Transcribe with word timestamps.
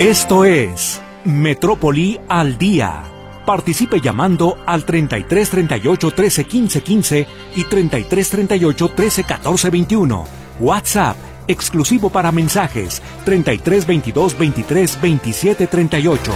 Esto 0.00 0.46
es 0.46 0.98
Metrópoli 1.26 2.18
al 2.26 2.56
Día. 2.56 3.02
Participe 3.44 4.00
llamando 4.00 4.56
al 4.64 4.86
33 4.86 5.50
38 5.50 6.10
13 6.12 6.44
15 6.46 6.82
15 6.82 7.26
y 7.56 7.64
33 7.64 8.30
38 8.30 8.88
13 8.96 9.24
14 9.24 9.68
21. 9.68 10.24
WhatsApp 10.58 11.18
exclusivo 11.46 12.08
para 12.08 12.32
mensajes 12.32 13.02
33 13.26 13.86
22 13.86 14.38
23 14.38 15.00
27 15.02 15.66
38. 15.66 16.32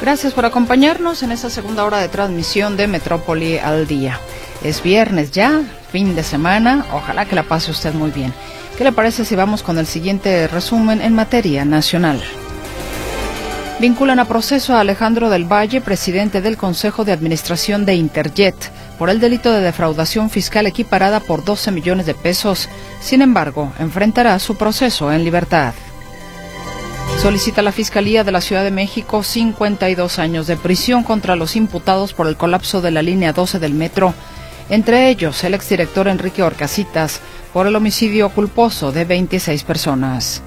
Gracias 0.00 0.32
por 0.32 0.46
acompañarnos 0.46 1.22
en 1.22 1.30
esta 1.30 1.48
segunda 1.48 1.84
hora 1.84 1.98
de 1.98 2.08
transmisión 2.08 2.76
de 2.76 2.88
Metrópoli 2.88 3.58
al 3.58 3.86
Día. 3.86 4.18
Es 4.62 4.82
viernes 4.82 5.30
ya, 5.30 5.62
fin 5.92 6.16
de 6.16 6.22
semana, 6.22 6.84
ojalá 6.92 7.26
que 7.26 7.36
la 7.36 7.44
pase 7.44 7.70
usted 7.70 7.94
muy 7.94 8.10
bien. 8.10 8.34
¿Qué 8.76 8.84
le 8.84 8.92
parece 8.92 9.24
si 9.24 9.36
vamos 9.36 9.62
con 9.62 9.78
el 9.78 9.86
siguiente 9.86 10.48
resumen 10.48 11.00
en 11.00 11.14
materia 11.14 11.64
nacional? 11.64 12.20
Vinculan 13.80 14.18
a 14.18 14.24
proceso 14.24 14.74
a 14.74 14.80
Alejandro 14.80 15.30
del 15.30 15.44
Valle, 15.44 15.80
presidente 15.80 16.40
del 16.40 16.56
Consejo 16.56 17.04
de 17.04 17.12
Administración 17.12 17.86
de 17.86 17.94
Interjet, 17.94 18.56
por 18.98 19.10
el 19.10 19.20
delito 19.20 19.52
de 19.52 19.60
defraudación 19.60 20.30
fiscal 20.30 20.66
equiparada 20.66 21.20
por 21.20 21.44
12 21.44 21.70
millones 21.70 22.04
de 22.04 22.14
pesos. 22.14 22.68
Sin 23.00 23.22
embargo, 23.22 23.72
enfrentará 23.78 24.36
su 24.40 24.56
proceso 24.56 25.12
en 25.12 25.22
libertad. 25.22 25.74
Solicita 27.22 27.62
la 27.62 27.72
Fiscalía 27.72 28.24
de 28.24 28.32
la 28.32 28.40
Ciudad 28.40 28.64
de 28.64 28.72
México 28.72 29.22
52 29.22 30.18
años 30.18 30.48
de 30.48 30.56
prisión 30.56 31.04
contra 31.04 31.36
los 31.36 31.54
imputados 31.54 32.12
por 32.12 32.26
el 32.26 32.36
colapso 32.36 32.80
de 32.80 32.90
la 32.90 33.02
línea 33.02 33.32
12 33.32 33.60
del 33.60 33.74
metro, 33.74 34.14
entre 34.70 35.08
ellos 35.08 35.42
el 35.44 35.54
exdirector 35.54 36.08
Enrique 36.08 36.42
Orcasitas, 36.42 37.20
por 37.52 37.66
el 37.66 37.76
homicidio 37.76 38.28
culposo 38.30 38.92
de 38.92 39.04
26 39.04 39.64
personas. 39.64 40.42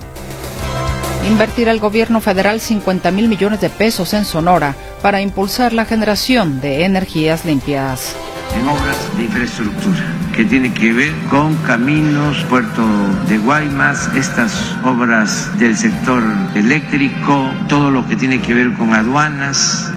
Invertirá 1.27 1.71
el 1.71 1.79
gobierno 1.79 2.19
federal 2.19 2.59
50 2.59 3.11
mil 3.11 3.27
millones 3.27 3.61
de 3.61 3.69
pesos 3.69 4.13
en 4.13 4.25
Sonora 4.25 4.75
para 5.01 5.21
impulsar 5.21 5.73
la 5.73 5.85
generación 5.85 6.61
de 6.61 6.83
energías 6.85 7.45
limpias. 7.45 8.15
En 8.55 8.67
obras 8.67 9.17
de 9.17 9.23
infraestructura 9.23 10.21
que 10.35 10.45
tiene 10.45 10.73
que 10.73 10.93
ver 10.93 11.13
con 11.29 11.55
caminos, 11.57 12.43
puerto 12.49 12.81
de 13.27 13.37
Guaymas, 13.37 14.09
estas 14.15 14.75
obras 14.83 15.57
del 15.59 15.77
sector 15.77 16.23
eléctrico, 16.55 17.51
todo 17.67 17.91
lo 17.91 18.07
que 18.07 18.15
tiene 18.15 18.41
que 18.41 18.53
ver 18.53 18.73
con 18.73 18.93
aduanas. 18.93 19.90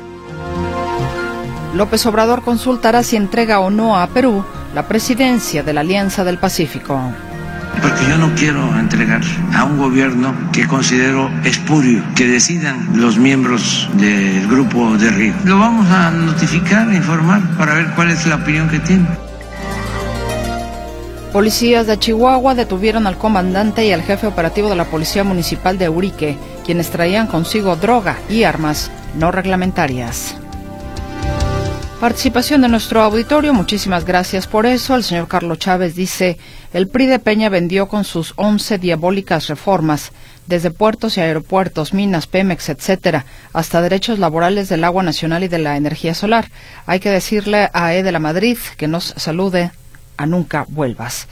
López 1.75 2.07
Obrador 2.07 2.43
consultará 2.43 3.03
si 3.03 3.17
entrega 3.17 3.59
o 3.59 3.69
no 3.69 3.99
a 3.99 4.07
Perú 4.07 4.45
la 4.75 4.87
presidencia 4.87 5.65
de 5.65 5.73
la 5.73 5.81
Alianza 5.81 6.23
del 6.23 6.39
Pacífico. 6.39 7.01
Porque 7.83 8.05
yo 8.09 8.17
no 8.17 8.33
quiero 8.37 8.79
entregar 8.79 9.23
a 9.53 9.65
un 9.65 9.79
gobierno 9.79 10.33
que 10.53 10.69
considero 10.69 11.29
espurio, 11.43 12.05
que 12.15 12.29
decidan 12.29 13.01
los 13.01 13.19
miembros 13.19 13.89
del 13.95 14.47
grupo 14.47 14.97
de 14.97 15.11
Río. 15.11 15.35
Lo 15.45 15.59
vamos 15.59 15.91
a 15.91 16.13
notificar, 16.13 16.93
informar, 16.95 17.43
para 17.59 17.75
ver 17.75 17.87
cuál 17.97 18.11
es 18.11 18.25
la 18.27 18.37
opinión 18.37 18.69
que 18.69 18.79
tiene. 18.79 19.07
Policías 21.33 21.89
de 21.89 21.99
Chihuahua 21.99 22.55
detuvieron 22.55 23.09
al 23.09 23.19
comandante 23.19 23.85
y 23.85 23.91
al 23.91 24.03
jefe 24.03 24.29
operativo 24.29 24.71
de 24.71 24.77
la 24.77 24.85
Policía 24.85 25.25
Municipal 25.25 25.77
de 25.77 25.89
Urique, 25.89 26.39
quienes 26.65 26.91
traían 26.91 27.27
consigo 27.27 27.75
droga 27.75 28.17
y 28.31 28.45
armas 28.45 28.93
no 29.17 29.33
reglamentarias. 29.33 30.37
Participación 32.01 32.61
de 32.61 32.69
nuestro 32.69 33.03
auditorio, 33.03 33.55
muchísimas 33.55 34.05
gracias 34.05 34.47
por 34.47 34.67
eso. 34.67 34.95
El 34.95 35.05
señor 35.05 35.27
Carlos 35.27 35.59
Chávez 35.59 35.95
dice, 35.95 36.39
el 36.73 36.89
PRI 36.89 37.07
de 37.07 37.19
Peña 37.19 37.49
vendió 37.49 37.89
con 37.89 38.05
sus 38.05 38.35
11 38.37 38.79
diabólicas 38.79 39.47
reformas, 39.47 40.13
desde 40.47 40.71
puertos 40.71 41.17
y 41.17 41.21
aeropuertos, 41.21 41.95
minas, 41.95 42.27
Pemex, 42.27 42.69
etcétera, 42.69 43.25
hasta 43.53 43.81
derechos 43.81 44.19
laborales 44.19 44.69
del 44.69 44.85
agua 44.85 45.03
nacional 45.03 45.45
y 45.45 45.49
de 45.49 45.59
la 45.59 45.77
energía 45.77 46.15
solar. 46.15 46.51
Hay 46.85 47.01
que 47.01 47.11
decirle 47.11 47.71
a 47.73 47.95
E 47.95 48.03
de 48.03 48.13
la 48.13 48.19
Madrid 48.19 48.59
que 48.77 48.89
nos 48.89 49.15
salude 49.17 49.71
a 50.17 50.27
nunca 50.27 50.67
vuelvas. 50.69 51.29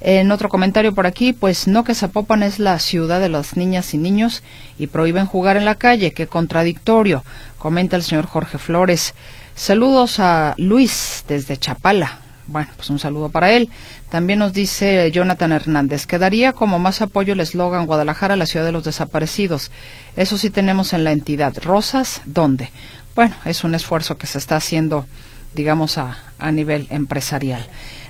En 0.00 0.30
otro 0.30 0.48
comentario 0.48 0.94
por 0.94 1.06
aquí, 1.06 1.32
pues 1.32 1.66
no 1.66 1.82
que 1.82 1.94
Zapopan 1.94 2.42
es 2.42 2.58
la 2.58 2.78
ciudad 2.78 3.18
de 3.20 3.28
las 3.28 3.56
niñas 3.56 3.92
y 3.92 3.98
niños 3.98 4.42
y 4.78 4.86
prohíben 4.86 5.26
jugar 5.26 5.56
en 5.56 5.64
la 5.64 5.74
calle, 5.74 6.12
qué 6.12 6.26
contradictorio, 6.26 7.24
comenta 7.58 7.96
el 7.96 8.02
señor 8.02 8.26
Jorge 8.26 8.58
Flores. 8.58 9.14
Saludos 9.56 10.20
a 10.20 10.54
Luis 10.58 11.24
desde 11.26 11.56
Chapala. 11.56 12.18
Bueno, 12.46 12.68
pues 12.76 12.90
un 12.90 12.98
saludo 12.98 13.30
para 13.30 13.52
él. 13.52 13.70
También 14.10 14.38
nos 14.38 14.52
dice 14.52 15.10
Jonathan 15.10 15.50
Hernández, 15.50 16.04
quedaría 16.04 16.52
como 16.52 16.78
más 16.78 17.00
apoyo 17.00 17.32
el 17.32 17.40
eslogan 17.40 17.86
Guadalajara, 17.86 18.36
la 18.36 18.44
ciudad 18.44 18.66
de 18.66 18.72
los 18.72 18.84
desaparecidos. 18.84 19.70
Eso 20.14 20.36
sí 20.36 20.50
tenemos 20.50 20.92
en 20.92 21.04
la 21.04 21.12
entidad. 21.12 21.56
Rosas, 21.62 22.20
¿dónde? 22.26 22.70
Bueno, 23.14 23.34
es 23.46 23.64
un 23.64 23.74
esfuerzo 23.74 24.18
que 24.18 24.26
se 24.26 24.36
está 24.36 24.56
haciendo, 24.56 25.06
digamos, 25.54 25.96
a, 25.96 26.18
a 26.38 26.52
nivel 26.52 26.86
empresarial. 26.90 27.66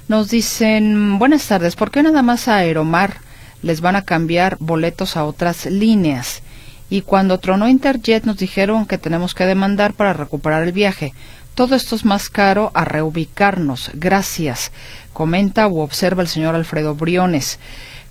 Nos 0.09 0.29
dicen, 0.29 1.21
buenas 1.21 1.47
tardes, 1.47 1.77
¿por 1.77 1.93
qué 1.93 2.03
nada 2.03 2.23
más 2.23 2.49
a 2.49 2.57
Aeromar 2.57 3.19
les 3.63 3.81
van 3.81 3.95
a 3.95 4.03
cambiar 4.03 4.57
boletos 4.59 5.17
a 5.17 5.25
otras 5.25 5.67
líneas? 5.67 6.43
Y 6.89 7.03
cuando 7.03 7.39
tronó 7.39 7.69
Interjet 7.69 8.25
nos 8.25 8.37
dijeron 8.37 8.87
que 8.87 8.99
tenemos 8.99 9.35
que 9.35 9.47
demandar 9.47 9.93
para 9.95 10.13
recuperar 10.13 10.63
el 10.63 10.73
viaje. 10.73 11.13
Todo 11.55 11.75
esto 11.75 11.97
es 11.97 12.05
más 12.05 12.29
caro 12.29 12.71
a 12.75 12.85
reubicarnos. 12.85 13.91
Gracias. 13.95 14.73
Comenta 15.13 15.67
u 15.69 15.81
observa 15.81 16.23
el 16.23 16.29
señor 16.29 16.55
Alfredo 16.55 16.95
Briones. 16.95 17.59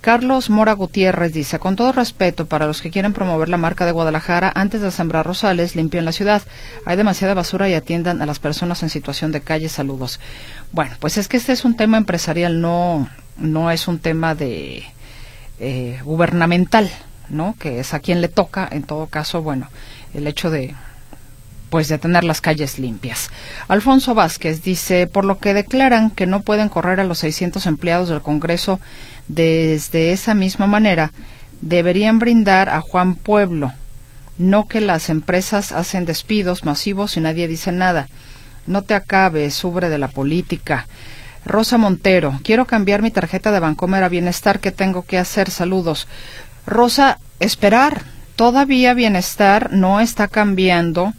Carlos 0.00 0.50
Mora 0.50 0.72
Gutiérrez 0.72 1.32
dice, 1.32 1.58
con 1.58 1.74
todo 1.74 1.90
respeto 1.90 2.46
para 2.46 2.66
los 2.66 2.80
que 2.80 2.90
quieren 2.90 3.12
promover 3.12 3.48
la 3.48 3.56
marca 3.56 3.86
de 3.86 3.92
Guadalajara, 3.92 4.52
antes 4.54 4.80
de 4.80 4.92
sembrar 4.92 5.26
rosales, 5.26 5.74
limpien 5.74 6.04
la 6.04 6.12
ciudad. 6.12 6.42
Hay 6.84 6.96
demasiada 6.96 7.34
basura 7.34 7.68
y 7.68 7.74
atiendan 7.74 8.22
a 8.22 8.26
las 8.26 8.38
personas 8.38 8.82
en 8.82 8.90
situación 8.90 9.32
de 9.32 9.40
calle. 9.40 9.68
Saludos. 9.68 10.20
Bueno, 10.70 10.94
pues 11.00 11.16
es 11.16 11.26
que 11.26 11.36
este 11.36 11.52
es 11.52 11.64
un 11.64 11.76
tema 11.76 11.96
empresarial, 11.96 12.60
no, 12.60 13.08
no 13.36 13.70
es 13.70 13.88
un 13.88 13.98
tema 13.98 14.34
de 14.34 14.84
eh, 15.58 16.00
gubernamental, 16.04 16.90
¿no? 17.28 17.54
Que 17.58 17.80
es 17.80 17.94
a 17.94 18.00
quien 18.00 18.20
le 18.20 18.28
toca, 18.28 18.68
en 18.70 18.82
todo 18.82 19.06
caso, 19.06 19.42
bueno, 19.42 19.68
el 20.14 20.26
hecho 20.26 20.50
de 20.50 20.74
pues 21.70 21.88
de 21.88 21.98
tener 21.98 22.24
las 22.24 22.40
calles 22.40 22.78
limpias. 22.78 23.28
Alfonso 23.68 24.14
Vázquez 24.14 24.62
dice, 24.62 25.06
por 25.06 25.24
lo 25.24 25.38
que 25.38 25.52
declaran 25.52 26.10
que 26.10 26.26
no 26.26 26.42
pueden 26.42 26.68
correr 26.68 27.00
a 27.00 27.04
los 27.04 27.18
600 27.18 27.66
empleados 27.66 28.08
del 28.08 28.22
Congreso 28.22 28.78
desde 29.28 30.12
esa 30.12 30.34
misma 30.34 30.66
manera, 30.66 31.12
deberían 31.60 32.18
brindar 32.18 32.68
a 32.68 32.80
Juan 32.80 33.16
Pueblo, 33.16 33.72
no 34.38 34.68
que 34.68 34.80
las 34.80 35.08
empresas 35.08 35.72
hacen 35.72 36.04
despidos 36.04 36.64
masivos 36.64 37.16
y 37.16 37.20
nadie 37.20 37.48
dice 37.48 37.72
nada. 37.72 38.08
No 38.66 38.82
te 38.82 38.94
acabes, 38.94 39.54
sobre 39.54 39.88
de 39.88 39.98
la 39.98 40.08
política. 40.08 40.86
Rosa 41.44 41.78
Montero, 41.78 42.40
quiero 42.42 42.66
cambiar 42.66 43.02
mi 43.02 43.12
tarjeta 43.12 43.52
de 43.52 43.60
Bancomer 43.60 44.02
a 44.02 44.08
Bienestar. 44.08 44.58
¿Qué 44.58 44.72
tengo 44.72 45.02
que 45.02 45.16
hacer? 45.16 45.50
Saludos. 45.50 46.08
Rosa, 46.66 47.18
esperar. 47.40 48.02
Todavía 48.34 48.92
Bienestar 48.92 49.72
no 49.72 50.00
está 50.00 50.28
cambiando 50.28 51.14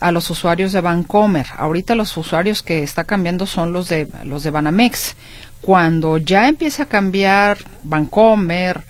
a 0.00 0.10
los 0.10 0.30
usuarios 0.30 0.72
de 0.72 0.80
Bancomer. 0.80 1.46
Ahorita 1.56 1.94
los 1.94 2.16
usuarios 2.16 2.62
que 2.62 2.82
está 2.82 3.04
cambiando 3.04 3.46
son 3.46 3.72
los 3.72 3.88
de 3.88 4.08
los 4.24 4.42
de 4.42 4.50
Banamex. 4.50 5.14
Cuando 5.60 6.18
ya 6.18 6.48
empieza 6.48 6.84
a 6.84 6.86
cambiar 6.86 7.58
Bancomer, 7.82 8.82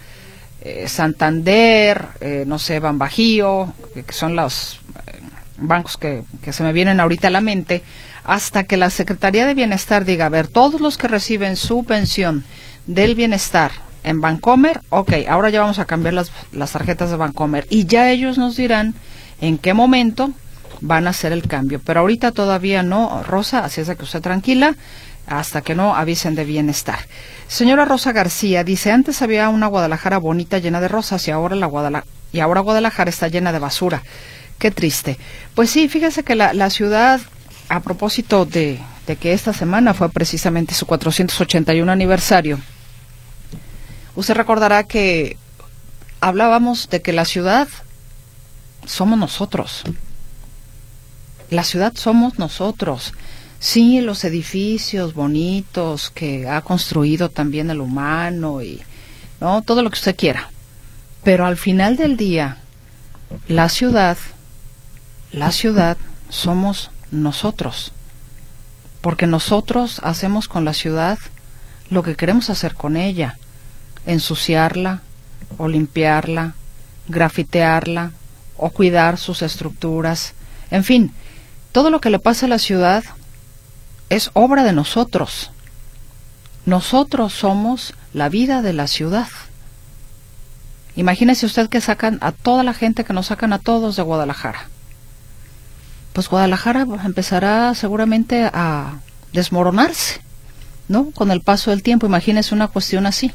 eh, 0.62 0.88
Santander, 0.88 2.06
eh, 2.20 2.44
no 2.46 2.58
sé, 2.58 2.80
Banbajío, 2.80 3.72
que 3.94 4.12
son 4.12 4.36
los 4.36 4.80
eh, 5.06 5.20
bancos 5.58 5.96
que, 5.96 6.22
que 6.42 6.52
se 6.52 6.62
me 6.62 6.72
vienen 6.72 6.98
ahorita 6.98 7.28
a 7.28 7.30
la 7.30 7.40
mente, 7.40 7.82
hasta 8.24 8.64
que 8.64 8.76
la 8.76 8.90
Secretaría 8.90 9.46
de 9.46 9.54
Bienestar 9.54 10.04
diga, 10.04 10.26
a 10.26 10.30
ver, 10.30 10.48
todos 10.48 10.80
los 10.80 10.98
que 10.98 11.08
reciben 11.08 11.56
su 11.56 11.84
pensión 11.84 12.44
del 12.86 13.14
bienestar 13.14 13.85
en 14.06 14.20
Bancomer, 14.20 14.80
ok, 14.88 15.12
ahora 15.28 15.50
ya 15.50 15.60
vamos 15.60 15.78
a 15.78 15.84
cambiar 15.84 16.14
las, 16.14 16.30
las 16.52 16.72
tarjetas 16.72 17.10
de 17.10 17.16
Bancomer 17.16 17.66
y 17.68 17.86
ya 17.86 18.10
ellos 18.10 18.38
nos 18.38 18.56
dirán 18.56 18.94
en 19.40 19.58
qué 19.58 19.74
momento 19.74 20.30
van 20.80 21.06
a 21.06 21.10
hacer 21.10 21.32
el 21.32 21.42
cambio. 21.42 21.80
Pero 21.84 22.00
ahorita 22.00 22.30
todavía 22.32 22.82
no, 22.82 23.22
Rosa, 23.24 23.64
así 23.64 23.80
es 23.80 23.88
de 23.88 23.96
que 23.96 24.04
usted 24.04 24.22
tranquila 24.22 24.76
hasta 25.26 25.60
que 25.60 25.74
no 25.74 25.96
avisen 25.96 26.36
de 26.36 26.44
bienestar. 26.44 27.00
Señora 27.48 27.84
Rosa 27.84 28.12
García 28.12 28.62
dice, 28.62 28.92
antes 28.92 29.22
había 29.22 29.48
una 29.48 29.66
Guadalajara 29.66 30.18
bonita 30.18 30.58
llena 30.58 30.80
de 30.80 30.88
rosas 30.88 31.26
y 31.26 31.32
ahora 31.32 31.56
la 31.56 31.66
Guadalajara, 31.66 32.10
y 32.32 32.38
ahora 32.38 32.60
Guadalajara 32.60 33.10
está 33.10 33.26
llena 33.26 33.52
de 33.52 33.58
basura. 33.58 34.02
Qué 34.58 34.70
triste. 34.70 35.18
Pues 35.56 35.68
sí, 35.68 35.88
fíjese 35.88 36.22
que 36.22 36.36
la, 36.36 36.54
la 36.54 36.70
ciudad, 36.70 37.20
a 37.68 37.80
propósito 37.80 38.46
de, 38.46 38.78
de 39.06 39.16
que 39.16 39.32
esta 39.32 39.52
semana 39.52 39.94
fue 39.94 40.10
precisamente 40.10 40.74
su 40.74 40.86
481 40.86 41.90
aniversario, 41.90 42.60
usted 44.16 44.34
recordará 44.34 44.84
que 44.84 45.36
hablábamos 46.20 46.88
de 46.90 47.02
que 47.02 47.12
la 47.12 47.24
ciudad 47.24 47.68
somos 48.86 49.18
nosotros. 49.18 49.82
La 51.50 51.62
ciudad 51.62 51.92
somos 51.94 52.38
nosotros. 52.38 53.12
Sí, 53.58 54.00
los 54.00 54.24
edificios 54.24 55.14
bonitos 55.14 56.10
que 56.10 56.48
ha 56.48 56.60
construido 56.62 57.28
también 57.28 57.70
el 57.70 57.80
humano 57.80 58.62
y 58.62 58.82
no 59.40 59.62
todo 59.62 59.82
lo 59.82 59.90
que 59.90 59.98
usted 59.98 60.16
quiera. 60.16 60.50
Pero 61.22 61.46
al 61.46 61.56
final 61.56 61.96
del 61.96 62.16
día, 62.16 62.58
la 63.48 63.68
ciudad, 63.68 64.16
la 65.32 65.52
ciudad 65.52 65.96
somos 66.28 66.90
nosotros. 67.10 67.92
Porque 69.00 69.26
nosotros 69.26 70.00
hacemos 70.02 70.48
con 70.48 70.64
la 70.64 70.72
ciudad 70.72 71.18
lo 71.90 72.02
que 72.02 72.16
queremos 72.16 72.50
hacer 72.50 72.74
con 72.74 72.96
ella. 72.96 73.38
Ensuciarla 74.06 75.02
o 75.58 75.68
limpiarla, 75.68 76.54
grafitearla 77.08 78.12
o 78.56 78.70
cuidar 78.70 79.18
sus 79.18 79.42
estructuras. 79.42 80.34
En 80.70 80.84
fin, 80.84 81.12
todo 81.72 81.90
lo 81.90 82.00
que 82.00 82.10
le 82.10 82.18
pasa 82.18 82.46
a 82.46 82.48
la 82.48 82.58
ciudad 82.58 83.04
es 84.08 84.30
obra 84.32 84.64
de 84.64 84.72
nosotros. 84.72 85.50
Nosotros 86.64 87.32
somos 87.32 87.94
la 88.12 88.28
vida 88.28 88.62
de 88.62 88.72
la 88.72 88.86
ciudad. 88.86 89.28
Imagínese 90.96 91.46
usted 91.46 91.68
que 91.68 91.80
sacan 91.80 92.18
a 92.22 92.32
toda 92.32 92.62
la 92.62 92.72
gente 92.72 93.04
que 93.04 93.12
nos 93.12 93.26
sacan 93.26 93.52
a 93.52 93.58
todos 93.58 93.96
de 93.96 94.02
Guadalajara. 94.02 94.68
Pues 96.12 96.28
Guadalajara 96.28 96.86
empezará 97.04 97.74
seguramente 97.74 98.50
a 98.52 98.94
desmoronarse, 99.32 100.20
¿no? 100.88 101.10
Con 101.10 101.30
el 101.30 101.42
paso 101.42 101.70
del 101.70 101.82
tiempo, 101.82 102.06
imagínese 102.06 102.54
una 102.54 102.68
cuestión 102.68 103.04
así. 103.04 103.32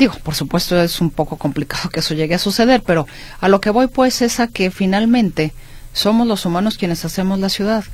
Digo, 0.00 0.14
por 0.22 0.34
supuesto 0.34 0.80
es 0.80 1.02
un 1.02 1.10
poco 1.10 1.36
complicado 1.36 1.90
que 1.90 2.00
eso 2.00 2.14
llegue 2.14 2.34
a 2.34 2.38
suceder, 2.38 2.82
pero 2.82 3.06
a 3.38 3.50
lo 3.50 3.60
que 3.60 3.68
voy 3.68 3.86
pues 3.86 4.22
es 4.22 4.40
a 4.40 4.46
que 4.46 4.70
finalmente 4.70 5.52
somos 5.92 6.26
los 6.26 6.46
humanos 6.46 6.78
quienes 6.78 7.04
hacemos 7.04 7.38
la 7.38 7.50
ciudad. 7.50 7.84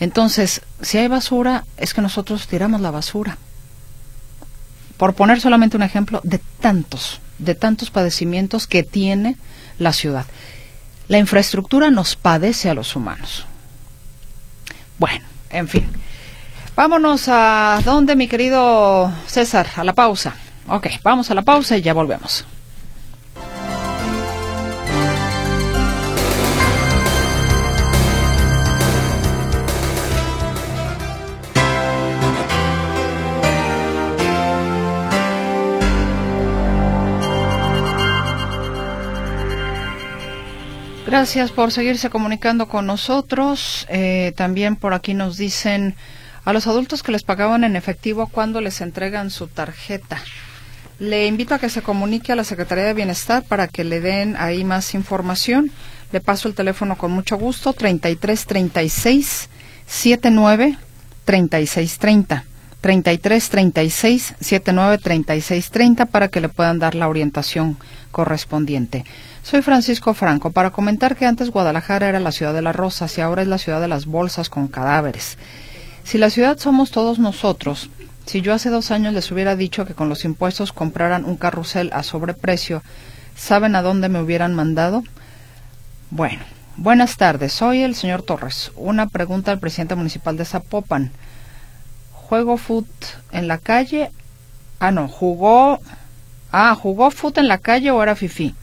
Entonces, 0.00 0.62
si 0.80 0.98
hay 0.98 1.06
basura, 1.06 1.64
es 1.76 1.94
que 1.94 2.00
nosotros 2.00 2.48
tiramos 2.48 2.80
la 2.80 2.90
basura. 2.90 3.38
Por 4.96 5.14
poner 5.14 5.40
solamente 5.40 5.76
un 5.76 5.84
ejemplo 5.84 6.20
de 6.24 6.40
tantos, 6.60 7.20
de 7.38 7.54
tantos 7.54 7.92
padecimientos 7.92 8.66
que 8.66 8.82
tiene 8.82 9.36
la 9.78 9.92
ciudad. 9.92 10.26
La 11.06 11.18
infraestructura 11.18 11.92
nos 11.92 12.16
padece 12.16 12.70
a 12.70 12.74
los 12.74 12.96
humanos. 12.96 13.46
Bueno, 14.98 15.24
en 15.48 15.68
fin. 15.68 15.88
Vámonos 16.74 17.28
a 17.28 17.80
dónde, 17.84 18.16
mi 18.16 18.26
querido 18.26 19.12
César, 19.28 19.68
a 19.76 19.84
la 19.84 19.92
pausa. 19.92 20.34
Ok, 20.68 20.86
vamos 21.02 21.30
a 21.30 21.34
la 21.34 21.42
pausa 21.42 21.76
y 21.76 21.82
ya 21.82 21.92
volvemos. 21.92 22.44
Gracias 41.12 41.50
por 41.50 41.72
seguirse 41.72 42.08
comunicando 42.08 42.68
con 42.68 42.86
nosotros. 42.86 43.86
Eh, 43.90 44.32
también 44.34 44.76
por 44.76 44.94
aquí 44.94 45.12
nos 45.12 45.36
dicen 45.36 45.94
a 46.46 46.54
los 46.54 46.66
adultos 46.66 47.02
que 47.02 47.12
les 47.12 47.22
pagaban 47.22 47.64
en 47.64 47.76
efectivo 47.76 48.28
cuando 48.28 48.62
les 48.62 48.80
entregan 48.80 49.28
su 49.28 49.46
tarjeta. 49.46 50.22
Le 50.98 51.26
invito 51.26 51.54
a 51.54 51.58
que 51.58 51.68
se 51.68 51.82
comunique 51.82 52.32
a 52.32 52.36
la 52.36 52.44
Secretaría 52.44 52.84
de 52.84 52.94
Bienestar 52.94 53.42
para 53.42 53.68
que 53.68 53.84
le 53.84 54.00
den 54.00 54.36
ahí 54.38 54.64
más 54.64 54.94
información. 54.94 55.70
Le 56.12 56.20
paso 56.20 56.48
el 56.48 56.54
teléfono 56.54 56.96
con 56.96 57.10
mucho 57.10 57.36
gusto, 57.36 57.72
33 57.72 58.46
36 58.46 59.48
79 59.86 60.78
36 61.24 61.98
30. 61.98 62.44
33 62.80 63.48
36 63.48 64.34
79 64.40 64.98
36 64.98 65.70
30 65.70 66.06
para 66.06 66.28
que 66.28 66.40
le 66.40 66.48
puedan 66.48 66.78
dar 66.80 66.94
la 66.94 67.08
orientación 67.08 67.78
correspondiente. 68.10 69.04
Soy 69.42 69.62
Francisco 69.62 70.14
Franco 70.14 70.50
para 70.50 70.70
comentar 70.70 71.16
que 71.16 71.26
antes 71.26 71.50
Guadalajara 71.50 72.08
era 72.08 72.20
la 72.20 72.32
ciudad 72.32 72.52
de 72.52 72.62
las 72.62 72.76
rosas 72.76 73.16
y 73.16 73.20
ahora 73.20 73.42
es 73.42 73.48
la 73.48 73.58
ciudad 73.58 73.80
de 73.80 73.88
las 73.88 74.06
bolsas 74.06 74.50
con 74.50 74.68
cadáveres. 74.68 75.38
Si 76.04 76.18
la 76.18 76.30
ciudad 76.30 76.58
somos 76.58 76.90
todos 76.90 77.20
nosotros, 77.20 77.88
si 78.26 78.40
yo 78.40 78.54
hace 78.54 78.70
dos 78.70 78.90
años 78.90 79.14
les 79.14 79.30
hubiera 79.30 79.56
dicho 79.56 79.84
que 79.84 79.94
con 79.94 80.08
los 80.08 80.24
impuestos 80.24 80.72
compraran 80.72 81.24
un 81.24 81.36
carrusel 81.36 81.90
a 81.92 82.02
sobreprecio, 82.02 82.82
¿saben 83.36 83.76
a 83.76 83.82
dónde 83.82 84.08
me 84.08 84.20
hubieran 84.20 84.54
mandado? 84.54 85.02
Bueno, 86.10 86.42
buenas 86.76 87.16
tardes. 87.16 87.52
Soy 87.52 87.82
el 87.82 87.94
señor 87.94 88.22
Torres. 88.22 88.72
Una 88.76 89.08
pregunta 89.08 89.50
al 89.50 89.58
presidente 89.58 89.94
municipal 89.94 90.36
de 90.36 90.44
Zapopan. 90.44 91.12
¿Juego 92.12 92.56
foot 92.56 92.86
en 93.30 93.48
la 93.48 93.58
calle? 93.58 94.10
Ah, 94.78 94.90
no, 94.90 95.08
jugó. 95.08 95.80
Ah, 96.50 96.74
¿jugó 96.74 97.10
foot 97.10 97.38
en 97.38 97.48
la 97.48 97.58
calle 97.58 97.90
o 97.90 98.02
era 98.02 98.16
fifí? 98.16 98.54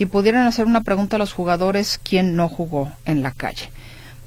y 0.00 0.06
pudieran 0.06 0.46
hacer 0.46 0.64
una 0.64 0.80
pregunta 0.80 1.16
a 1.16 1.18
los 1.18 1.34
jugadores 1.34 2.00
quién 2.02 2.34
no 2.34 2.48
jugó 2.48 2.90
en 3.04 3.22
la 3.22 3.32
calle. 3.32 3.70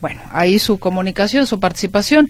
Bueno, 0.04 0.20
ahí 0.34 0.60
su 0.60 0.80
comunicación, 0.80 1.48
su 1.48 1.62
participación 1.62 2.30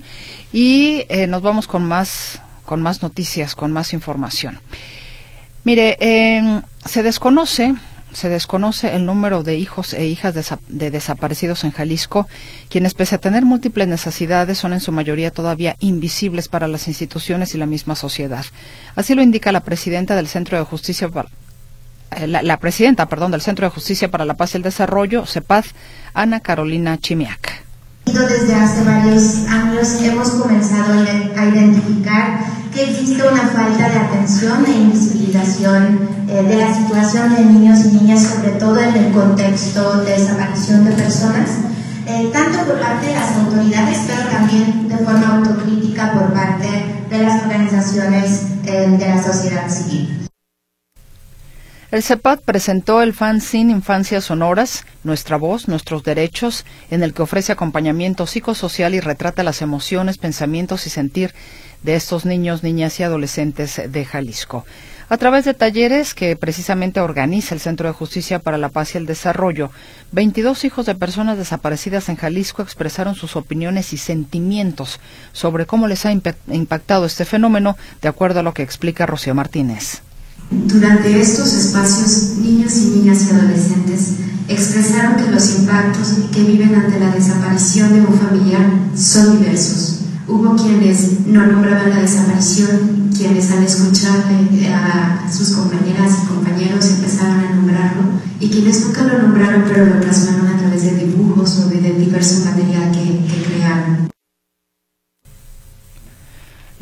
y 0.51 1.05
eh, 1.09 1.25
nos 1.25 1.41
vamos 1.41 1.65
con 1.65 1.83
más, 1.83 2.39
con 2.65 2.83
más 2.83 3.01
noticias, 3.01 3.55
con 3.55 3.71
más 3.71 3.93
información. 3.93 4.59
Mire, 5.63 5.97
em, 5.99 6.61
se 6.85 7.01
desconoce 7.01 7.73
se 8.11 8.29
desconoce 8.29 8.95
el 8.95 9.07
número 9.07 9.41
de 9.41 9.57
hijos 9.57 9.95
e 9.95 10.05
hijas 10.05 10.35
de, 10.67 10.91
desaparecidos 10.91 11.63
en 11.63 11.71
Jalisco, 11.71 12.27
quienes 12.69 12.93
pese 12.93 13.15
a 13.15 13.17
tener 13.17 13.43
múltiples 13.43 13.87
necesidades 13.87 14.59
son 14.59 14.73
en 14.73 14.79
su 14.79 14.91
mayoría 14.91 15.31
todavía 15.31 15.75
invisibles 15.79 16.49
para 16.49 16.67
las 16.67 16.87
instituciones 16.87 17.55
y 17.55 17.57
la 17.57 17.65
misma 17.65 17.95
sociedad. 17.95 18.45
Así 18.95 19.15
lo 19.15 19.23
indica 19.23 19.51
la 19.51 19.61
presidenta 19.61 20.15
del 20.15 20.27
Centro 20.27 20.59
de 20.59 20.63
Justicia 20.63 21.09
eh, 22.17 22.27
la, 22.27 22.57
presidenta, 22.57 23.07
perdón, 23.07 23.31
del 23.31 23.41
Centro 23.41 23.65
de 23.65 23.71
Justicia 23.71 24.11
para 24.11 24.25
la 24.25 24.35
Paz 24.35 24.53
y 24.53 24.57
el 24.57 24.63
Desarrollo, 24.63 25.25
CEPAZ, 25.25 25.69
Ana 26.13 26.39
Carolina 26.39 26.99
Chimiak. 26.99 27.62
Desde 28.05 28.55
hace 28.55 28.83
varios 28.83 29.47
años 29.47 30.01
hemos 30.01 30.29
comenzado 30.31 30.93
a 30.93 31.45
identificar 31.45 32.39
que 32.73 32.91
existe 32.91 33.21
una 33.27 33.47
falta 33.47 33.89
de 33.89 33.97
atención 33.97 34.65
e 34.65 34.71
invisibilización 34.71 35.99
eh, 36.27 36.43
de 36.43 36.57
la 36.57 36.73
situación 36.73 37.35
de 37.35 37.45
niños 37.45 37.79
y 37.85 37.91
niñas, 37.95 38.23
sobre 38.23 38.51
todo 38.59 38.79
en 38.79 38.95
el 38.95 39.11
contexto 39.13 40.03
de 40.03 40.11
desaparición 40.11 40.83
de 40.85 40.91
personas, 40.91 41.49
eh, 42.05 42.29
tanto 42.33 42.59
por 42.65 42.79
parte 42.79 43.07
de 43.07 43.13
las 43.13 43.37
autoridades, 43.37 43.99
pero 44.07 44.29
también 44.29 44.89
de 44.89 44.97
forma 44.97 45.37
autocrítica 45.37 46.13
por 46.13 46.33
parte 46.33 46.67
de 47.09 47.17
las 47.19 47.43
organizaciones 47.43 48.63
de 48.63 49.07
la 49.07 49.23
sociedad 49.23 49.69
civil. 49.69 50.22
El 51.93 52.01
CEPAD 52.01 52.39
presentó 52.39 53.03
el 53.03 53.13
fanzine 53.13 53.71
Infancias 53.71 54.23
Sonoras, 54.23 54.83
Nuestra 55.03 55.37
Voz, 55.37 55.67
Nuestros 55.67 56.03
Derechos, 56.03 56.65
en 56.89 57.03
el 57.03 57.13
que 57.13 57.21
ofrece 57.21 57.51
acompañamiento 57.51 58.25
psicosocial 58.25 58.95
y 58.95 58.99
retrata 58.99 59.43
las 59.43 59.61
emociones, 59.61 60.17
pensamientos 60.17 60.87
y 60.87 60.89
sentir 60.89 61.35
de 61.83 61.93
estos 61.93 62.25
niños, 62.25 62.63
niñas 62.63 62.99
y 62.99 63.03
adolescentes 63.03 63.79
de 63.87 64.05
Jalisco. 64.05 64.65
A 65.07 65.17
través 65.17 65.45
de 65.45 65.53
talleres 65.53 66.15
que 66.15 66.35
precisamente 66.35 66.99
organiza 66.99 67.53
el 67.53 67.61
Centro 67.61 67.87
de 67.87 67.93
Justicia 67.93 68.39
para 68.39 68.57
la 68.57 68.69
Paz 68.69 68.95
y 68.95 68.97
el 68.97 69.05
Desarrollo, 69.05 69.69
22 70.13 70.65
hijos 70.65 70.87
de 70.87 70.95
personas 70.95 71.37
desaparecidas 71.37 72.09
en 72.09 72.15
Jalisco 72.15 72.63
expresaron 72.63 73.13
sus 73.13 73.35
opiniones 73.35 73.93
y 73.93 73.97
sentimientos 73.97 74.99
sobre 75.31 75.67
cómo 75.67 75.87
les 75.87 76.07
ha 76.07 76.11
impactado 76.11 77.05
este 77.05 77.23
fenómeno, 77.23 77.77
de 78.01 78.09
acuerdo 78.09 78.39
a 78.39 78.43
lo 78.43 78.55
que 78.55 78.63
explica 78.63 79.05
Rocío 79.05 79.35
Martínez. 79.35 80.01
Durante 80.51 81.21
estos 81.21 81.53
espacios, 81.53 82.37
niños 82.39 82.73
y 82.77 82.97
niñas 82.97 83.25
y 83.25 83.35
adolescentes 83.35 84.13
expresaron 84.47 85.15
que 85.15 85.31
los 85.31 85.59
impactos 85.59 86.13
que 86.31 86.43
viven 86.43 86.75
ante 86.75 86.99
la 86.99 87.11
desaparición 87.11 87.93
de 87.93 88.01
un 88.01 88.13
familiar 88.13 88.65
son 88.95 89.39
diversos. 89.39 89.99
Hubo 90.27 90.55
quienes 90.55 91.27
no 91.27 91.45
nombraban 91.45 91.89
la 91.89 92.01
desaparición, 92.01 93.11
quienes 93.15 93.51
al 93.51 93.63
escuchar 93.63 94.23
a 94.73 95.31
sus 95.31 95.49
compañeras 95.49 96.19
y 96.23 96.27
compañeros 96.27 96.85
empezaron 96.91 97.39
a 97.39 97.55
nombrarlo, 97.55 98.03
y 98.39 98.49
quienes 98.49 98.85
nunca 98.85 99.03
lo 99.03 99.21
nombraron 99.21 99.63
pero 99.67 99.85
lo 99.85 99.99
plasmaron 99.99 100.47
a 100.47 100.57
través 100.57 100.83
de 100.83 101.05
dibujos 101.05 101.59
o 101.59 101.69
de, 101.69 101.81
diverso 101.93 102.45
material 102.45 102.91
que, 102.91 103.25
que 103.27 103.43
crearon. 103.43 104.12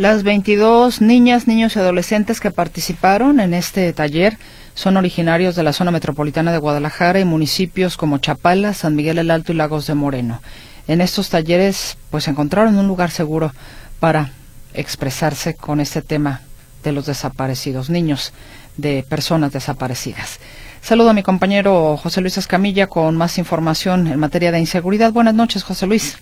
Las 0.02 0.24
22 0.24 1.00
niñas, 1.00 1.46
niños 1.46 1.76
y 1.76 1.80
adolescentes 1.80 2.40
que 2.40 2.50
participaron 2.50 3.40
en 3.40 3.54
este 3.54 3.94
taller 3.94 4.40
son 4.74 4.98
originarios 4.98 5.56
de 5.56 5.62
la 5.62 5.74
zona 5.74 5.92
metropolitana 5.92 6.52
de 6.52 6.58
Guadalajara 6.58 7.20
y 7.20 7.26
municipios 7.26 7.98
como 7.98 8.18
Chapala, 8.18 8.74
San 8.74 8.96
Miguel 8.96 9.20
el 9.20 9.30
Alto 9.30 9.52
y 9.52 9.56
Lagos 9.58 9.86
de 9.86 9.94
Moreno. 9.94 10.42
En 10.88 11.02
estos 11.02 11.30
talleres 11.30 12.00
pues 12.10 12.28
encontraron 12.28 12.80
un 12.80 12.88
lugar 12.88 13.12
seguro 13.12 13.54
para 14.00 14.32
expresarse 14.74 15.54
con 15.54 15.80
este 15.80 16.02
tema 16.02 16.42
de 16.84 16.94
los 16.94 17.06
desaparecidos, 17.06 17.92
niños 17.92 18.34
de 18.78 19.06
personas 19.08 19.52
desaparecidas. 19.52 20.40
Saludo 20.82 21.12
a 21.12 21.14
mi 21.14 21.22
compañero 21.22 21.96
José 21.96 22.22
Luis 22.22 22.40
Escamilla 22.40 22.88
con 22.88 23.16
más 23.18 23.38
información 23.38 24.08
en 24.08 24.20
materia 24.20 24.52
de 24.52 24.62
inseguridad. 24.62 25.14
Buenas 25.14 25.36
noches, 25.36 25.62
José 25.62 25.86
Luis. 25.86 26.18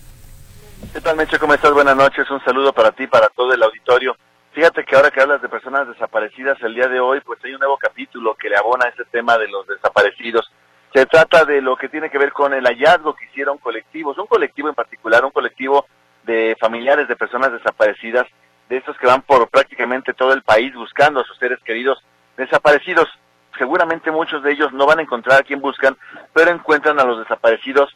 ¿Qué 0.88 1.00
tal, 1.00 1.16
Meche? 1.16 1.38
¿Cómo 1.38 1.54
estás? 1.54 1.72
Buenas 1.72 1.94
noches. 1.94 2.28
Un 2.30 2.42
saludo 2.42 2.72
para 2.72 2.90
ti, 2.90 3.06
para 3.06 3.28
todo 3.28 3.52
el 3.52 3.62
auditorio. 3.62 4.16
Fíjate 4.52 4.84
que 4.84 4.96
ahora 4.96 5.12
que 5.12 5.20
hablas 5.20 5.40
de 5.40 5.48
personas 5.48 5.86
desaparecidas, 5.86 6.60
el 6.62 6.74
día 6.74 6.88
de 6.88 6.98
hoy, 6.98 7.20
pues 7.20 7.38
hay 7.44 7.52
un 7.52 7.60
nuevo 7.60 7.76
capítulo 7.76 8.34
que 8.34 8.48
le 8.48 8.56
abona 8.56 8.86
a 8.86 8.88
este 8.88 9.04
tema 9.04 9.38
de 9.38 9.46
los 9.46 9.66
desaparecidos. 9.68 10.50
Se 10.92 11.06
trata 11.06 11.44
de 11.44 11.60
lo 11.60 11.76
que 11.76 11.88
tiene 11.88 12.10
que 12.10 12.18
ver 12.18 12.32
con 12.32 12.52
el 12.54 12.64
hallazgo 12.64 13.14
que 13.14 13.26
hicieron 13.26 13.58
colectivos, 13.58 14.18
un 14.18 14.26
colectivo 14.26 14.68
en 14.68 14.74
particular, 14.74 15.24
un 15.24 15.30
colectivo 15.30 15.86
de 16.24 16.56
familiares 16.58 17.06
de 17.06 17.14
personas 17.14 17.52
desaparecidas, 17.52 18.26
de 18.68 18.78
estos 18.78 18.96
que 18.98 19.06
van 19.06 19.22
por 19.22 19.48
prácticamente 19.48 20.12
todo 20.12 20.32
el 20.32 20.42
país 20.42 20.74
buscando 20.74 21.20
a 21.20 21.24
sus 21.24 21.38
seres 21.38 21.60
queridos 21.64 22.02
desaparecidos. 22.36 23.08
Seguramente 23.56 24.10
muchos 24.10 24.42
de 24.42 24.52
ellos 24.52 24.72
no 24.72 24.86
van 24.86 24.98
a 24.98 25.02
encontrar 25.02 25.40
a 25.40 25.44
quien 25.44 25.60
buscan, 25.60 25.96
pero 26.32 26.50
encuentran 26.50 26.98
a 26.98 27.04
los 27.04 27.18
desaparecidos 27.18 27.94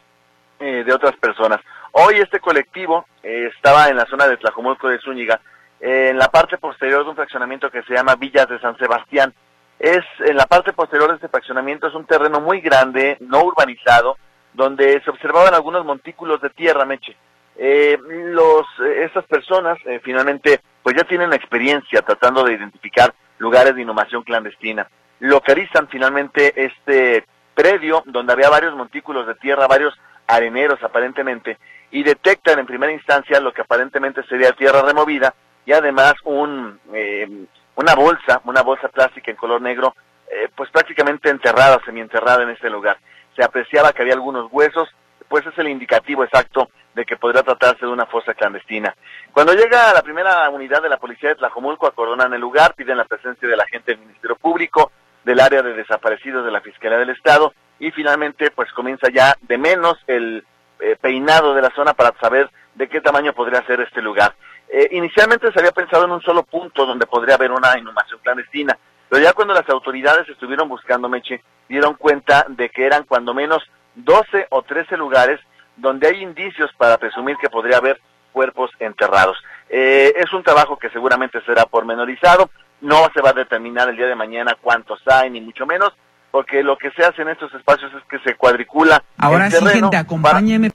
eh, 0.59 0.83
de 0.85 0.93
otras 0.93 1.17
personas. 1.17 1.59
Hoy 1.97 2.15
este 2.15 2.41
colectivo 2.41 3.05
eh, 3.23 3.49
estaba 3.55 3.87
en 3.87 3.95
la 3.95 4.05
zona 4.07 4.27
de 4.27 4.35
Tlajomulco 4.35 4.89
de 4.89 4.99
Zúñiga, 4.99 5.39
eh, 5.79 6.09
en 6.09 6.17
la 6.17 6.27
parte 6.27 6.57
posterior 6.57 7.05
de 7.05 7.09
un 7.11 7.15
fraccionamiento 7.15 7.71
que 7.71 7.83
se 7.83 7.93
llama 7.93 8.15
Villas 8.15 8.49
de 8.49 8.59
San 8.59 8.77
Sebastián. 8.77 9.33
Es 9.79 10.03
en 10.19 10.35
la 10.35 10.45
parte 10.45 10.73
posterior 10.73 11.07
de 11.07 11.15
este 11.15 11.29
fraccionamiento 11.29 11.87
es 11.87 11.93
un 11.93 12.05
terreno 12.05 12.41
muy 12.41 12.59
grande, 12.59 13.15
no 13.21 13.45
urbanizado, 13.45 14.17
donde 14.51 15.01
se 15.05 15.09
observaban 15.09 15.53
algunos 15.53 15.85
montículos 15.85 16.41
de 16.41 16.49
tierra, 16.49 16.83
Meche. 16.83 17.15
Eh, 17.55 17.97
los 18.07 18.65
estas 18.97 19.23
personas 19.23 19.77
finalmente 20.03 20.59
pues 20.83 20.97
ya 20.97 21.05
tienen 21.05 21.31
experiencia 21.31 22.01
tratando 22.01 22.43
de 22.43 22.55
identificar 22.55 23.13
lugares 23.37 23.73
de 23.73 23.83
inhumación 23.83 24.23
clandestina. 24.23 24.85
Localizan 25.19 25.87
finalmente 25.87 26.61
este 26.61 27.23
predio 27.53 28.03
donde 28.05 28.33
había 28.33 28.49
varios 28.49 28.75
montículos 28.75 29.25
de 29.27 29.35
tierra, 29.35 29.65
varios 29.67 29.97
areneros 30.27 30.81
aparentemente, 30.83 31.57
y 31.95 32.03
detectan 32.03 32.59
en 32.59 32.65
primera 32.65 32.91
instancia 32.91 33.39
lo 33.39 33.53
que 33.53 33.61
aparentemente 33.61 34.21
sería 34.23 34.51
tierra 34.51 34.81
removida 34.81 35.33
y 35.65 35.71
además 35.71 36.15
un, 36.25 36.77
eh, 36.93 37.45
una 37.75 37.95
bolsa, 37.95 38.41
una 38.43 38.63
bolsa 38.63 38.89
plástica 38.89 39.31
en 39.31 39.37
color 39.37 39.61
negro, 39.61 39.95
eh, 40.29 40.49
pues 40.53 40.69
prácticamente 40.71 41.29
enterrada, 41.29 41.79
semienterrada 41.85 42.43
en 42.43 42.49
este 42.49 42.69
lugar. 42.69 42.97
Se 43.33 43.45
apreciaba 43.45 43.93
que 43.93 44.01
había 44.01 44.13
algunos 44.13 44.51
huesos, 44.51 44.89
pues 45.29 45.45
es 45.45 45.57
el 45.57 45.69
indicativo 45.69 46.25
exacto 46.25 46.67
de 46.93 47.05
que 47.05 47.15
podría 47.15 47.43
tratarse 47.43 47.85
de 47.85 47.91
una 47.93 48.07
fosa 48.07 48.33
clandestina. 48.33 48.93
Cuando 49.31 49.53
llega 49.53 49.93
la 49.93 50.01
primera 50.01 50.49
unidad 50.49 50.81
de 50.81 50.89
la 50.89 50.97
policía 50.97 51.29
de 51.29 51.35
Tlajomulco, 51.35 51.87
acordonan 51.87 52.33
el 52.33 52.41
lugar, 52.41 52.73
piden 52.75 52.97
la 52.97 53.05
presencia 53.05 53.47
del 53.47 53.61
agente 53.61 53.93
del 53.93 54.01
Ministerio 54.01 54.35
Público, 54.35 54.91
del 55.23 55.39
área 55.39 55.61
de 55.61 55.71
desaparecidos 55.71 56.43
de 56.43 56.51
la 56.51 56.59
Fiscalía 56.59 56.97
del 56.97 57.11
Estado, 57.11 57.53
y 57.79 57.91
finalmente 57.91 58.51
pues 58.51 58.69
comienza 58.73 59.07
ya 59.09 59.37
de 59.43 59.57
menos 59.57 59.97
el 60.07 60.43
eh, 60.79 60.95
peinado 60.99 61.53
de 61.53 61.61
la 61.61 61.71
zona 61.71 61.93
para 61.93 62.17
saber 62.19 62.49
de 62.73 62.87
qué 62.87 63.01
tamaño 63.01 63.33
podría 63.33 63.65
ser 63.65 63.81
este 63.81 64.01
lugar. 64.01 64.35
Eh, 64.67 64.89
inicialmente 64.91 65.51
se 65.51 65.59
había 65.59 65.71
pensado 65.71 66.05
en 66.05 66.11
un 66.11 66.21
solo 66.21 66.43
punto 66.43 66.85
donde 66.85 67.05
podría 67.05 67.35
haber 67.35 67.51
una 67.51 67.77
inhumación 67.77 68.19
clandestina, 68.21 68.77
pero 69.09 69.23
ya 69.23 69.33
cuando 69.33 69.53
las 69.53 69.67
autoridades 69.69 70.27
estuvieron 70.27 70.67
buscando 70.67 71.07
Meche, 71.07 71.43
dieron 71.69 71.93
cuenta 71.95 72.45
de 72.49 72.69
que 72.69 72.85
eran 72.85 73.03
cuando 73.03 73.33
menos 73.33 73.63
12 73.95 74.47
o 74.49 74.63
13 74.63 74.97
lugares 74.97 75.39
donde 75.77 76.07
hay 76.07 76.21
indicios 76.21 76.71
para 76.77 76.97
presumir 76.97 77.37
que 77.37 77.49
podría 77.49 77.77
haber 77.77 77.99
cuerpos 78.31 78.71
enterrados. 78.79 79.37
Eh, 79.69 80.13
es 80.17 80.31
un 80.33 80.43
trabajo 80.43 80.77
que 80.77 80.89
seguramente 80.89 81.41
será 81.45 81.65
pormenorizado, 81.65 82.49
no 82.81 83.07
se 83.13 83.21
va 83.21 83.29
a 83.29 83.33
determinar 83.33 83.89
el 83.89 83.97
día 83.97 84.07
de 84.07 84.15
mañana 84.15 84.57
cuántos 84.59 84.99
hay, 85.07 85.29
ni 85.29 85.41
mucho 85.41 85.65
menos, 85.65 85.93
porque 86.35 86.61
lo 86.63 86.77
que 86.77 86.91
se 86.91 87.01
hace 87.01 87.21
en 87.21 87.29
estos 87.29 87.53
espacios 87.53 87.93
es 87.93 88.03
que 88.09 88.19
se 88.19 88.35
cuadricula 88.35 89.01
Ahora 89.17 89.45
el 89.45 89.53
terreno. 89.53 89.71
Gente, 89.71 89.95
acompáñeme. 89.95 90.69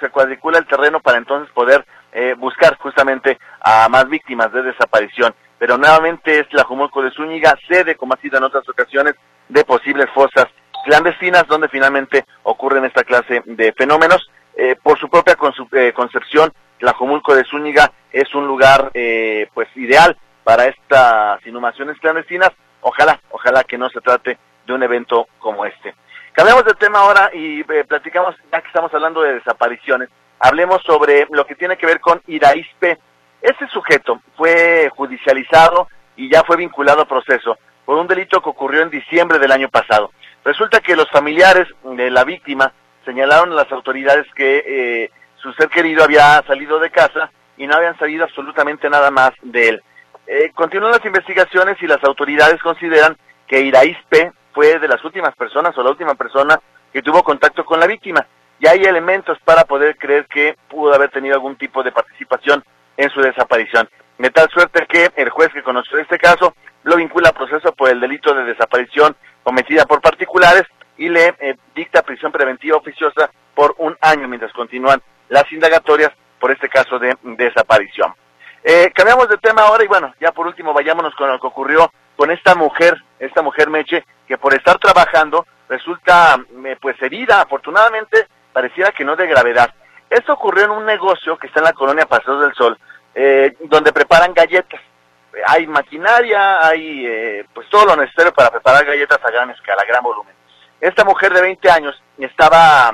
se 0.00 0.10
cuadricula 0.10 0.58
el 0.58 0.66
terreno 0.66 0.98
para 0.98 1.18
entonces 1.18 1.48
poder 1.54 1.86
eh, 2.10 2.34
buscar 2.36 2.76
justamente 2.78 3.38
a 3.60 3.88
más 3.88 4.08
víctimas 4.08 4.52
de 4.52 4.62
desaparición. 4.62 5.32
Pero 5.60 5.78
nuevamente 5.78 6.40
es 6.40 6.48
la 6.50 6.64
Jumulco 6.64 7.00
de 7.04 7.12
Zúñiga, 7.12 7.56
sede, 7.68 7.94
como 7.94 8.14
ha 8.14 8.16
sido 8.16 8.38
en 8.38 8.42
otras 8.42 8.68
ocasiones, 8.68 9.14
de 9.48 9.62
posibles 9.62 10.06
fosas 10.12 10.46
clandestinas 10.84 11.46
donde 11.46 11.68
finalmente 11.68 12.24
ocurren 12.42 12.84
esta 12.84 13.04
clase 13.04 13.44
de 13.46 13.72
fenómenos. 13.74 14.28
Eh, 14.56 14.74
por 14.82 14.98
su 14.98 15.08
propia 15.08 15.36
eh, 15.70 15.92
concepción, 15.92 16.52
la 16.80 16.94
Jumulco 16.94 17.32
de 17.32 17.44
Zúñiga 17.44 17.92
es 18.10 18.34
un 18.34 18.48
lugar 18.48 18.90
pues 19.54 19.68
ideal 19.76 20.18
para 20.42 20.64
estas 20.64 21.46
inhumaciones 21.46 21.96
clandestinas. 22.00 22.50
Ojalá, 22.80 23.20
ojalá 23.30 23.62
que 23.62 23.78
no 23.78 23.88
se 23.90 24.00
trate 24.00 24.36
de 24.68 24.74
un 24.74 24.82
evento 24.82 25.26
como 25.40 25.64
este. 25.64 25.94
Cambiamos 26.32 26.64
de 26.64 26.74
tema 26.74 27.00
ahora 27.00 27.30
y 27.34 27.60
eh, 27.60 27.84
platicamos, 27.88 28.36
ya 28.52 28.60
que 28.60 28.68
estamos 28.68 28.94
hablando 28.94 29.22
de 29.22 29.34
desapariciones, 29.34 30.08
hablemos 30.38 30.80
sobre 30.86 31.26
lo 31.30 31.44
que 31.46 31.56
tiene 31.56 31.76
que 31.76 31.86
ver 31.86 31.98
con 31.98 32.22
Iraíspe. 32.28 32.98
Ese 33.42 33.66
sujeto 33.72 34.20
fue 34.36 34.90
judicializado 34.94 35.88
y 36.16 36.30
ya 36.30 36.44
fue 36.44 36.56
vinculado 36.56 37.02
a 37.02 37.08
proceso 37.08 37.58
por 37.84 37.96
un 37.96 38.06
delito 38.06 38.40
que 38.40 38.50
ocurrió 38.50 38.82
en 38.82 38.90
diciembre 38.90 39.38
del 39.38 39.50
año 39.50 39.68
pasado. 39.68 40.12
Resulta 40.44 40.80
que 40.80 40.94
los 40.94 41.10
familiares 41.10 41.66
de 41.82 42.10
la 42.10 42.22
víctima 42.24 42.72
señalaron 43.04 43.52
a 43.52 43.56
las 43.56 43.72
autoridades 43.72 44.26
que 44.34 44.62
eh, 44.66 45.10
su 45.36 45.52
ser 45.54 45.68
querido 45.68 46.04
había 46.04 46.42
salido 46.46 46.78
de 46.78 46.90
casa 46.90 47.30
y 47.56 47.66
no 47.66 47.74
habían 47.74 47.98
sabido 47.98 48.24
absolutamente 48.24 48.90
nada 48.90 49.10
más 49.10 49.32
de 49.42 49.68
él. 49.70 49.82
Eh, 50.26 50.52
continúan 50.54 50.92
las 50.92 51.04
investigaciones 51.04 51.78
y 51.80 51.86
las 51.86 52.04
autoridades 52.04 52.60
consideran 52.60 53.16
que 53.46 53.62
Iraíspe 53.62 54.32
fue 54.58 54.80
de 54.80 54.88
las 54.88 55.04
últimas 55.04 55.36
personas 55.36 55.78
o 55.78 55.84
la 55.84 55.90
última 55.90 56.16
persona 56.16 56.60
que 56.92 57.00
tuvo 57.00 57.22
contacto 57.22 57.64
con 57.64 57.78
la 57.78 57.86
víctima. 57.86 58.26
Y 58.58 58.66
hay 58.66 58.82
elementos 58.82 59.38
para 59.44 59.62
poder 59.62 59.96
creer 59.96 60.26
que 60.26 60.56
pudo 60.68 60.92
haber 60.92 61.10
tenido 61.10 61.36
algún 61.36 61.54
tipo 61.54 61.84
de 61.84 61.92
participación 61.92 62.64
en 62.96 63.08
su 63.10 63.20
desaparición. 63.20 63.88
De 64.18 64.30
tal 64.30 64.50
suerte 64.50 64.84
que 64.88 65.12
el 65.14 65.30
juez 65.30 65.50
que 65.52 65.62
conoció 65.62 65.98
este 65.98 66.18
caso 66.18 66.54
lo 66.82 66.96
vincula 66.96 67.28
a 67.28 67.34
proceso 67.34 67.70
por 67.72 67.88
el 67.88 68.00
delito 68.00 68.34
de 68.34 68.42
desaparición 68.42 69.14
cometida 69.44 69.86
por 69.86 70.00
particulares 70.00 70.64
y 70.96 71.08
le 71.08 71.36
eh, 71.38 71.54
dicta 71.72 72.02
prisión 72.02 72.32
preventiva 72.32 72.78
oficiosa 72.78 73.30
por 73.54 73.76
un 73.78 73.96
año 74.00 74.26
mientras 74.26 74.52
continúan 74.52 75.00
las 75.28 75.44
indagatorias 75.52 76.10
por 76.40 76.50
este 76.50 76.68
caso 76.68 76.98
de 76.98 77.16
desaparición. 77.22 78.12
Eh, 78.64 78.90
cambiamos 78.92 79.28
de 79.28 79.38
tema 79.38 79.62
ahora 79.62 79.84
y 79.84 79.86
bueno, 79.86 80.12
ya 80.20 80.32
por 80.32 80.48
último 80.48 80.74
vayámonos 80.74 81.14
con 81.14 81.30
lo 81.30 81.38
que 81.38 81.46
ocurrió 81.46 81.92
con 82.18 82.32
esta 82.32 82.56
mujer, 82.56 83.00
esta 83.20 83.42
mujer 83.42 83.70
Meche, 83.70 84.04
que 84.26 84.36
por 84.36 84.52
estar 84.52 84.76
trabajando 84.78 85.46
resulta 85.68 86.36
eh, 86.64 86.76
pues 86.80 87.00
herida, 87.00 87.42
afortunadamente 87.42 88.26
pareciera 88.52 88.90
que 88.90 89.04
no 89.04 89.14
de 89.14 89.28
gravedad. 89.28 89.72
Esto 90.10 90.32
ocurrió 90.32 90.64
en 90.64 90.72
un 90.72 90.84
negocio 90.84 91.38
que 91.38 91.46
está 91.46 91.60
en 91.60 91.66
la 91.66 91.72
colonia 91.72 92.06
Paseos 92.06 92.40
del 92.40 92.54
Sol, 92.54 92.76
eh, 93.14 93.54
donde 93.60 93.92
preparan 93.92 94.34
galletas. 94.34 94.80
Hay 95.46 95.68
maquinaria, 95.68 96.66
hay 96.66 97.06
eh, 97.06 97.46
pues 97.54 97.68
todo 97.68 97.86
lo 97.86 97.94
necesario 98.02 98.34
para 98.34 98.50
preparar 98.50 98.84
galletas 98.84 99.20
a 99.24 99.30
gran 99.30 99.50
escala, 99.50 99.82
a 99.82 99.86
gran 99.86 100.02
volumen. 100.02 100.34
Esta 100.80 101.04
mujer 101.04 101.32
de 101.32 101.42
20 101.42 101.70
años 101.70 102.02
estaba 102.18 102.90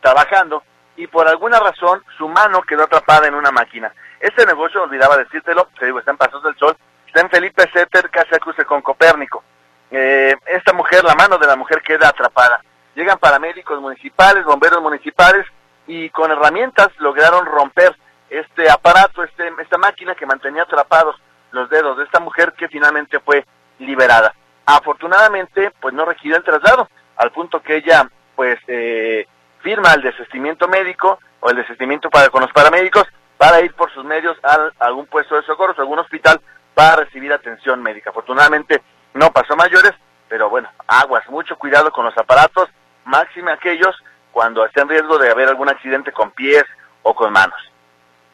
trabajando 0.00 0.62
y 0.96 1.08
por 1.08 1.26
alguna 1.26 1.58
razón 1.58 2.04
su 2.16 2.28
mano 2.28 2.62
quedó 2.62 2.84
atrapada 2.84 3.26
en 3.26 3.34
una 3.34 3.50
máquina. 3.50 3.92
Este 4.20 4.46
negocio, 4.46 4.84
olvidaba 4.84 5.16
decírtelo, 5.16 5.68
te 5.76 5.86
digo, 5.86 5.98
está 5.98 6.12
en 6.12 6.16
Pasos 6.16 6.44
del 6.44 6.56
Sol, 6.56 6.76
en 7.20 7.30
Felipe 7.30 7.68
Setter, 7.72 8.10
casi 8.10 8.30
cruce 8.40 8.64
con 8.64 8.82
Copérnico. 8.82 9.42
Eh, 9.90 10.34
esta 10.46 10.72
mujer, 10.72 11.04
la 11.04 11.14
mano 11.14 11.38
de 11.38 11.46
la 11.46 11.56
mujer 11.56 11.82
queda 11.82 12.08
atrapada. 12.08 12.62
Llegan 12.94 13.18
paramédicos 13.18 13.80
municipales, 13.80 14.44
bomberos 14.44 14.82
municipales 14.82 15.46
y 15.86 16.08
con 16.10 16.30
herramientas 16.30 16.88
lograron 16.98 17.46
romper 17.46 17.96
este 18.30 18.70
aparato, 18.70 19.22
este, 19.22 19.50
esta 19.60 19.78
máquina 19.78 20.14
que 20.14 20.26
mantenía 20.26 20.62
atrapados 20.62 21.16
los 21.50 21.68
dedos 21.68 21.98
de 21.98 22.04
esta 22.04 22.20
mujer 22.20 22.54
que 22.54 22.68
finalmente 22.68 23.20
fue 23.20 23.44
liberada. 23.78 24.34
Afortunadamente, 24.64 25.72
pues 25.80 25.92
no 25.92 26.04
requirió 26.04 26.36
el 26.36 26.44
traslado, 26.44 26.88
al 27.16 27.30
punto 27.30 27.60
que 27.60 27.76
ella, 27.76 28.08
pues, 28.34 28.58
eh, 28.68 29.26
firma 29.60 29.92
el 29.92 30.02
desistimiento 30.02 30.68
médico 30.68 31.18
o 31.40 31.50
el 31.50 31.56
desistimiento 31.56 32.08
para, 32.08 32.30
con 32.30 32.42
los 32.42 32.52
paramédicos 32.52 33.06
para 33.36 33.60
ir 33.60 33.74
por 33.74 33.92
sus 33.92 34.04
medios 34.04 34.36
a 34.44 34.70
algún 34.78 35.06
puesto 35.06 35.34
de 35.34 35.42
socorro, 35.42 35.74
a 35.76 35.80
algún 35.80 35.98
hospital 35.98 36.40
para 36.74 37.04
recibir 37.04 37.32
atención 37.32 37.82
médica. 37.82 38.10
Afortunadamente 38.10 38.82
no 39.14 39.32
pasó 39.32 39.56
mayores, 39.56 39.92
pero 40.28 40.48
bueno, 40.48 40.68
aguas, 40.86 41.28
mucho 41.28 41.56
cuidado 41.56 41.90
con 41.90 42.04
los 42.04 42.16
aparatos, 42.16 42.68
máxime 43.04 43.52
aquellos 43.52 43.94
cuando 44.32 44.64
esté 44.64 44.80
en 44.80 44.88
riesgo 44.88 45.18
de 45.18 45.30
haber 45.30 45.48
algún 45.48 45.68
accidente 45.68 46.12
con 46.12 46.30
pies 46.30 46.64
o 47.02 47.14
con 47.14 47.32
manos. 47.32 47.58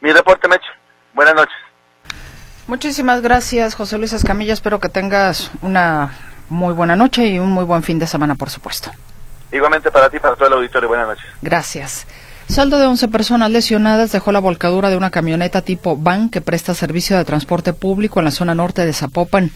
Mi 0.01 0.11
reporte, 0.11 0.47
Meche. 0.47 0.69
Buenas 1.13 1.35
noches. 1.35 1.55
Muchísimas 2.67 3.21
gracias, 3.21 3.75
José 3.75 3.97
Luis 3.97 4.13
Escamilla. 4.13 4.53
Espero 4.53 4.79
que 4.79 4.89
tengas 4.89 5.51
una 5.61 6.11
muy 6.49 6.73
buena 6.73 6.95
noche 6.95 7.25
y 7.25 7.39
un 7.39 7.51
muy 7.51 7.65
buen 7.65 7.83
fin 7.83 7.99
de 7.99 8.07
semana, 8.07 8.35
por 8.35 8.49
supuesto. 8.49 8.91
Igualmente 9.51 9.91
para 9.91 10.09
ti, 10.09 10.19
para 10.19 10.35
todo 10.35 10.47
el 10.47 10.53
auditorio. 10.53 10.87
Buenas 10.87 11.07
noches. 11.07 11.25
Gracias. 11.41 12.07
Saldo 12.49 12.79
de 12.79 12.87
11 12.87 13.09
personas 13.09 13.51
lesionadas 13.51 14.11
dejó 14.11 14.31
la 14.31 14.39
volcadura 14.39 14.89
de 14.89 14.97
una 14.97 15.11
camioneta 15.11 15.61
tipo 15.61 15.95
van 15.95 16.29
que 16.29 16.41
presta 16.41 16.73
servicio 16.73 17.15
de 17.15 17.23
transporte 17.23 17.73
público 17.73 18.19
en 18.19 18.25
la 18.25 18.31
zona 18.31 18.55
norte 18.55 18.87
de 18.87 18.91
Zapopan. 18.91 19.51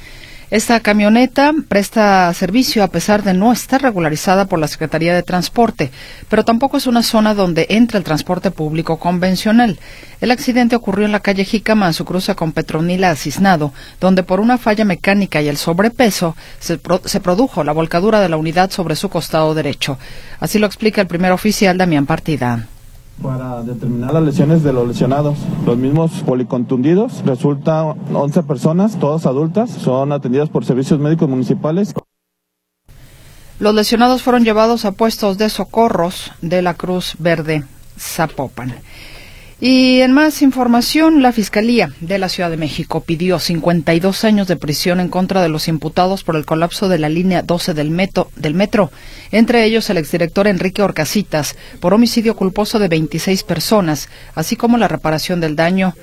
Esta 0.51 0.79
camioneta 0.79 1.53
presta 1.67 2.31
servicio 2.35 2.83
a 2.83 2.89
pesar 2.89 3.23
de 3.23 3.33
no 3.33 3.51
estar 3.51 3.81
regularizada 3.81 4.45
por 4.45 4.59
la 4.59 4.67
Secretaría 4.67 5.15
de 5.15 5.23
Transporte, 5.23 5.89
pero 6.29 6.45
tampoco 6.45 6.77
es 6.77 6.85
una 6.85 7.01
zona 7.01 7.33
donde 7.33 7.65
entra 7.69 7.97
el 7.97 8.03
transporte 8.03 8.51
público 8.51 9.00
convencional. 9.00 9.79
El 10.21 10.29
accidente 10.29 10.75
ocurrió 10.75 11.07
en 11.07 11.13
la 11.13 11.21
calle 11.21 11.45
Jicama, 11.45 11.88
en 11.88 11.93
su 11.93 12.05
cruce 12.05 12.35
con 12.35 12.51
Petronila 12.51 13.09
Acisnado, 13.09 13.73
donde 14.00 14.21
por 14.21 14.39
una 14.39 14.59
falla 14.59 14.85
mecánica 14.85 15.41
y 15.41 15.47
el 15.47 15.57
sobrepeso 15.57 16.35
se, 16.59 16.79
se 17.05 17.19
produjo 17.21 17.63
la 17.63 17.71
volcadura 17.71 18.19
de 18.19 18.29
la 18.29 18.38
unidad 18.38 18.69
sobre 18.69 18.95
su 18.95 19.09
costado 19.09 19.55
derecho. 19.55 19.97
Así 20.39 20.59
lo 20.59 20.67
explica 20.67 21.01
el 21.01 21.07
primer 21.07 21.31
oficial 21.31 21.75
Damián 21.75 22.05
Partida 22.05 22.67
para 23.22 23.62
determinar 23.63 24.13
las 24.13 24.24
lesiones 24.24 24.63
de 24.63 24.74
los 24.74 24.88
lesionados. 24.88 25.38
Los 25.65 25.77
mismos 25.77 26.12
policontundidos 26.25 27.24
resultan 27.25 27.96
11 28.13 28.43
personas, 28.43 29.00
todas 29.00 29.25
adultas, 29.25 29.70
son 29.70 30.12
atendidas 30.12 30.50
por 30.50 30.65
servicios 30.65 31.00
médicos 31.00 31.29
municipales. 31.29 31.93
Los 33.60 33.75
lesionados 33.75 34.24
fueron 34.24 34.43
llevados 34.43 34.84
a 34.86 34.91
puestos 34.91 35.38
de 35.38 35.50
socorros 35.50 36.32
de 36.41 36.62
la 36.62 36.74
Cruz 36.74 37.15
Verde 37.20 37.63
Zapopan. 37.98 38.74
Y 39.65 40.01
en 40.01 40.12
más 40.12 40.41
información, 40.41 41.22
la 41.22 41.32
Fiscalía 41.32 41.93
de 42.01 42.17
la 42.17 42.27
Ciudad 42.27 42.50
de 42.50 42.58
México 42.58 43.00
pidió 43.00 43.39
52 43.39 44.25
años 44.25 44.50
de 44.50 44.58
prisión 44.58 45.00
en 45.00 45.08
contra 45.08 45.41
de 45.41 45.48
los 45.48 45.70
imputados 45.70 46.25
por 46.25 46.36
el 46.36 46.46
colapso 46.46 46.89
de 46.89 47.00
la 47.00 47.08
línea 47.08 47.43
12 47.43 47.74
del, 47.74 47.89
metro, 47.89 48.29
del 48.36 48.55
metro, 48.55 48.91
entre 49.32 49.63
ellos 49.63 49.89
el 49.89 50.00
exdirector 50.00 50.48
Enrique 50.48 50.82
Orcasitas, 50.82 51.55
por 51.79 51.93
homicidio 51.93 52.36
culposo 52.36 52.77
de 52.77 52.89
26 52.89 53.43
personas, 53.43 54.10
así 54.36 54.58
como 54.58 54.77
la 54.77 54.89
reparación 54.89 55.39
del 55.39 55.55
daño. 55.55 55.96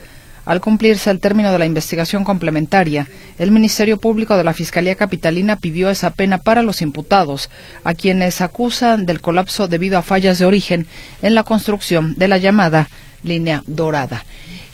Al 0.47 0.63
cumplirse 0.63 1.11
el 1.11 1.21
término 1.21 1.53
de 1.53 1.59
la 1.59 1.67
investigación 1.67 2.25
complementaria, 2.25 3.09
el 3.39 3.51
Ministerio 3.51 3.99
Público 3.99 4.39
de 4.39 4.45
la 4.45 4.55
Fiscalía 4.55 4.95
Capitalina 4.95 5.57
pidió 5.57 5.91
esa 5.91 6.13
pena 6.13 6.39
para 6.39 6.63
los 6.63 6.81
imputados, 6.81 7.51
a 7.85 7.93
quienes 7.93 8.41
acusan 8.41 9.05
del 9.05 9.21
colapso 9.21 9.69
debido 9.69 9.99
a 9.99 10.03
fallas 10.03 10.39
de 10.39 10.47
origen 10.47 10.87
en 11.21 11.35
la 11.35 11.45
construcción 11.45 12.15
de 12.17 12.27
la 12.27 12.39
llamada 12.39 12.89
línea 13.23 13.63
dorada. 13.67 14.25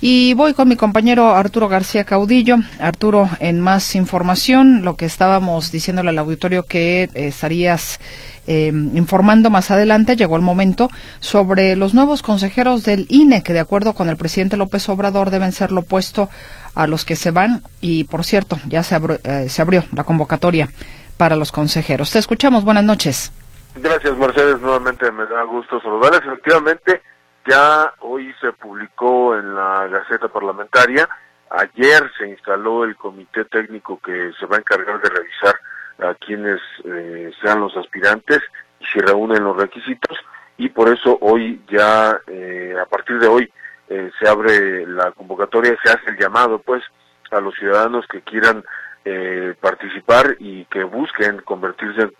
Y 0.00 0.34
voy 0.34 0.52
con 0.52 0.68
mi 0.68 0.76
compañero 0.76 1.34
Arturo 1.34 1.68
García 1.68 2.04
Caudillo. 2.04 2.56
Arturo, 2.78 3.28
en 3.40 3.60
más 3.60 3.94
información, 3.94 4.84
lo 4.84 4.96
que 4.96 5.06
estábamos 5.06 5.72
diciéndole 5.72 6.10
al 6.10 6.18
auditorio 6.18 6.64
que 6.64 7.04
eh, 7.04 7.10
estarías 7.14 7.98
eh, 8.46 8.68
informando 8.94 9.50
más 9.50 9.70
adelante, 9.70 10.14
llegó 10.14 10.36
el 10.36 10.42
momento, 10.42 10.90
sobre 11.20 11.76
los 11.76 11.94
nuevos 11.94 12.22
consejeros 12.22 12.84
del 12.84 13.06
INE, 13.08 13.42
que 13.42 13.52
de 13.52 13.60
acuerdo 13.60 13.94
con 13.94 14.08
el 14.08 14.16
presidente 14.16 14.56
López 14.56 14.88
Obrador 14.88 15.30
deben 15.30 15.52
ser 15.52 15.72
lo 15.72 15.80
opuesto 15.80 16.28
a 16.74 16.86
los 16.86 17.04
que 17.04 17.16
se 17.16 17.30
van. 17.30 17.62
Y 17.80 18.04
por 18.04 18.24
cierto, 18.24 18.58
ya 18.68 18.82
se, 18.82 19.00
eh, 19.24 19.48
se 19.48 19.62
abrió 19.62 19.84
la 19.92 20.04
convocatoria 20.04 20.68
para 21.16 21.36
los 21.36 21.52
consejeros. 21.52 22.12
Te 22.12 22.18
escuchamos. 22.18 22.64
Buenas 22.64 22.84
noches. 22.84 23.32
Gracias, 23.76 24.16
Mercedes. 24.16 24.60
Nuevamente 24.60 25.10
me 25.10 25.24
da 25.26 25.42
gusto 25.44 25.80
saludarles. 25.80 26.20
Efectivamente, 26.20 27.02
ya 27.46 27.92
hoy 28.00 28.34
se 28.40 28.52
publicó 28.52 29.36
en 29.36 29.54
la 29.54 29.86
Gaceta 29.88 30.28
Parlamentaria, 30.28 31.08
ayer 31.50 32.10
se 32.18 32.28
instaló 32.28 32.84
el 32.84 32.96
comité 32.96 33.44
técnico 33.44 33.98
que 34.00 34.32
se 34.38 34.46
va 34.46 34.56
a 34.56 34.60
encargar 34.60 35.00
de 35.00 35.08
revisar 35.08 35.54
a 35.98 36.14
quienes 36.14 36.60
eh, 36.84 37.30
sean 37.40 37.60
los 37.60 37.76
aspirantes 37.76 38.40
y 38.80 38.86
si 38.86 38.98
reúnen 39.00 39.44
los 39.44 39.56
requisitos. 39.56 40.18
Y 40.58 40.68
por 40.70 40.88
eso 40.88 41.18
hoy 41.20 41.62
ya, 41.68 42.18
eh, 42.26 42.74
a 42.80 42.86
partir 42.86 43.18
de 43.18 43.28
hoy, 43.28 43.52
eh, 43.88 44.10
se 44.18 44.28
abre 44.28 44.86
la 44.86 45.12
convocatoria, 45.12 45.76
se 45.82 45.90
hace 45.90 46.10
el 46.10 46.18
llamado 46.18 46.58
pues 46.58 46.82
a 47.30 47.40
los 47.40 47.54
ciudadanos 47.54 48.06
que 48.06 48.22
quieran 48.22 48.64
participar 49.60 50.34
y 50.40 50.64
que 50.64 50.82
busquen 50.82 51.38
convertirse 51.42 52.02
en 52.02 52.12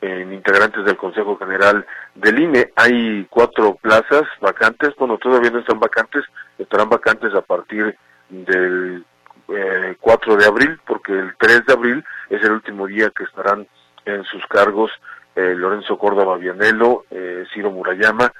integrantes 0.00 0.84
del 0.84 0.96
Consejo 0.96 1.36
General 1.36 1.84
del 2.14 2.38
INE. 2.38 2.72
Hay 2.76 3.26
cuatro 3.30 3.74
plazas 3.74 4.22
vacantes, 4.40 4.94
bueno, 4.96 5.18
todavía 5.18 5.50
no 5.50 5.58
están 5.58 5.80
vacantes, 5.80 6.24
estarán 6.58 6.88
vacantes 6.88 7.34
a 7.34 7.40
partir 7.40 7.96
del 8.28 9.04
eh, 9.48 9.96
4 10.00 10.36
de 10.36 10.46
abril, 10.46 10.78
porque 10.86 11.12
el 11.12 11.34
3 11.38 11.66
de 11.66 11.72
abril 11.72 12.04
es 12.28 12.42
el 12.42 12.52
último 12.52 12.86
día 12.86 13.10
que 13.10 13.24
estarán 13.24 13.66
en 14.04 14.24
sus 14.24 14.44
cargos 14.46 14.90
eh, 15.34 15.54
Lorenzo 15.54 15.98
Córdoba 15.98 16.36
Vianelo, 16.36 17.04
eh, 17.10 17.44
Ciro 17.52 17.70
Murayama, 17.70 18.32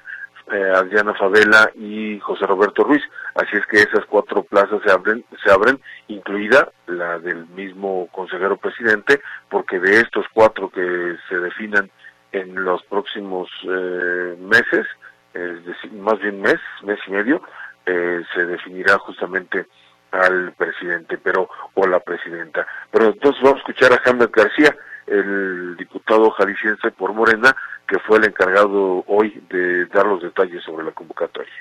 eh, 0.53 0.73
Adriana 0.75 1.15
Favela 1.15 1.71
y 1.75 2.19
José 2.21 2.47
Roberto 2.47 2.85
Ruiz. 2.85 3.03
Así 3.35 3.57
es 3.57 3.67
que 3.67 3.79
esas 3.79 4.05
cuatro 4.07 4.43
plazas 4.43 4.81
se 4.85 4.91
abren, 4.91 5.25
se 5.43 5.51
abren, 5.51 5.81
incluida 6.09 6.71
la 6.87 7.19
del 7.19 7.47
mismo 7.49 8.09
consejero 8.13 8.57
presidente, 8.57 9.21
porque 9.49 9.79
de 9.79 10.01
estos 10.01 10.27
cuatro 10.33 10.71
que 10.71 11.17
se 11.29 11.39
definan 11.39 11.91
en 12.33 12.63
los 12.63 12.83
próximos 12.85 13.49
eh, 13.63 14.37
meses, 14.41 14.87
es 15.35 15.65
decir, 15.65 15.93
más 15.93 16.19
bien 16.21 16.41
mes, 16.41 16.59
mes 16.83 16.99
y 17.07 17.11
medio, 17.11 17.43
eh, 17.87 18.23
se 18.35 18.45
definirá 18.45 18.99
justamente 18.99 19.67
al 20.11 20.53
presidente, 20.53 21.19
pero 21.19 21.49
o 21.75 21.87
la 21.87 22.01
presidenta. 22.01 22.67
Pero 22.91 23.07
entonces 23.07 23.43
vamos 23.43 23.59
a 23.59 23.61
escuchar 23.61 23.93
a 23.93 24.11
Hamlet 24.11 24.35
García, 24.35 24.75
el 25.07 25.77
diputado 25.77 26.31
jalisciense 26.31 26.91
por 26.91 27.13
Morena, 27.13 27.55
que 27.88 27.98
fue 28.01 28.18
el 28.18 28.27
encargado 28.27 29.03
hoy 29.07 29.33
de 29.48 29.87
dar 29.87 30.07
los 30.07 30.22
detalles 30.22 30.62
sobre 30.62 30.85
la 30.85 30.92
convocatoria. 30.92 31.53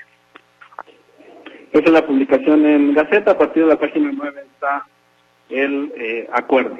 Esa 1.72 1.84
es 1.84 1.90
la 1.90 2.06
publicación 2.06 2.66
en 2.66 2.94
Gaceta, 2.94 3.32
a 3.32 3.38
partir 3.38 3.64
de 3.64 3.70
la 3.70 3.80
página 3.80 4.10
9 4.14 4.42
está 4.54 4.86
el 5.48 5.92
eh, 5.96 6.28
acuerdo. 6.32 6.78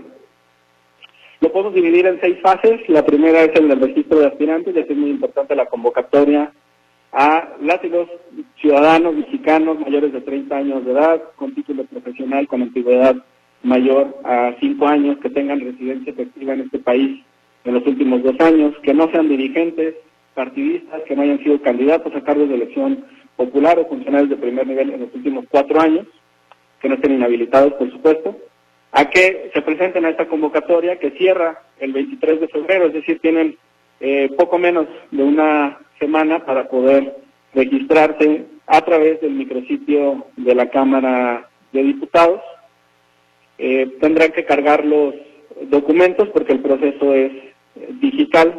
Lo 1.40 1.52
podemos 1.52 1.74
dividir 1.74 2.06
en 2.06 2.20
seis 2.20 2.38
fases. 2.42 2.87
La 2.88 3.04
primera 3.06 3.42
es 3.42 3.54
el 3.54 3.68
del 3.68 3.80
registro 3.80 4.18
de 4.18 4.26
aspirantes, 4.26 4.74
ya 4.74 4.84
que 4.84 4.92
es 4.92 4.98
muy 4.98 5.11
importante 5.11 5.54
la 5.54 5.66
convocatoria 5.66 6.52
a 7.12 7.48
las 7.62 7.82
y 7.84 7.88
los 7.88 8.08
ciudadanos 8.61 9.14
mexicanos 9.14 9.78
mayores 9.78 10.12
de 10.12 10.20
30 10.20 10.56
años 10.56 10.84
de 10.84 10.92
edad, 10.92 11.22
con 11.37 11.54
título 11.54 11.84
profesional, 11.84 12.46
con 12.48 12.62
antigüedad 12.62 13.16
mayor 13.62 14.14
a 14.24 14.54
5 14.61 14.88
años, 14.88 15.18
que 15.22 15.30
tengan 15.30 15.61
residencia 15.61 16.12
efectiva 16.12 16.52
en 16.52 16.61
este 16.62 16.80
país 16.80 17.24
en 17.64 17.75
los 17.75 17.87
últimos 17.87 18.23
dos 18.23 18.38
años, 18.40 18.75
que 18.83 18.94
no 18.94 19.11
sean 19.11 19.29
dirigentes, 19.29 19.94
partidistas, 20.35 21.03
que 21.03 21.16
no 21.16 21.23
hayan 21.23 21.42
sido 21.42 21.61
candidatos 21.61 22.14
a 22.14 22.23
cargos 22.23 22.49
de 22.49 22.55
elección 22.55 23.05
popular 23.37 23.79
o 23.79 23.87
funcionarios 23.87 24.31
de 24.31 24.37
primer 24.37 24.66
nivel 24.66 24.90
en 24.90 25.01
los 25.01 25.14
últimos 25.14 25.44
cuatro 25.49 25.81
años, 25.81 26.07
que 26.81 26.88
no 26.88 26.94
estén 26.94 27.14
inhabilitados, 27.14 27.73
por 27.75 27.90
supuesto, 27.90 28.37
a 28.92 29.05
que 29.11 29.51
se 29.53 29.62
presenten 29.62 30.05
a 30.05 30.11
esta 30.11 30.29
convocatoria 30.29 30.99
que 30.99 31.11
cierra 31.12 31.62
el 31.79 31.92
23 31.92 32.40
de 32.40 32.49
febrero, 32.49 32.87
es 32.87 32.94
decir, 32.94 33.21
tienen 33.21 33.57
eh, 34.01 34.31
poco 34.37 34.59
menos 34.59 34.87
de 35.11 35.23
una 35.23 35.79
semana 35.99 36.44
para 36.44 36.68
poder 36.68 37.16
registrarse 37.55 38.44
a 38.66 38.81
través 38.83 39.21
del 39.21 39.33
micrositio 39.33 40.27
de 40.37 40.55
la 40.55 40.71
Cámara 40.71 41.49
de 41.73 41.83
Diputados. 41.83 42.40
Eh, 43.59 43.97
tendrán 44.01 44.33
que 44.33 44.44
cargar 44.44 44.85
los 44.85 45.14
documentos 45.70 46.28
porque 46.28 46.52
el 46.52 46.61
proceso 46.61 47.14
es 47.14 47.32
eh, 47.76 47.88
digital. 48.00 48.54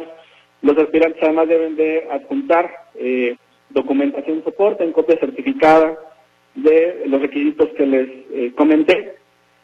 Los 0.62 0.76
aspirantes 0.78 1.22
además 1.22 1.48
deben 1.48 1.76
de 1.76 2.08
adjuntar 2.10 2.70
eh, 2.94 3.36
documentación 3.70 4.42
soporte 4.44 4.84
en 4.84 4.92
copia 4.92 5.18
certificada 5.18 5.96
de 6.54 7.04
los 7.06 7.20
requisitos 7.20 7.68
que 7.76 7.86
les 7.86 8.08
eh, 8.32 8.52
comenté, 8.56 9.14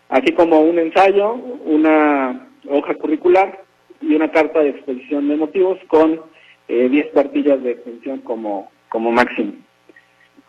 así 0.08 0.32
como 0.32 0.60
un 0.60 0.78
ensayo, 0.78 1.34
una 1.34 2.48
hoja 2.68 2.94
curricular 2.94 3.64
y 4.00 4.14
una 4.14 4.30
carta 4.30 4.60
de 4.60 4.70
exposición 4.70 5.28
de 5.28 5.36
motivos 5.36 5.78
con 5.88 6.20
10 6.68 7.12
cuartillas 7.12 7.62
de 7.62 7.72
extensión 7.72 8.20
como, 8.20 8.70
como 8.88 9.12
máximo. 9.12 9.52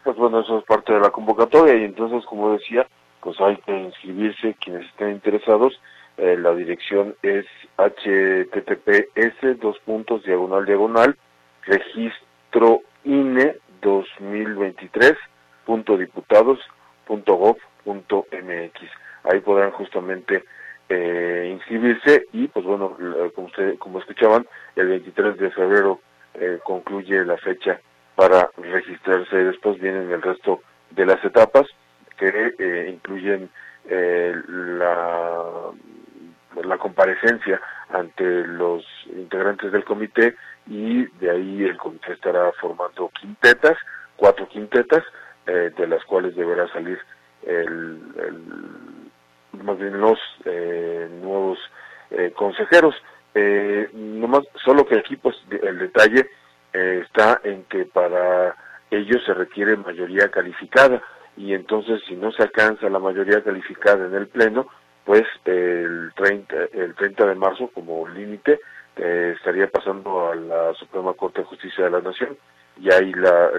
Pues 0.04 0.18
bueno, 0.18 0.40
eso 0.40 0.60
es 0.60 0.66
parte 0.66 0.94
de 0.94 1.00
la 1.00 1.12
convocatoria 1.12 1.76
y 1.76 1.84
entonces, 1.84 2.26
como 2.26 2.54
decía, 2.54 2.88
pues 3.22 3.40
hay 3.42 3.58
que 3.58 3.78
inscribirse 3.78 4.56
quienes 4.60 4.86
estén 4.88 5.12
interesados 5.12 5.80
eh, 6.18 6.38
la 6.38 6.54
dirección 6.54 7.16
es 7.22 7.46
https 7.78 9.60
dos 9.60 9.78
puntos 9.80 10.24
diagonal 10.24 10.66
diagonal 10.66 11.16
registro 11.64 12.82
INE 13.04 13.58
2023 13.82 15.14
punto 15.66 15.98
diputados 15.98 16.60
punto 17.06 17.36
gov 17.36 17.58
punto 17.84 18.26
mx 18.32 18.90
ahí 19.24 19.40
podrán 19.42 19.72
justamente 19.72 20.44
eh, 20.90 21.50
inscribirse 21.52 22.26
y 22.34 22.48
pues 22.48 22.66
bueno 22.66 22.98
como 23.36 23.48
usted 23.48 23.78
como 23.78 24.00
escuchaban 24.00 24.48
el 24.76 24.88
23 24.88 25.38
de 25.38 25.52
febrero 25.52 26.00
eh, 26.40 26.60
concluye 26.64 27.26
la 27.26 27.38
fecha 27.38 27.80
para 28.16 28.50
registrarse. 28.58 29.36
Después 29.38 29.80
vienen 29.80 30.12
el 30.12 30.22
resto 30.22 30.62
de 30.92 31.06
las 31.06 31.24
etapas 31.26 31.66
que 32.18 32.54
eh, 32.60 32.90
incluyen 32.92 33.50
la 33.90 35.72
la 36.64 36.78
comparecencia 36.78 37.60
ante 37.90 38.24
los 38.24 38.84
integrantes 39.08 39.72
del 39.72 39.84
comité 39.84 40.36
y 40.68 41.06
de 41.20 41.32
ahí 41.32 41.64
el 41.64 41.78
comité 41.78 42.14
estará 42.14 42.52
formando 42.54 43.10
quintetas, 43.20 43.78
cuatro 44.16 44.48
quintetas, 44.48 45.04
eh, 45.46 45.72
de 45.78 45.88
las 45.88 46.04
cuales 46.04 46.36
deberá 46.36 46.68
salir 46.74 47.00
el, 47.44 48.00
más 49.64 49.78
bien 49.78 50.00
los 50.00 50.20
eh, 50.46 51.08
nuevos 51.22 51.60
consejeros. 52.36 52.96
Eh, 53.40 53.90
nomás, 53.94 54.46
solo 54.66 54.86
que 54.86 54.98
aquí 54.98 55.16
pues 55.16 55.36
el 55.62 55.78
detalle 55.78 56.28
eh, 56.74 57.04
está 57.06 57.40
en 57.44 57.64
que 57.66 57.86
para 57.86 58.56
ellos 58.90 59.24
se 59.26 59.34
requiere 59.34 59.78
mayoría 59.78 60.30
calificada 60.30 61.02
y 61.36 61.54
entonces 61.54 62.02
si 62.08 62.16
no 62.16 62.32
se 62.32 62.44
alcanza 62.44 62.90
la 62.90 63.00
mayoría 63.00 63.44
calificada 63.44 64.06
en 64.06 64.16
el 64.16 64.28
pleno, 64.28 64.68
pues 65.08 65.24
el 65.46 66.12
30, 66.18 66.56
el 66.74 66.94
30 66.94 67.28
de 67.28 67.36
marzo 67.36 67.72
como 67.74 68.06
límite 68.10 68.60
eh, 68.98 69.36
estaría 69.38 69.68
pasando 69.70 70.30
a 70.30 70.36
la 70.36 70.74
Suprema 70.74 71.14
Corte 71.14 71.40
de 71.40 71.48
Justicia 71.48 71.86
de 71.86 71.92
la 71.92 72.02
Nación 72.02 72.38
y 72.78 72.92
ahí 72.92 73.14
la, 73.14 73.52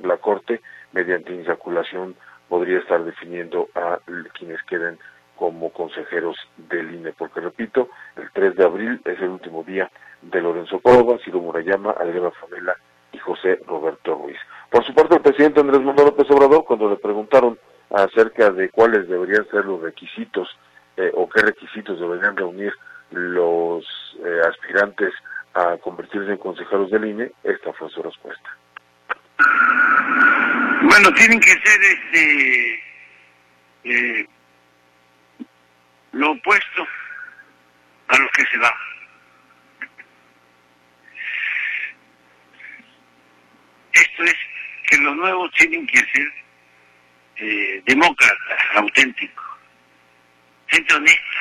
la, 0.00 0.16
Corte 0.18 0.60
mediante 0.92 1.34
insaculación 1.34 2.14
podría 2.48 2.78
estar 2.78 3.04
definiendo 3.04 3.70
a 3.74 3.98
quienes 4.38 4.62
queden 4.62 5.00
como 5.36 5.70
consejeros 5.72 6.36
del 6.56 6.94
INE, 6.94 7.12
porque 7.12 7.40
repito, 7.40 7.88
el 8.14 8.30
3 8.32 8.54
de 8.54 8.64
abril 8.64 9.00
es 9.04 9.18
el 9.18 9.30
último 9.30 9.64
día 9.64 9.90
de 10.22 10.40
Lorenzo 10.40 10.78
Córdoba, 10.78 11.18
Ciro 11.24 11.40
Murayama, 11.40 11.90
Adriana 11.90 12.30
Famela 12.30 12.76
y 13.10 13.18
José 13.18 13.58
Roberto 13.66 14.14
Ruiz. 14.14 14.38
Por 14.70 14.86
su 14.86 14.94
parte, 14.94 15.16
el 15.16 15.22
presidente 15.22 15.58
Andrés 15.58 15.80
Manuel 15.80 16.06
López 16.06 16.30
Obrador, 16.30 16.64
cuando 16.64 16.88
le 16.88 16.96
preguntaron 16.96 17.58
acerca 17.92 18.50
de 18.50 18.68
cuáles 18.70 19.08
deberían 19.08 19.46
ser 19.50 19.64
los 19.64 19.80
requisitos 19.80 20.48
eh, 20.96 21.10
o 21.14 21.28
qué 21.28 21.42
requisitos 21.42 22.00
deberían 22.00 22.36
reunir 22.36 22.72
los 23.10 23.84
eh, 24.24 24.40
aspirantes 24.48 25.12
a 25.54 25.76
convertirse 25.78 26.32
en 26.32 26.38
consejeros 26.38 26.90
del 26.90 27.04
INE, 27.04 27.32
esta 27.44 27.72
fue 27.74 27.90
su 27.90 28.02
respuesta. 28.02 28.56
Bueno, 30.82 31.12
tienen 31.14 31.38
que 31.40 31.50
ser 31.50 31.80
este 31.82 32.82
eh, 33.84 34.26
lo 36.12 36.32
opuesto 36.32 36.86
a 38.08 38.18
lo 38.18 38.28
que 38.30 38.44
se 38.46 38.58
va. 38.58 38.74
Esto 43.92 44.22
es 44.24 44.34
que 44.88 44.96
los 44.98 45.16
nuevos 45.16 45.50
tienen 45.52 45.86
que 45.86 45.98
ser 45.98 46.41
eh, 47.42 47.82
demócratas, 47.86 48.60
auténticos, 48.76 49.44
gente 50.68 50.94
honesta, 50.94 51.40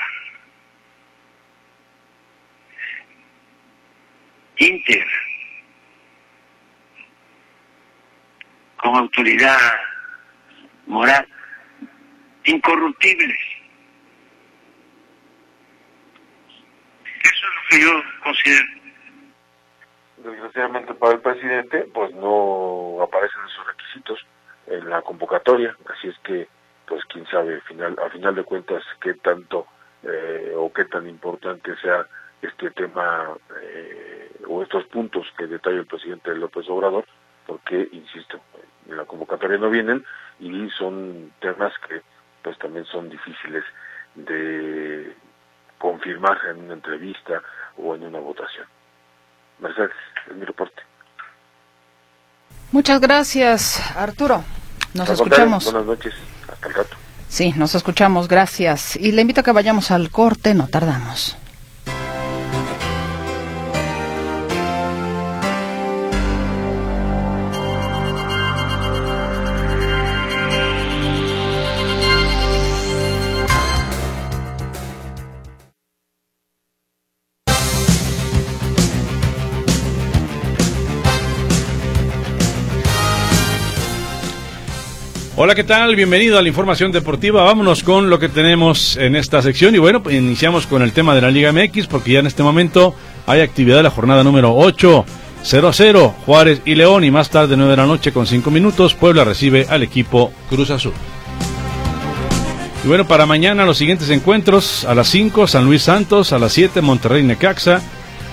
íntegra, 4.57 5.19
con 8.77 8.95
autoridad 8.95 9.59
moral, 10.87 11.27
incorruptibles. 12.45 13.39
Eso 17.23 17.45
es 17.45 17.55
lo 17.55 17.61
que 17.69 17.81
yo 17.81 18.03
considero. 18.23 18.67
Desgraciadamente 20.17 20.93
para 20.95 21.13
el 21.13 21.21
presidente, 21.21 21.83
pues 21.93 22.11
no 22.15 23.03
aparecen 23.03 23.41
esos 23.45 23.67
requisitos 23.67 24.25
en 24.67 24.89
la 24.89 25.01
convocatoria, 25.01 25.75
así 25.89 26.07
es 26.07 26.17
que, 26.19 26.47
pues 26.87 27.03
quién 27.05 27.25
sabe, 27.27 27.55
al 27.55 27.61
final, 27.61 27.97
a 28.03 28.09
final 28.09 28.35
de 28.35 28.43
cuentas, 28.43 28.83
qué 29.01 29.15
tanto 29.15 29.67
eh, 30.03 30.53
o 30.55 30.71
qué 30.73 30.85
tan 30.85 31.07
importante 31.07 31.75
sea 31.77 32.05
este 32.41 32.71
tema 32.71 33.29
eh, 33.61 34.31
o 34.47 34.63
estos 34.63 34.85
puntos 34.85 35.27
que 35.37 35.47
detalla 35.47 35.79
el 35.79 35.85
presidente 35.85 36.35
López 36.35 36.67
Obrador, 36.69 37.05
porque, 37.45 37.87
insisto, 37.91 38.39
en 38.89 38.97
la 38.97 39.05
convocatoria 39.05 39.57
no 39.57 39.69
vienen 39.69 40.03
y 40.39 40.69
son 40.71 41.31
temas 41.39 41.73
que 41.87 42.01
pues 42.41 42.57
también 42.57 42.85
son 42.85 43.09
difíciles 43.09 43.63
de 44.15 45.15
confirmar 45.77 46.37
en 46.49 46.63
una 46.65 46.73
entrevista 46.73 47.41
o 47.77 47.95
en 47.95 48.03
una 48.03 48.19
votación. 48.19 48.65
Mercedes, 49.59 49.95
es 50.27 50.35
mi 50.35 50.45
reporte. 50.45 50.81
Muchas 52.71 53.01
gracias, 53.01 53.81
Arturo. 53.95 54.43
Nos 54.93 55.09
escuchamos. 55.09 55.65
Buenas 55.65 55.85
noches, 55.85 56.13
hasta 56.51 56.67
el 56.67 56.73
rato. 56.73 56.95
Sí, 57.27 57.53
nos 57.55 57.75
escuchamos, 57.75 58.27
gracias. 58.27 58.95
Y 58.95 59.11
le 59.11 59.21
invito 59.21 59.41
a 59.41 59.43
que 59.43 59.51
vayamos 59.51 59.91
al 59.91 60.09
corte, 60.09 60.53
no 60.53 60.67
tardamos. 60.67 61.37
Hola, 85.43 85.55
¿qué 85.55 85.63
tal? 85.63 85.95
Bienvenido 85.95 86.37
a 86.37 86.43
la 86.43 86.49
información 86.49 86.91
deportiva. 86.91 87.41
Vámonos 87.41 87.81
con 87.81 88.11
lo 88.11 88.19
que 88.19 88.29
tenemos 88.29 88.95
en 88.97 89.15
esta 89.15 89.41
sección. 89.41 89.73
Y 89.73 89.79
bueno, 89.79 90.03
pues 90.03 90.15
iniciamos 90.15 90.67
con 90.67 90.83
el 90.83 90.91
tema 90.91 91.15
de 91.15 91.21
la 91.21 91.31
Liga 91.31 91.51
MX, 91.51 91.87
porque 91.87 92.11
ya 92.11 92.19
en 92.19 92.27
este 92.27 92.43
momento 92.43 92.93
hay 93.25 93.41
actividad 93.41 93.77
de 93.77 93.81
la 93.81 93.89
jornada 93.89 94.23
número 94.23 94.55
8. 94.55 95.03
0 95.41 95.67
a 95.67 95.73
0, 95.73 96.15
Juárez 96.27 96.61
y 96.63 96.75
León. 96.75 97.03
Y 97.03 97.09
más 97.09 97.31
tarde, 97.31 97.57
9 97.57 97.71
de 97.71 97.77
la 97.77 97.87
noche, 97.87 98.11
con 98.11 98.27
5 98.27 98.51
minutos, 98.51 98.93
Puebla 98.93 99.23
recibe 99.23 99.65
al 99.67 99.81
equipo 99.81 100.31
Cruz 100.47 100.69
Azul. 100.69 100.93
Y 102.85 102.87
bueno, 102.87 103.07
para 103.07 103.25
mañana 103.25 103.65
los 103.65 103.79
siguientes 103.79 104.11
encuentros: 104.11 104.85
a 104.85 104.93
las 104.93 105.07
5, 105.07 105.47
San 105.47 105.65
Luis 105.65 105.81
Santos, 105.81 106.33
a 106.33 106.37
las 106.37 106.53
7, 106.53 106.81
Monterrey 106.81 107.23
Necaxa. 107.23 107.81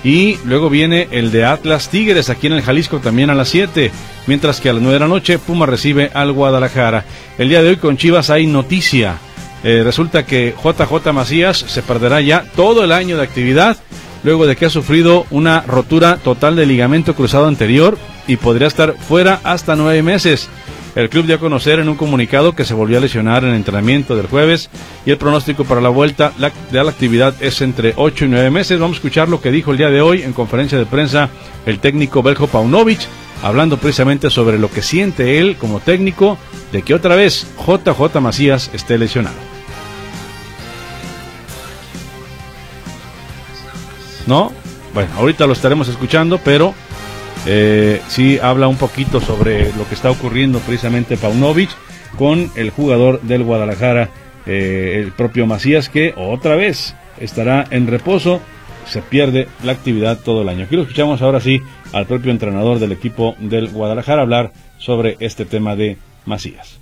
Y 0.04 0.36
luego 0.44 0.70
viene 0.70 1.08
el 1.10 1.32
de 1.32 1.44
Atlas 1.44 1.88
Tigres 1.88 2.30
aquí 2.30 2.46
en 2.46 2.52
el 2.52 2.62
Jalisco 2.62 2.98
también 2.98 3.30
a 3.30 3.34
las 3.34 3.48
7 3.48 3.90
mientras 4.26 4.60
que 4.60 4.68
a 4.68 4.72
las 4.72 4.82
9 4.82 4.94
de 4.94 5.00
la 5.00 5.08
noche 5.08 5.38
Puma 5.38 5.66
recibe 5.66 6.10
al 6.14 6.32
Guadalajara. 6.32 7.04
El 7.38 7.48
día 7.48 7.62
de 7.62 7.70
hoy 7.70 7.76
con 7.76 7.96
Chivas 7.96 8.30
hay 8.30 8.46
noticia. 8.46 9.16
Eh, 9.64 9.82
resulta 9.82 10.24
que 10.24 10.54
JJ 10.62 11.12
Macías 11.12 11.58
se 11.58 11.82
perderá 11.82 12.20
ya 12.20 12.44
todo 12.54 12.84
el 12.84 12.92
año 12.92 13.16
de 13.16 13.24
actividad 13.24 13.76
luego 14.22 14.46
de 14.46 14.56
que 14.56 14.66
ha 14.66 14.70
sufrido 14.70 15.26
una 15.30 15.62
rotura 15.62 16.16
total 16.16 16.56
del 16.56 16.68
ligamento 16.68 17.14
cruzado 17.14 17.46
anterior 17.46 17.98
y 18.26 18.36
podría 18.36 18.68
estar 18.68 18.94
fuera 18.96 19.40
hasta 19.42 19.74
nueve 19.74 20.02
meses. 20.02 20.48
El 20.98 21.08
club 21.10 21.26
dio 21.26 21.36
a 21.36 21.38
conocer 21.38 21.78
en 21.78 21.88
un 21.88 21.94
comunicado 21.94 22.56
que 22.56 22.64
se 22.64 22.74
volvió 22.74 22.98
a 22.98 23.00
lesionar 23.00 23.44
en 23.44 23.50
el 23.50 23.54
entrenamiento 23.54 24.16
del 24.16 24.26
jueves 24.26 24.68
y 25.06 25.12
el 25.12 25.16
pronóstico 25.16 25.62
para 25.62 25.80
la 25.80 25.90
vuelta 25.90 26.32
de 26.72 26.82
la 26.82 26.90
actividad 26.90 27.40
es 27.40 27.60
entre 27.60 27.92
8 27.94 28.24
y 28.24 28.28
9 28.28 28.50
meses. 28.50 28.80
Vamos 28.80 28.96
a 28.96 28.98
escuchar 28.98 29.28
lo 29.28 29.40
que 29.40 29.52
dijo 29.52 29.70
el 29.70 29.76
día 29.76 29.90
de 29.90 30.00
hoy 30.00 30.22
en 30.22 30.32
conferencia 30.32 30.76
de 30.76 30.86
prensa 30.86 31.30
el 31.66 31.78
técnico 31.78 32.24
Beljo 32.24 32.48
Paunovic 32.48 32.98
hablando 33.44 33.76
precisamente 33.76 34.28
sobre 34.28 34.58
lo 34.58 34.72
que 34.72 34.82
siente 34.82 35.38
él 35.38 35.56
como 35.56 35.78
técnico 35.78 36.36
de 36.72 36.82
que 36.82 36.94
otra 36.94 37.14
vez 37.14 37.46
JJ 37.64 38.20
Macías 38.20 38.68
esté 38.74 38.98
lesionado. 38.98 39.36
¿No? 44.26 44.50
Bueno, 44.94 45.12
ahorita 45.16 45.46
lo 45.46 45.52
estaremos 45.52 45.86
escuchando, 45.86 46.40
pero 46.44 46.74
eh, 47.46 48.00
sí 48.08 48.38
habla 48.40 48.68
un 48.68 48.76
poquito 48.76 49.20
sobre 49.20 49.72
lo 49.74 49.88
que 49.88 49.94
está 49.94 50.10
ocurriendo 50.10 50.58
precisamente 50.60 51.16
Paunovic 51.16 51.70
con 52.16 52.50
el 52.56 52.70
jugador 52.70 53.20
del 53.22 53.44
Guadalajara, 53.44 54.10
eh, 54.46 55.02
el 55.04 55.12
propio 55.12 55.46
Macías, 55.46 55.88
que 55.88 56.14
otra 56.16 56.56
vez 56.56 56.94
estará 57.20 57.66
en 57.70 57.86
reposo 57.86 58.40
se 58.86 59.02
pierde 59.02 59.48
la 59.62 59.72
actividad 59.72 60.18
todo 60.18 60.42
el 60.42 60.48
año. 60.48 60.64
Aquí 60.64 60.76
lo 60.76 60.82
escuchamos 60.82 61.20
ahora 61.20 61.40
sí 61.40 61.60
al 61.92 62.06
propio 62.06 62.30
entrenador 62.30 62.78
del 62.78 62.92
equipo 62.92 63.34
del 63.38 63.68
Guadalajara 63.68 64.22
hablar 64.22 64.52
sobre 64.78 65.16
este 65.20 65.44
tema 65.44 65.76
de 65.76 65.98
Macías. 66.26 66.78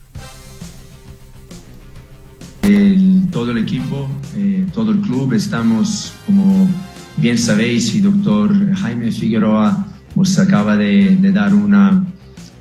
todo 3.30 3.50
el 3.50 3.58
equipo, 3.58 4.08
eh, 4.34 4.66
todo 4.72 4.92
el 4.92 5.00
club, 5.00 5.34
estamos, 5.34 6.14
como 6.24 6.68
bien 7.16 7.38
sabéis, 7.38 7.94
y 7.94 8.00
doctor 8.00 8.50
Jaime 8.74 9.12
Figueroa 9.12 9.86
nos 10.16 10.38
acaba 10.38 10.76
de, 10.76 11.16
dar 11.32 11.54
una, 11.54 12.04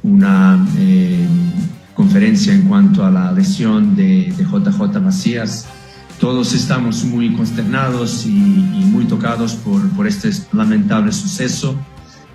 una 0.04 0.68
eh, 0.78 1.26
conferencia 1.94 2.54
en 2.54 2.64
cuanto 2.64 3.06
a 3.06 3.10
la 3.10 3.32
lesión 3.32 3.96
de, 3.96 4.34
de 4.38 4.44
JJ 4.44 5.00
Macías. 5.02 5.66
Todos 6.20 6.54
estamos 6.54 7.04
muy 7.06 7.34
consternados 7.34 8.26
y, 8.26 8.30
muy 8.30 9.06
tocados 9.06 9.54
por, 9.56 9.82
por, 9.92 10.06
este 10.06 10.30
lamentable 10.54 11.12
suceso. 11.12 11.76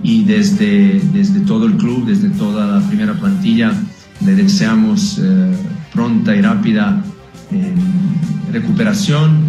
Y 0.02 0.24
desde, 0.24 1.00
desde 1.12 1.40
todo 1.40 1.66
el 1.66 1.76
club, 1.76 2.06
desde 2.06 2.30
toda 2.30 2.78
la 2.78 2.86
primera 2.88 3.12
plantilla, 3.12 3.72
le 4.24 4.34
deseamos 4.34 5.18
eh, 5.22 5.54
pronta 5.92 6.34
y 6.34 6.40
rápida 6.40 7.02
eh, 7.52 7.74
recuperación, 8.52 9.42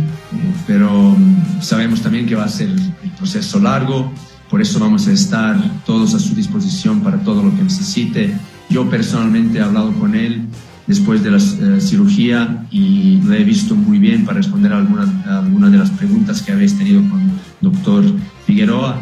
pero 0.67 1.15
sabemos 1.61 2.01
también 2.01 2.25
que 2.25 2.35
va 2.35 2.45
a 2.45 2.49
ser 2.49 2.69
el 2.69 3.11
proceso 3.17 3.59
largo, 3.59 4.11
por 4.51 4.61
eso 4.61 4.79
vamos 4.79 5.07
a 5.07 5.13
estar 5.13 5.55
todos 5.85 6.13
a 6.13 6.19
su 6.19 6.35
disposición 6.35 6.99
para 6.99 7.17
todo 7.23 7.41
lo 7.41 7.55
que 7.55 7.63
necesite. 7.63 8.33
Yo 8.69 8.87
personalmente 8.89 9.59
he 9.59 9.61
hablado 9.61 9.93
con 9.93 10.13
él 10.13 10.41
después 10.87 11.23
de 11.23 11.31
la 11.31 11.37
eh, 11.37 11.79
cirugía 11.79 12.65
y 12.69 13.21
lo 13.21 13.33
he 13.33 13.45
visto 13.45 13.75
muy 13.75 13.97
bien 13.97 14.25
para 14.25 14.39
responder 14.39 14.73
a 14.73 14.79
algunas 14.79 15.07
alguna 15.25 15.69
de 15.69 15.77
las 15.77 15.89
preguntas 15.91 16.41
que 16.41 16.51
habéis 16.51 16.77
tenido 16.77 16.99
con 17.09 17.31
doctor 17.61 18.03
Figueroa. 18.45 18.99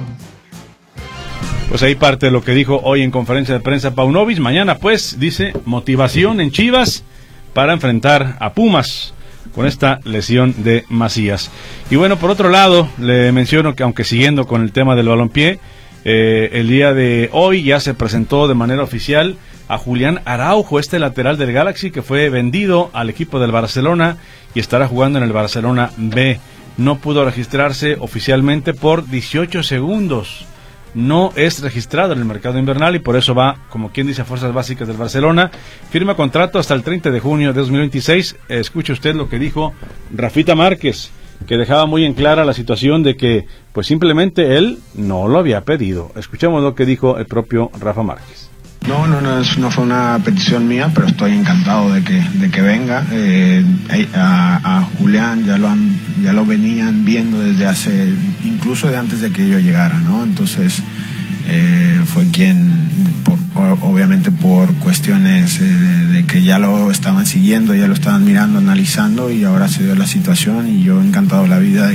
Pues 1.67 1.81
ahí 1.81 1.95
parte 1.95 2.27
de 2.27 2.31
lo 2.31 2.43
que 2.43 2.53
dijo 2.53 2.79
hoy 2.83 3.01
en 3.01 3.09
conferencia 3.09 3.55
de 3.55 3.59
prensa 3.59 3.95
Paunovis. 3.95 4.39
Mañana, 4.39 4.77
pues, 4.77 5.17
dice 5.19 5.53
motivación 5.65 6.41
en 6.41 6.51
Chivas 6.51 7.03
para 7.53 7.73
enfrentar 7.73 8.37
a 8.39 8.53
Pumas 8.53 9.15
con 9.53 9.65
esta 9.65 9.99
lesión 10.03 10.53
de 10.63 10.85
Macías. 10.89 11.51
Y 11.89 11.95
bueno, 11.95 12.17
por 12.17 12.29
otro 12.29 12.49
lado, 12.49 12.87
le 12.97 13.31
menciono 13.31 13.75
que 13.75 13.83
aunque 13.83 14.03
siguiendo 14.03 14.47
con 14.47 14.61
el 14.61 14.71
tema 14.71 14.95
del 14.95 15.07
balompié, 15.07 15.59
eh, 16.05 16.49
el 16.53 16.67
día 16.69 16.93
de 16.93 17.29
hoy 17.33 17.63
ya 17.63 17.79
se 17.79 17.93
presentó 17.93 18.47
de 18.47 18.53
manera 18.53 18.83
oficial 18.83 19.37
a 19.67 19.77
Julián 19.77 20.21
Araujo, 20.25 20.79
este 20.79 20.97
lateral 20.97 21.37
del 21.37 21.51
Galaxy 21.51 21.91
que 21.91 22.01
fue 22.01 22.29
vendido 22.29 22.89
al 22.93 23.09
equipo 23.09 23.39
del 23.39 23.51
Barcelona 23.51 24.17
y 24.55 24.59
estará 24.59 24.87
jugando 24.87 25.19
en 25.19 25.25
el 25.25 25.33
Barcelona 25.33 25.91
B. 25.97 26.39
No 26.77 26.97
pudo 26.97 27.25
registrarse 27.25 27.97
oficialmente 27.99 28.73
por 28.73 29.07
18 29.07 29.63
segundos. 29.63 30.45
No 30.93 31.31
es 31.35 31.61
registrado 31.61 32.13
en 32.13 32.19
el 32.19 32.25
mercado 32.25 32.57
invernal 32.57 32.95
y 32.95 32.99
por 32.99 33.15
eso 33.15 33.35
va, 33.35 33.57
como 33.69 33.91
quien 33.91 34.07
dice, 34.07 34.23
a 34.23 34.25
Fuerzas 34.25 34.53
Básicas 34.53 34.87
del 34.87 34.97
Barcelona. 34.97 35.51
Firma 35.89 36.15
contrato 36.15 36.59
hasta 36.59 36.73
el 36.73 36.83
30 36.83 37.11
de 37.11 37.19
junio 37.19 37.53
de 37.53 37.59
2026. 37.59 38.35
Escuche 38.49 38.93
usted 38.93 39.15
lo 39.15 39.29
que 39.29 39.39
dijo 39.39 39.73
Rafita 40.15 40.55
Márquez 40.55 41.11
que 41.47 41.57
dejaba 41.57 41.85
muy 41.85 42.05
en 42.05 42.13
clara 42.13 42.45
la 42.45 42.53
situación 42.53 43.03
de 43.03 43.15
que 43.15 43.45
pues 43.71 43.87
simplemente 43.87 44.57
él 44.57 44.79
no 44.93 45.27
lo 45.27 45.39
había 45.39 45.61
pedido. 45.61 46.11
Escuchemos 46.15 46.61
lo 46.61 46.75
que 46.75 46.85
dijo 46.85 47.17
el 47.17 47.25
propio 47.25 47.71
Rafa 47.79 48.03
Márquez. 48.03 48.48
No, 48.87 49.05
no, 49.07 49.21
no, 49.21 49.39
es, 49.39 49.57
no 49.57 49.69
fue 49.69 49.83
una 49.83 50.19
petición 50.23 50.67
mía, 50.67 50.89
pero 50.93 51.07
estoy 51.07 51.33
encantado 51.33 51.93
de 51.93 52.01
que, 52.01 52.21
de 52.35 52.49
que 52.49 52.61
venga. 52.61 53.05
Eh, 53.11 53.63
a, 54.15 54.87
Julián 54.97 55.45
ya 55.45 55.57
lo, 55.57 55.67
han, 55.67 55.99
ya 56.23 56.33
lo 56.33 56.45
venían 56.45 57.05
viendo 57.05 57.39
desde 57.39 57.65
hace, 57.65 58.13
incluso 58.43 58.87
de 58.87 58.97
antes 58.97 59.21
de 59.21 59.31
que 59.31 59.47
yo 59.47 59.59
llegara, 59.59 59.99
¿no? 59.99 60.23
Entonces 60.23 60.81
eh, 61.47 62.01
fue 62.05 62.29
quien, 62.31 62.71
obviamente 63.81 64.31
por 64.31 64.73
cuestiones 64.75 65.59
eh, 65.59 65.63
de, 65.63 66.25
que 66.25 66.41
ya 66.41 66.57
lo 66.57 66.89
estaban 66.89 67.25
siguiendo, 67.25 67.75
ya 67.75 67.87
lo 67.87 67.93
estaban 67.93 68.25
mirando, 68.25 68.59
analizando 68.59 69.29
y 69.29 69.43
ahora 69.43 69.67
se 69.67 69.83
dio 69.83 69.95
la 69.95 70.07
situación 70.07 70.67
y 70.67 70.83
yo 70.83 71.01
encantado 71.01 71.43
de 71.43 71.49
la 71.49 71.59
vida. 71.59 71.91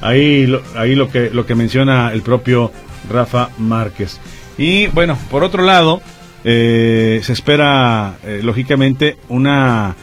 Ahí, 0.00 0.46
lo, 0.46 0.62
ahí 0.76 0.94
lo 0.94 1.10
que 1.10 1.30
lo 1.30 1.46
que 1.46 1.54
menciona 1.54 2.12
el 2.12 2.22
propio 2.22 2.72
Rafa 3.10 3.50
Márquez. 3.58 4.20
Y 4.58 4.86
bueno, 4.88 5.18
por 5.30 5.44
otro 5.44 5.62
lado, 5.64 6.00
eh, 6.44 7.20
se 7.22 7.32
espera, 7.32 8.16
eh, 8.24 8.40
lógicamente, 8.42 9.16
una 9.28 9.96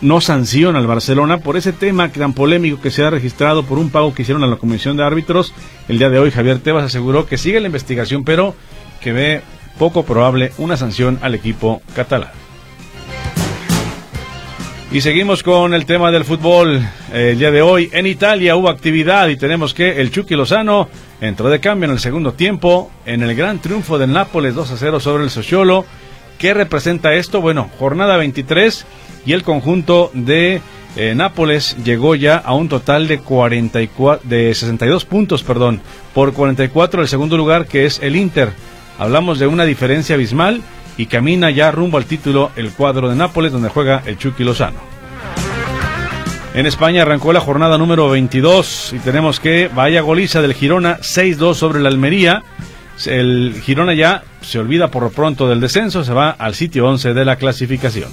no 0.00 0.20
sanción 0.20 0.76
al 0.76 0.86
Barcelona 0.86 1.38
por 1.38 1.56
ese 1.56 1.72
tema 1.72 2.08
tan 2.10 2.32
polémico 2.32 2.80
que 2.80 2.90
se 2.90 3.04
ha 3.04 3.10
registrado 3.10 3.64
por 3.64 3.78
un 3.78 3.90
pago 3.90 4.14
que 4.14 4.22
hicieron 4.22 4.42
a 4.44 4.46
la 4.46 4.56
Comisión 4.56 4.96
de 4.96 5.04
Árbitros. 5.04 5.52
El 5.88 5.98
día 5.98 6.10
de 6.10 6.18
hoy 6.18 6.30
Javier 6.30 6.58
Tebas 6.58 6.84
aseguró 6.84 7.26
que 7.26 7.38
sigue 7.38 7.60
la 7.60 7.66
investigación, 7.66 8.24
pero 8.24 8.54
que 9.00 9.12
ve 9.12 9.42
poco 9.78 10.04
probable 10.04 10.52
una 10.58 10.76
sanción 10.76 11.18
al 11.22 11.34
equipo 11.34 11.82
catalán. 11.94 12.30
Y 14.90 15.02
seguimos 15.02 15.42
con 15.42 15.74
el 15.74 15.84
tema 15.84 16.10
del 16.10 16.24
fútbol. 16.24 16.80
El 17.12 17.38
día 17.38 17.50
de 17.50 17.60
hoy 17.60 17.90
en 17.92 18.06
Italia 18.06 18.56
hubo 18.56 18.70
actividad 18.70 19.28
y 19.28 19.36
tenemos 19.36 19.74
que 19.74 20.00
el 20.00 20.10
Chucky 20.10 20.34
Lozano 20.34 20.88
entró 21.20 21.50
de 21.50 21.60
cambio 21.60 21.84
en 21.84 21.90
el 21.90 21.98
segundo 21.98 22.32
tiempo 22.32 22.90
en 23.04 23.22
el 23.22 23.34
gran 23.34 23.58
triunfo 23.58 23.98
del 23.98 24.14
Nápoles 24.14 24.54
2 24.54 24.70
a 24.70 24.76
0 24.78 24.98
sobre 24.98 25.24
el 25.24 25.30
Sociolo. 25.30 25.84
¿Qué 26.38 26.54
representa 26.54 27.12
esto? 27.12 27.42
Bueno, 27.42 27.70
jornada 27.78 28.16
23 28.16 28.86
y 29.26 29.34
el 29.34 29.42
conjunto 29.42 30.10
de 30.14 30.62
eh, 30.96 31.14
Nápoles 31.14 31.76
llegó 31.84 32.14
ya 32.14 32.38
a 32.38 32.54
un 32.54 32.70
total 32.70 33.08
de 33.08 33.18
44 33.18 34.26
de 34.26 34.54
62 34.54 35.04
puntos, 35.04 35.42
perdón, 35.42 35.82
por 36.14 36.32
44 36.32 37.02
el 37.02 37.08
segundo 37.08 37.36
lugar 37.36 37.66
que 37.66 37.84
es 37.84 38.00
el 38.02 38.16
Inter. 38.16 38.52
Hablamos 38.98 39.38
de 39.38 39.48
una 39.48 39.66
diferencia 39.66 40.14
abismal 40.14 40.62
y 40.98 41.06
camina 41.06 41.50
ya 41.50 41.70
rumbo 41.70 41.96
al 41.96 42.04
título 42.04 42.50
el 42.56 42.72
cuadro 42.72 43.08
de 43.08 43.16
Nápoles 43.16 43.52
donde 43.52 43.70
juega 43.70 44.02
el 44.04 44.18
Chucky 44.18 44.44
Lozano. 44.44 44.80
En 46.54 46.66
España 46.66 47.02
arrancó 47.02 47.32
la 47.32 47.40
jornada 47.40 47.78
número 47.78 48.10
22 48.10 48.94
y 48.96 48.98
tenemos 48.98 49.38
que 49.38 49.70
vaya 49.72 50.00
goliza 50.00 50.42
del 50.42 50.54
Girona 50.54 50.98
6-2 50.98 51.54
sobre 51.54 51.80
la 51.80 51.88
Almería. 51.88 52.42
El 53.06 53.54
Girona 53.64 53.94
ya 53.94 54.24
se 54.40 54.58
olvida 54.58 54.90
por 54.90 55.04
lo 55.04 55.10
pronto 55.10 55.48
del 55.48 55.60
descenso, 55.60 56.02
se 56.02 56.12
va 56.12 56.30
al 56.30 56.56
sitio 56.56 56.86
11 56.88 57.14
de 57.14 57.24
la 57.24 57.36
clasificación. 57.36 58.10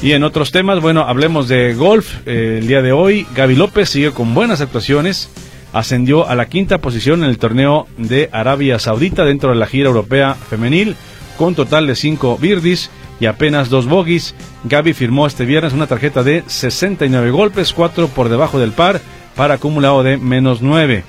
Y 0.00 0.12
en 0.12 0.24
otros 0.24 0.52
temas, 0.52 0.80
bueno, 0.80 1.02
hablemos 1.02 1.48
de 1.48 1.74
golf. 1.74 2.26
el 2.26 2.66
día 2.66 2.80
de 2.80 2.92
hoy, 2.92 3.26
Gaby 3.34 3.56
López 3.56 3.90
sigue 3.90 4.12
con 4.12 4.32
buenas 4.32 4.62
actuaciones 4.62 5.28
ascendió 5.72 6.28
a 6.28 6.34
la 6.34 6.46
quinta 6.46 6.78
posición 6.78 7.22
en 7.22 7.30
el 7.30 7.38
torneo 7.38 7.86
de 7.96 8.28
Arabia 8.32 8.78
Saudita 8.78 9.24
dentro 9.24 9.50
de 9.50 9.56
la 9.56 9.66
gira 9.66 9.88
europea 9.88 10.34
femenil, 10.34 10.96
con 11.36 11.54
total 11.54 11.86
de 11.86 11.94
cinco 11.94 12.36
birdies 12.38 12.90
y 13.20 13.26
apenas 13.26 13.68
dos 13.68 13.86
bogies. 13.86 14.34
Gaby 14.64 14.92
firmó 14.92 15.26
este 15.26 15.44
viernes 15.44 15.72
una 15.72 15.86
tarjeta 15.86 16.22
de 16.22 16.42
69 16.46 17.30
golpes, 17.30 17.72
cuatro 17.72 18.08
por 18.08 18.28
debajo 18.28 18.58
del 18.58 18.72
par, 18.72 19.00
para 19.36 19.54
acumulado 19.54 20.02
de 20.02 20.16
menos 20.16 20.62
9. 20.62 21.04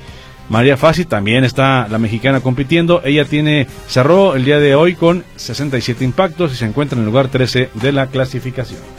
María 0.50 0.78
Fassi 0.78 1.06
también 1.06 1.44
está 1.44 1.88
la 1.88 2.00
mexicana 2.00 2.42
compitiendo. 2.42 3.02
Ella 3.04 3.26
tiene 3.26 3.68
cerró 3.88 4.36
el 4.36 4.46
día 4.46 4.60
de 4.60 4.76
hoy 4.76 4.96
con 4.96 5.24
67 5.36 6.04
impactos 6.04 6.54
y 6.54 6.56
se 6.56 6.66
encuentra 6.66 6.96
en 6.96 7.02
el 7.02 7.06
lugar 7.06 7.28
13 7.28 7.70
de 7.74 7.92
la 7.92 8.08
clasificación. 8.08 8.99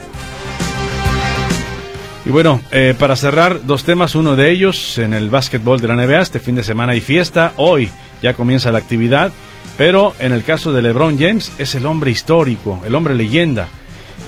Y 2.31 2.33
bueno, 2.33 2.61
eh, 2.71 2.95
para 2.97 3.17
cerrar, 3.17 3.65
dos 3.65 3.83
temas. 3.83 4.15
Uno 4.15 4.37
de 4.37 4.51
ellos 4.51 4.97
en 4.97 5.13
el 5.13 5.29
básquetbol 5.29 5.81
de 5.81 5.89
la 5.89 5.97
NBA. 5.97 6.21
Este 6.21 6.39
fin 6.39 6.55
de 6.55 6.63
semana 6.63 6.93
hay 6.93 7.01
fiesta. 7.01 7.51
Hoy 7.57 7.89
ya 8.21 8.35
comienza 8.35 8.71
la 8.71 8.77
actividad. 8.77 9.33
Pero 9.77 10.13
en 10.17 10.31
el 10.31 10.45
caso 10.45 10.71
de 10.71 10.81
LeBron 10.81 11.19
James, 11.19 11.51
es 11.57 11.75
el 11.75 11.85
hombre 11.85 12.09
histórico, 12.09 12.81
el 12.85 12.95
hombre 12.95 13.15
leyenda. 13.15 13.67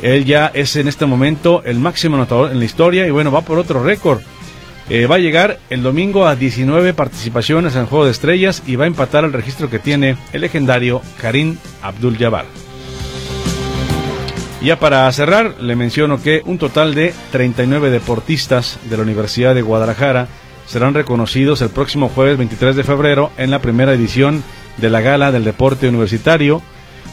Él 0.01 0.25
ya 0.25 0.51
es 0.53 0.75
en 0.75 0.89
este 0.89 1.05
momento 1.05 1.63
el 1.63 1.79
máximo 1.79 2.17
anotador 2.17 2.51
en 2.51 2.59
la 2.59 2.65
historia. 2.65 3.07
Y 3.07 3.11
bueno, 3.11 3.31
va 3.31 3.39
por 3.39 3.57
otro 3.57 3.81
récord. 3.81 4.19
Eh, 4.89 5.05
va 5.05 5.15
a 5.15 5.19
llegar 5.19 5.59
el 5.69 5.81
domingo 5.81 6.27
a 6.27 6.35
19 6.35 6.93
participaciones 6.93 7.77
en 7.77 7.85
Juego 7.85 8.03
de 8.03 8.11
Estrellas 8.11 8.63
y 8.67 8.75
va 8.75 8.83
a 8.83 8.87
empatar 8.87 9.23
el 9.23 9.31
registro 9.31 9.69
que 9.69 9.79
tiene 9.79 10.17
el 10.33 10.41
legendario 10.41 11.01
Karim 11.21 11.55
Abdul-Jabbar. 11.81 12.62
Ya 14.63 14.79
para 14.79 15.11
cerrar, 15.11 15.55
le 15.59 15.75
menciono 15.75 16.21
que 16.21 16.41
un 16.45 16.57
total 16.57 16.95
de 16.95 17.13
39 17.33 17.89
deportistas 17.89 18.79
de 18.89 18.95
la 18.95 19.03
Universidad 19.03 19.53
de 19.53 19.61
Guadalajara 19.61 20.29
serán 20.67 20.93
reconocidos 20.93 21.61
el 21.61 21.69
próximo 21.69 22.07
jueves 22.07 22.37
23 22.37 22.73
de 22.77 22.85
febrero 22.85 23.29
en 23.35 23.51
la 23.51 23.59
primera 23.59 23.91
edición 23.91 24.41
de 24.77 24.89
la 24.89 25.01
Gala 25.01 25.33
del 25.33 25.43
Deporte 25.43 25.89
Universitario. 25.89 26.61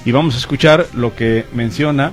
Y 0.04 0.12
vamos 0.12 0.36
a 0.36 0.38
escuchar 0.38 0.86
lo 0.94 1.16
que 1.16 1.44
menciona, 1.52 2.12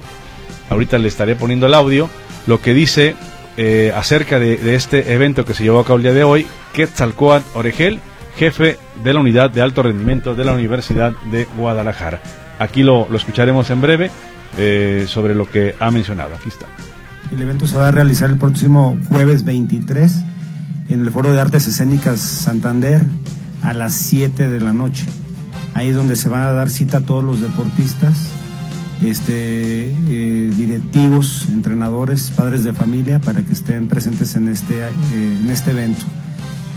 ahorita 0.71 0.97
le 0.97 1.07
estaré 1.07 1.35
poniendo 1.35 1.67
el 1.67 1.75
audio, 1.75 2.09
lo 2.47 2.59
que 2.59 2.73
dice 2.73 3.15
eh, 3.57 3.93
acerca 3.95 4.39
de, 4.39 4.73
este 4.73 5.13
evento 5.13 5.45
que 5.45 5.53
se 5.53 5.63
llevó 5.63 5.81
a 5.81 5.83
cabo 5.83 5.97
el 5.97 6.03
día 6.03 6.13
de 6.13 6.23
hoy, 6.23 6.47
Quetzalcoatl 6.73 7.45
Oregel, 7.53 7.99
jefe 8.37 8.79
de 9.03 9.13
la 9.13 9.19
unidad 9.19 9.51
de 9.51 9.61
alto 9.61 9.83
rendimiento 9.83 10.33
de 10.33 10.45
la 10.45 10.53
Universidad 10.53 11.11
de 11.31 11.45
Guadalajara. 11.55 12.23
Aquí 12.57 12.81
lo, 12.81 13.07
lo 13.07 13.17
escucharemos 13.17 13.69
en 13.69 13.81
breve 13.81 14.09
eh, 14.57 15.05
sobre 15.07 15.35
lo 15.35 15.49
que 15.49 15.75
ha 15.79 15.91
mencionado. 15.91 16.35
Aquí 16.35 16.49
está. 16.49 16.65
El 17.31 17.41
evento 17.41 17.67
se 17.67 17.75
va 17.75 17.89
a 17.89 17.91
realizar 17.91 18.29
el 18.29 18.37
próximo 18.37 18.97
jueves 19.09 19.43
23 19.43 20.15
en 20.89 21.01
el 21.01 21.11
Foro 21.11 21.33
de 21.33 21.41
Artes 21.41 21.67
Escénicas 21.67 22.19
Santander 22.19 23.01
a 23.61 23.73
las 23.73 23.93
7 23.93 24.49
de 24.49 24.59
la 24.61 24.73
noche. 24.73 25.05
Ahí 25.73 25.89
es 25.89 25.95
donde 25.95 26.15
se 26.15 26.29
van 26.29 26.43
a 26.43 26.51
dar 26.53 26.69
cita 26.69 26.97
a 26.97 27.01
todos 27.01 27.23
los 27.23 27.41
deportistas, 27.41 28.29
este, 29.03 29.91
eh, 29.91 30.51
directivos, 30.55 31.47
entrenadores, 31.49 32.31
padres 32.31 32.63
de 32.63 32.73
familia, 32.73 33.19
para 33.19 33.41
que 33.41 33.53
estén 33.53 33.87
presentes 33.87 34.35
en 34.35 34.47
este, 34.47 34.79
eh, 34.79 34.89
en 35.13 35.49
este 35.49 35.71
evento. 35.71 36.05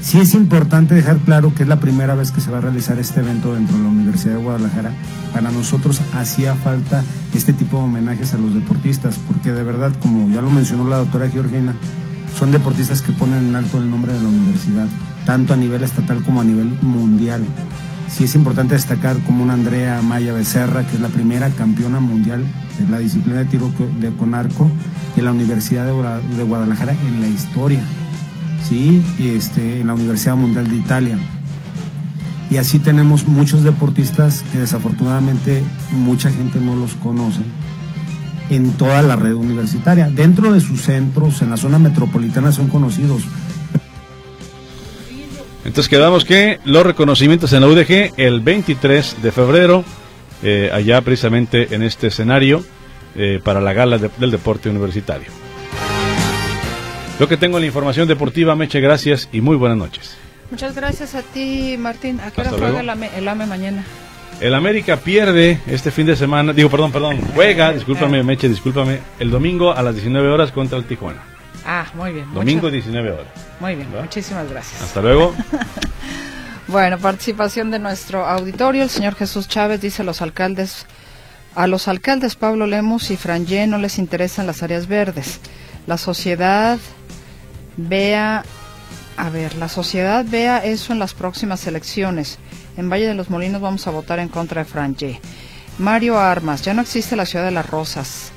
Sí 0.03 0.19
es 0.19 0.35
importante 0.35 0.95
dejar 0.95 1.19
claro 1.19 1.55
que 1.55 1.63
es 1.63 1.69
la 1.69 1.79
primera 1.79 2.15
vez 2.15 2.33
que 2.33 2.41
se 2.41 2.51
va 2.51 2.59
a 2.59 2.63
realizar 2.63 2.99
este 2.99 3.21
evento 3.21 3.55
dentro 3.55 3.77
de 3.77 3.83
la 3.85 3.91
Universidad 3.91 4.37
de 4.37 4.43
Guadalajara. 4.43 4.93
Para 5.33 5.51
nosotros 5.51 6.01
hacía 6.15 6.55
falta 6.55 7.05
este 7.35 7.53
tipo 7.53 7.77
de 7.77 7.85
homenajes 7.85 8.33
a 8.33 8.39
los 8.39 8.55
deportistas, 8.55 9.19
porque 9.27 9.53
de 9.53 9.63
verdad, 9.63 9.93
como 10.01 10.29
ya 10.35 10.41
lo 10.41 10.51
mencionó 10.51 10.89
la 10.89 10.97
doctora 10.97 11.29
Georgina, 11.29 11.75
son 12.39 12.51
deportistas 12.51 13.03
que 13.03 13.13
ponen 13.13 13.49
en 13.49 13.57
alto 13.57 13.79
el 13.79 13.91
nombre 13.91 14.13
de 14.13 14.21
la 14.21 14.29
universidad, 14.29 14.87
tanto 15.27 15.53
a 15.53 15.57
nivel 15.57 15.83
estatal 15.83 16.23
como 16.25 16.41
a 16.41 16.45
nivel 16.45 16.79
mundial. 16.81 17.45
Sí 18.09 18.25
es 18.25 18.35
importante 18.35 18.75
destacar 18.75 19.19
como 19.25 19.45
una 19.45 19.53
Andrea 19.53 20.01
Maya 20.03 20.33
Becerra, 20.33 20.87
que 20.87 20.97
es 20.97 21.01
la 21.01 21.09
primera 21.09 21.51
campeona 21.51 22.01
mundial 22.01 22.45
de 22.79 22.89
la 22.91 22.99
disciplina 22.99 23.41
de 23.41 23.45
tiro 23.45 23.71
de 24.01 24.11
con 24.17 24.35
arco 24.35 24.69
de 25.15 25.23
la 25.23 25.31
Universidad 25.31 25.87
de 25.87 26.43
Guadalajara 26.43 26.95
en 27.07 27.21
la 27.21 27.29
historia. 27.29 27.83
¿Sí? 28.69 29.03
Este, 29.19 29.81
en 29.81 29.87
la 29.87 29.95
Universidad 29.95 30.37
Mundial 30.37 30.69
de 30.69 30.77
Italia. 30.77 31.19
Y 32.51 32.57
así 32.57 32.81
tenemos 32.81 33.27
muchos 33.29 33.63
deportistas 33.63 34.45
que 34.53 34.59
desafortunadamente 34.59 35.63
mucha 35.93 36.31
gente 36.31 36.59
no 36.61 36.75
los 36.75 36.95
conoce 36.95 37.43
en 38.51 38.73
toda 38.73 39.03
la 39.03 39.15
red 39.15 39.35
universitaria. 39.35 40.11
Dentro 40.11 40.53
de 40.53 40.61
sus 40.61 40.83
centros, 40.83 41.41
en 41.43 41.51
la 41.51 41.57
zona 41.57 41.79
metropolitana, 41.79 42.51
son 42.51 42.69
conocidos. 42.69 43.23
Entonces 45.65 45.89
quedamos 45.89 46.25
que 46.25 46.59
los 46.65 46.85
reconocimientos 46.85 47.53
en 47.53 47.61
la 47.61 47.69
UDG 47.69 48.15
el 48.17 48.41
23 48.41 49.23
de 49.23 49.31
febrero, 49.31 49.85
eh, 50.43 50.71
allá 50.73 51.01
precisamente 51.03 51.75
en 51.75 51.83
este 51.83 52.09
escenario, 52.09 52.65
eh, 53.15 53.41
para 53.45 53.61
la 53.61 53.73
gala 53.73 53.99
del 53.99 54.31
deporte 54.33 54.69
universitario. 54.69 55.29
Lo 57.21 57.29
que 57.29 57.37
tengo 57.37 57.59
en 57.59 57.65
la 57.65 57.67
información 57.67 58.09
deportiva, 58.09 58.57
Meche, 58.57 58.81
gracias 58.81 59.29
y 59.31 59.43
muy 59.43 59.55
buenas 59.55 59.77
noches. 59.77 60.17
Muchas 60.51 60.75
gracias 60.75 61.15
a 61.15 61.21
ti, 61.21 61.77
Martín. 61.79 62.19
¿A 62.19 62.31
qué 62.31 62.41
hora 62.41 62.51
juega 62.51 62.81
el 62.81 62.89
AME, 62.89 63.11
el 63.15 63.29
AME 63.29 63.45
mañana? 63.45 63.85
El 64.41 64.55
América 64.55 64.97
pierde 64.97 65.61
este 65.67 65.91
fin 65.91 66.07
de 66.07 66.17
semana, 66.17 66.55
digo, 66.55 66.71
perdón, 66.71 66.93
perdón, 66.93 67.21
juega, 67.35 67.75
discúlpame, 67.75 68.23
Meche, 68.23 68.49
discúlpame, 68.49 69.01
el 69.19 69.31
domingo 69.31 69.71
a 69.71 69.83
las 69.83 69.97
19 69.97 70.31
horas 70.31 70.51
contra 70.51 70.79
el 70.79 70.87
Tijuana. 70.87 71.23
Ah, 71.67 71.85
muy 71.93 72.13
bien. 72.13 72.33
Domingo 72.33 72.71
19 72.71 73.11
horas. 73.11 73.27
Muy 73.61 73.75
bien, 73.75 73.89
muchísimas 74.01 74.49
gracias. 74.49 74.81
Hasta 74.81 75.03
luego. 75.03 75.35
bueno, 76.69 76.97
participación 76.97 77.71
de 77.71 77.81
nuestro 77.81 78.25
auditorio. 78.25 78.83
El 78.83 78.89
señor 78.89 79.15
Jesús 79.15 79.47
Chávez 79.47 79.83
dice 79.83 80.05
los 80.05 80.23
alcaldes, 80.23 80.87
a 81.55 81.67
los 81.67 81.87
alcaldes 81.87 82.35
Pablo 82.35 82.67
Lemus 82.67 83.11
y 83.11 83.19
Frangé 83.19 83.67
no 83.67 83.77
les 83.77 83.99
interesan 83.99 84.47
las 84.47 84.63
áreas 84.63 84.87
verdes. 84.87 85.39
La 85.87 85.99
sociedad 85.99 86.79
vea, 87.89 88.45
a 89.17 89.31
ver, 89.31 89.55
la 89.57 89.69
sociedad 89.69 90.25
vea 90.29 90.59
eso 90.59 90.93
en 90.93 90.99
las 90.99 91.15
próximas 91.15 91.67
elecciones. 91.67 92.39
En 92.77 92.89
Valle 92.91 93.07
de 93.07 93.15
los 93.15 93.31
Molinos 93.31 93.61
vamos 93.61 93.87
a 93.87 93.91
votar 93.91 94.19
en 94.19 94.29
contra 94.29 94.63
de 94.63 94.71
Frangé. 94.71 95.21
Mario 95.79 96.19
Armas, 96.19 96.63
ya 96.63 96.75
no 96.75 96.83
existe 96.83 97.17
la 97.17 97.27
ciudad 97.27 97.45
de 97.45 97.51
las 97.51 97.69
Rosas. 97.69 98.33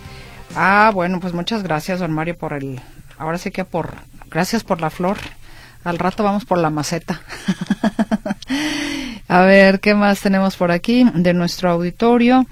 Ah, 0.56 0.92
bueno, 0.94 1.20
pues 1.20 1.34
muchas 1.34 1.64
gracias, 1.64 2.00
don 2.00 2.12
Mario, 2.12 2.38
por 2.38 2.54
el. 2.54 2.80
Ahora 3.18 3.38
sí 3.38 3.52
que 3.52 3.66
por. 3.66 3.96
Gracias 4.30 4.64
por 4.64 4.82
la 4.82 4.90
flor. 4.90 5.18
Al 5.84 6.00
rato 6.00 6.24
vamos 6.24 6.46
por 6.46 6.58
la 6.58 6.70
maceta. 6.70 7.22
a 9.28 9.42
ver, 9.42 9.80
¿qué 9.80 9.96
más 9.96 10.22
tenemos 10.22 10.56
por 10.56 10.72
aquí 10.72 11.06
de 11.14 11.34
nuestro 11.34 11.70
auditorio? 11.70 12.46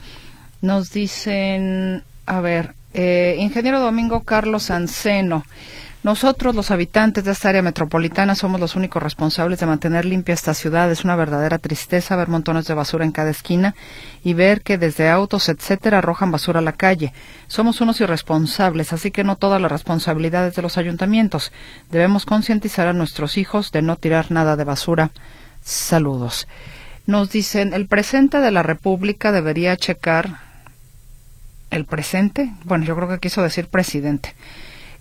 Nos 0.62 0.92
dicen, 0.92 2.04
a 2.26 2.42
ver, 2.42 2.76
eh, 2.94 3.38
ingeniero 3.40 3.80
Domingo 3.80 4.24
Carlos 4.24 4.70
Anceno. 4.70 5.46
Nosotros, 6.04 6.56
los 6.56 6.72
habitantes 6.72 7.24
de 7.26 7.32
esta 7.32 7.50
área 7.50 7.62
metropolitana, 7.62 8.34
somos 8.34 8.60
los 8.60 8.76
únicos 8.76 9.04
responsables 9.04 9.60
de 9.60 9.68
mantener 9.68 10.04
limpia 10.04 10.34
esta 10.34 10.56
ciudad. 10.56 10.92
Es 10.92 11.04
una 11.04 11.16
verdadera 11.16 11.60
tristeza 11.60 12.16
ver 12.16 12.28
montones 12.28 12.66
de 12.66 12.74
basura 12.74 13.06
en 13.06 13.12
cada 13.12 13.30
esquina 13.30 13.76
y 14.24 14.34
ver 14.34 14.62
que 14.62 14.80
desde 14.80 15.10
autos, 15.10 15.48
etcétera, 15.48 16.00
arrojan 16.00 16.32
basura 16.32 16.58
a 16.60 16.64
la 16.64 16.72
calle. 16.72 17.14
Somos 17.46 17.82
unos 17.82 18.02
irresponsables, 18.02 18.94
así 18.94 19.12
que 19.12 19.24
no 19.24 19.36
todas 19.36 19.62
las 19.62 19.72
responsabilidades 19.72 20.56
de 20.56 20.64
los 20.64 20.80
ayuntamientos. 20.80 21.52
Debemos 21.92 22.26
concientizar 22.26 22.88
a 22.88 22.94
nuestros 22.94 23.38
hijos 23.38 23.72
de 23.72 23.84
no 23.84 23.96
tirar 23.96 24.32
nada 24.32 24.56
de 24.56 24.64
basura. 24.64 25.12
Saludos. 25.64 26.48
Nos 27.06 27.30
dicen, 27.30 27.76
el 27.76 27.86
presente 27.86 28.40
de 28.40 28.50
la 28.50 28.64
República 28.64 29.32
debería 29.32 29.78
checar 29.78 30.40
el 31.70 31.86
presente. 31.86 32.52
Bueno, 32.64 32.86
yo 32.86 32.96
creo 32.96 33.08
que 33.08 33.20
quiso 33.20 33.44
decir 33.44 33.68
presidente 33.68 34.34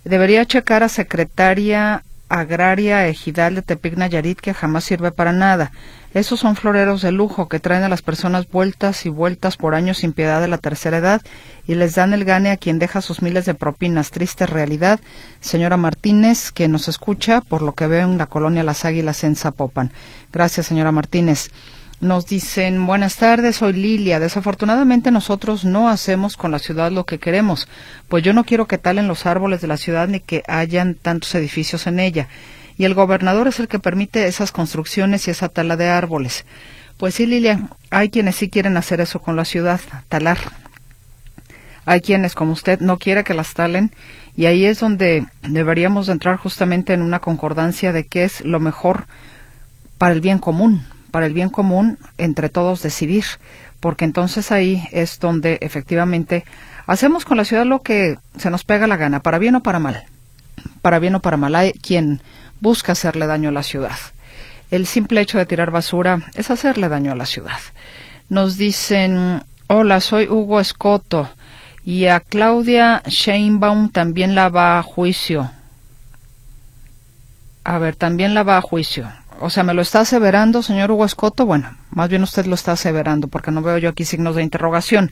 Debería 0.03 0.45
checar 0.45 0.83
a 0.83 0.89
secretaria 0.89 2.03
agraria 2.27 3.07
ejidal 3.07 3.55
de 3.55 3.61
Tepic 3.61 3.97
Nayarit 3.97 4.39
que 4.39 4.53
jamás 4.53 4.85
sirve 4.85 5.11
para 5.11 5.33
nada. 5.33 5.71
Esos 6.13 6.39
son 6.39 6.55
floreros 6.55 7.01
de 7.01 7.11
lujo 7.11 7.47
que 7.47 7.59
traen 7.59 7.83
a 7.83 7.89
las 7.89 8.01
personas 8.01 8.49
vueltas 8.49 9.05
y 9.05 9.09
vueltas 9.09 9.57
por 9.57 9.75
años 9.75 9.99
sin 9.99 10.13
piedad 10.13 10.41
de 10.41 10.47
la 10.47 10.57
tercera 10.57 10.97
edad 10.97 11.21
y 11.67 11.75
les 11.75 11.95
dan 11.95 12.13
el 12.13 12.25
gane 12.25 12.51
a 12.51 12.57
quien 12.57 12.79
deja 12.79 13.01
sus 13.01 13.21
miles 13.21 13.45
de 13.45 13.53
propinas. 13.53 14.11
Triste 14.11 14.45
realidad. 14.45 14.99
Señora 15.39 15.77
Martínez, 15.77 16.51
que 16.51 16.67
nos 16.67 16.87
escucha, 16.87 17.41
por 17.41 17.61
lo 17.61 17.73
que 17.73 17.87
veo 17.87 18.09
en 18.09 18.17
la 18.17 18.27
colonia 18.27 18.63
Las 18.63 18.85
Águilas 18.85 19.23
en 19.23 19.35
Zapopan. 19.35 19.91
Gracias, 20.33 20.65
señora 20.67 20.91
Martínez. 20.91 21.49
Nos 22.01 22.25
dicen, 22.25 22.87
buenas 22.87 23.17
tardes, 23.17 23.57
soy 23.57 23.73
Lilia. 23.73 24.19
Desafortunadamente 24.19 25.11
nosotros 25.11 25.65
no 25.65 25.87
hacemos 25.87 26.35
con 26.35 26.49
la 26.49 26.57
ciudad 26.57 26.91
lo 26.91 27.05
que 27.05 27.19
queremos, 27.19 27.67
pues 28.07 28.23
yo 28.23 28.33
no 28.33 28.43
quiero 28.43 28.65
que 28.65 28.79
talen 28.79 29.07
los 29.07 29.27
árboles 29.27 29.61
de 29.61 29.67
la 29.67 29.77
ciudad 29.77 30.07
ni 30.07 30.19
que 30.19 30.41
hayan 30.47 30.95
tantos 30.95 31.35
edificios 31.35 31.85
en 31.85 31.99
ella. 31.99 32.27
Y 32.75 32.85
el 32.85 32.95
gobernador 32.95 33.47
es 33.47 33.59
el 33.59 33.67
que 33.67 33.77
permite 33.77 34.25
esas 34.25 34.51
construcciones 34.51 35.27
y 35.27 35.31
esa 35.31 35.47
tala 35.47 35.77
de 35.77 35.89
árboles. 35.89 36.43
Pues 36.97 37.13
sí, 37.13 37.27
Lilia, 37.27 37.69
hay 37.91 38.09
quienes 38.09 38.35
sí 38.35 38.49
quieren 38.49 38.77
hacer 38.77 38.99
eso 38.99 39.21
con 39.21 39.35
la 39.35 39.45
ciudad, 39.45 39.79
talar. 40.09 40.39
Hay 41.85 42.01
quienes, 42.01 42.33
como 42.33 42.53
usted, 42.53 42.79
no 42.79 42.97
quiere 42.97 43.23
que 43.23 43.35
las 43.35 43.53
talen 43.53 43.91
y 44.35 44.47
ahí 44.47 44.65
es 44.65 44.79
donde 44.79 45.27
deberíamos 45.43 46.09
entrar 46.09 46.37
justamente 46.37 46.93
en 46.93 47.03
una 47.03 47.19
concordancia 47.19 47.91
de 47.91 48.07
qué 48.07 48.23
es 48.23 48.41
lo 48.43 48.59
mejor 48.59 49.05
para 49.99 50.13
el 50.13 50.21
bien 50.21 50.39
común, 50.39 50.83
para 51.11 51.25
el 51.25 51.33
bien 51.33 51.49
común, 51.49 51.99
entre 52.17 52.49
todos 52.49 52.81
decidir, 52.81 53.25
porque 53.79 54.05
entonces 54.05 54.51
ahí 54.51 54.87
es 54.91 55.19
donde 55.19 55.59
efectivamente 55.61 56.45
hacemos 56.87 57.25
con 57.25 57.37
la 57.37 57.45
ciudad 57.45 57.65
lo 57.65 57.81
que 57.81 58.17
se 58.37 58.49
nos 58.49 58.63
pega 58.63 58.87
la 58.87 58.97
gana, 58.97 59.21
para 59.21 59.37
bien 59.37 59.55
o 59.55 59.63
para 59.63 59.79
mal. 59.79 60.05
Para 60.81 60.99
bien 60.99 61.15
o 61.15 61.19
para 61.19 61.37
mal, 61.37 61.55
hay 61.55 61.73
quien 61.73 62.21
busca 62.59 62.93
hacerle 62.93 63.27
daño 63.27 63.49
a 63.49 63.53
la 63.53 63.63
ciudad. 63.63 63.97
El 64.71 64.87
simple 64.87 65.21
hecho 65.21 65.37
de 65.37 65.45
tirar 65.45 65.71
basura 65.71 66.21
es 66.33 66.49
hacerle 66.49 66.89
daño 66.89 67.11
a 67.11 67.15
la 67.15 67.25
ciudad. 67.25 67.59
Nos 68.29 68.57
dicen, 68.57 69.43
hola, 69.67 69.99
soy 69.99 70.27
Hugo 70.29 70.59
Escoto 70.59 71.29
y 71.83 72.05
a 72.05 72.19
Claudia 72.19 73.01
Sheinbaum 73.05 73.89
también 73.91 74.35
la 74.35 74.49
va 74.49 74.79
a 74.79 74.83
juicio. 74.83 75.51
A 77.63 77.77
ver, 77.79 77.95
también 77.95 78.33
la 78.33 78.43
va 78.43 78.57
a 78.57 78.61
juicio 78.61 79.11
o 79.41 79.49
sea, 79.49 79.63
¿me 79.63 79.73
lo 79.73 79.81
está 79.81 80.01
aseverando, 80.01 80.61
señor 80.61 80.91
Hugo 80.91 81.05
Escoto? 81.05 81.45
Bueno, 81.45 81.75
más 81.89 82.09
bien 82.09 82.23
usted 82.23 82.45
lo 82.45 82.55
está 82.55 82.73
aseverando, 82.73 83.27
porque 83.27 83.51
no 83.51 83.61
veo 83.61 83.77
yo 83.77 83.89
aquí 83.89 84.05
signos 84.05 84.35
de 84.35 84.43
interrogación. 84.43 85.11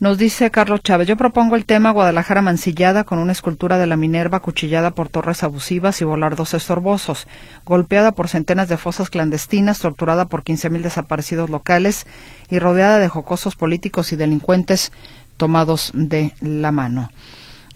Nos 0.00 0.18
dice 0.18 0.50
Carlos 0.50 0.82
Chávez, 0.82 1.06
yo 1.06 1.16
propongo 1.16 1.56
el 1.56 1.64
tema 1.64 1.92
Guadalajara 1.92 2.42
mancillada 2.42 3.04
con 3.04 3.18
una 3.18 3.32
escultura 3.32 3.78
de 3.78 3.86
la 3.86 3.96
Minerva 3.96 4.40
cuchillada 4.40 4.90
por 4.90 5.08
torres 5.08 5.42
abusivas 5.44 6.00
y 6.00 6.04
volardos 6.04 6.52
estorbosos, 6.52 7.26
golpeada 7.64 8.12
por 8.12 8.28
centenas 8.28 8.68
de 8.68 8.76
fosas 8.76 9.08
clandestinas, 9.08 9.78
torturada 9.78 10.26
por 10.26 10.42
quince 10.42 10.68
mil 10.68 10.82
desaparecidos 10.82 11.48
locales 11.48 12.06
y 12.50 12.58
rodeada 12.58 12.98
de 12.98 13.08
jocosos 13.08 13.56
políticos 13.56 14.12
y 14.12 14.16
delincuentes 14.16 14.92
tomados 15.36 15.92
de 15.94 16.34
la 16.40 16.72
mano. 16.72 17.10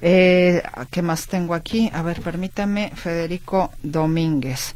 Eh, 0.03 0.62
¿Qué 0.90 1.03
más 1.03 1.29
tengo 1.29 1.55
aquí? 1.55 1.90
A 1.94 2.03
ver, 2.03 2.20
permítame, 2.20 2.92
Federico 2.94 3.70
Domínguez. 3.83 4.74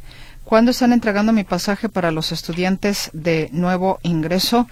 ¿Cuándo 0.53 0.69
están 0.69 0.93
entregando 0.93 1.33
mi 1.33 1.43
pasaje 1.43 1.89
para 1.89 2.11
los 2.11 2.31
estudiantes 2.31 3.09
de 3.11 3.49
nuevo 3.53 3.97
ingreso? 4.03 4.67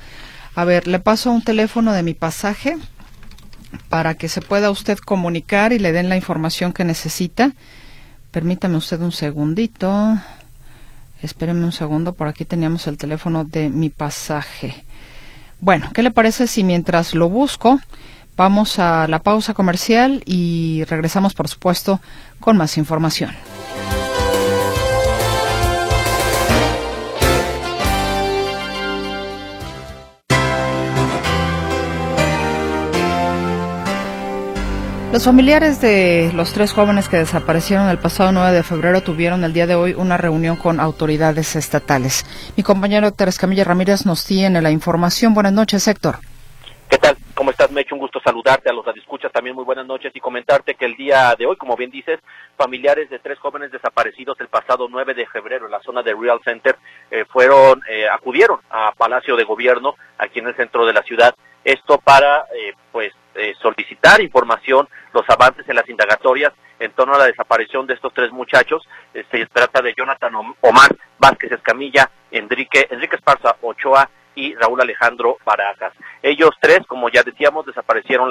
A 0.54 0.64
ver, 0.64 0.86
le 0.86 1.00
paso 1.00 1.32
un 1.32 1.42
teléfono 1.42 1.92
de 1.92 2.04
mi 2.04 2.14
pasaje 2.14 2.78
para 3.90 4.14
que 4.14 4.30
se 4.30 4.42
pueda 4.42 4.70
usted 4.70 5.00
comunicar 5.00 5.74
y 5.74 5.80
le 5.80 5.92
den 5.92 6.08
la 6.08 6.16
información 6.16 6.72
que 6.72 6.84
necesita. 6.84 7.54
Permítame 8.30 8.78
usted 8.78 9.02
un 9.02 9.12
segundito. 9.12 10.20
Espéreme 11.24 11.66
un 11.66 11.72
segundo, 11.72 12.14
por 12.14 12.28
aquí 12.28 12.46
teníamos 12.46 12.86
el 12.86 13.00
teléfono 13.00 13.44
de 13.44 13.72
mi 13.72 13.90
pasaje. 13.90 14.84
Bueno, 15.62 15.90
¿qué 15.96 16.04
le 16.04 16.12
parece 16.12 16.46
si 16.46 16.64
mientras 16.64 17.16
lo 17.16 17.28
busco, 17.28 17.80
vamos 18.38 18.78
a 18.78 19.08
la 19.08 19.24
pausa 19.24 19.56
comercial 19.56 20.22
y 20.28 20.84
regresamos, 20.84 21.34
por 21.34 21.48
supuesto, 21.48 22.00
con 22.40 22.56
más 22.56 22.78
información? 22.78 23.32
Los 35.12 35.26
familiares 35.26 35.82
de 35.82 36.32
los 36.34 36.54
tres 36.54 36.72
jóvenes 36.72 37.10
que 37.10 37.18
desaparecieron 37.18 37.90
el 37.90 37.98
pasado 37.98 38.32
9 38.32 38.54
de 38.54 38.64
febrero 38.64 39.02
tuvieron 39.02 39.44
el 39.44 39.52
día 39.52 39.68
de 39.68 39.76
hoy 39.76 39.94
una 39.94 40.16
reunión 40.16 40.56
con 40.56 40.80
autoridades 40.80 41.58
estatales. 41.58 42.26
Mi 42.56 42.64
compañero 42.64 43.08
Héctor 43.08 43.28
Escamilla 43.28 43.66
Ramírez 43.66 44.06
nos 44.06 44.26
tiene 44.26 44.62
la 44.62 44.72
información. 44.72 45.34
Buenas 45.34 45.52
noches, 45.52 45.86
Héctor. 45.90 46.20
¿Qué 46.90 46.98
tal? 46.98 47.18
¿Cómo 47.36 47.52
estás, 47.52 47.70
Mecho? 47.72 47.96
Un 47.96 48.00
gusto 48.00 48.22
saludarte 48.24 48.70
a 48.70 48.74
los 48.74 48.86
escuchas 48.96 49.34
también 49.34 49.54
muy 49.54 49.66
buenas 49.66 49.86
noches 49.86 50.14
y 50.16 50.20
comentarte 50.22 50.76
que 50.76 50.86
el 50.86 50.96
día 50.96 51.36
de 51.38 51.46
hoy, 51.46 51.58
como 51.58 51.76
bien 51.76 51.92
dices, 51.92 52.20
familiares 52.56 53.10
de 53.10 53.20
tres 53.20 53.38
jóvenes 53.40 53.70
desaparecidos 53.70 54.40
el 54.40 54.48
pasado 54.48 54.88
9 54.90 55.14
de 55.14 55.28
febrero 55.28 55.66
en 55.66 55.72
la 55.72 55.82
zona 55.82 56.04
de 56.04 56.14
Real 56.14 56.40
Center 56.46 56.78
eh, 57.10 57.26
fueron, 57.26 57.82
eh, 57.90 58.08
acudieron 58.10 58.60
a 58.70 58.94
Palacio 58.98 59.36
de 59.36 59.44
Gobierno 59.44 59.96
aquí 60.18 60.40
en 60.40 60.48
el 60.48 60.56
centro 60.56 60.86
de 60.86 60.94
la 60.94 61.04
ciudad. 61.04 61.36
Esto 61.66 61.98
para, 61.98 62.46
eh, 62.56 62.74
pues, 62.94 63.12
eh, 63.36 63.54
solicitar 63.62 64.22
información, 64.22 64.88
los 65.14 65.30
avances 65.30 65.68
en 65.70 65.76
las 65.76 65.88
indagatorias 65.90 66.54
en 66.80 66.92
torno 66.94 67.14
a 67.14 67.20
la 67.20 67.26
desaparición 67.26 67.86
de 67.86 67.94
estos 67.94 68.14
tres 68.14 68.32
muchachos. 68.32 68.88
se 69.14 69.46
trata 69.46 69.82
de 69.82 69.94
Jonathan 69.96 70.34
Omar 70.62 70.96
Vázquez 71.20 71.52
Escamilla, 71.52 72.10
Enrique, 72.32 72.88
Enrique 72.90 73.16
Esparza 73.16 73.56
Ochoa 73.62 74.10
y 74.36 74.56
Raúl 74.56 74.82
Alejandro 74.82 75.38
Barajas. 75.46 75.94
Ellos 76.24 76.52
tres, 76.60 76.80
como 76.88 77.10
ya 77.10 77.24
decíamos, 77.24 77.66
desaparecieron 77.66 78.30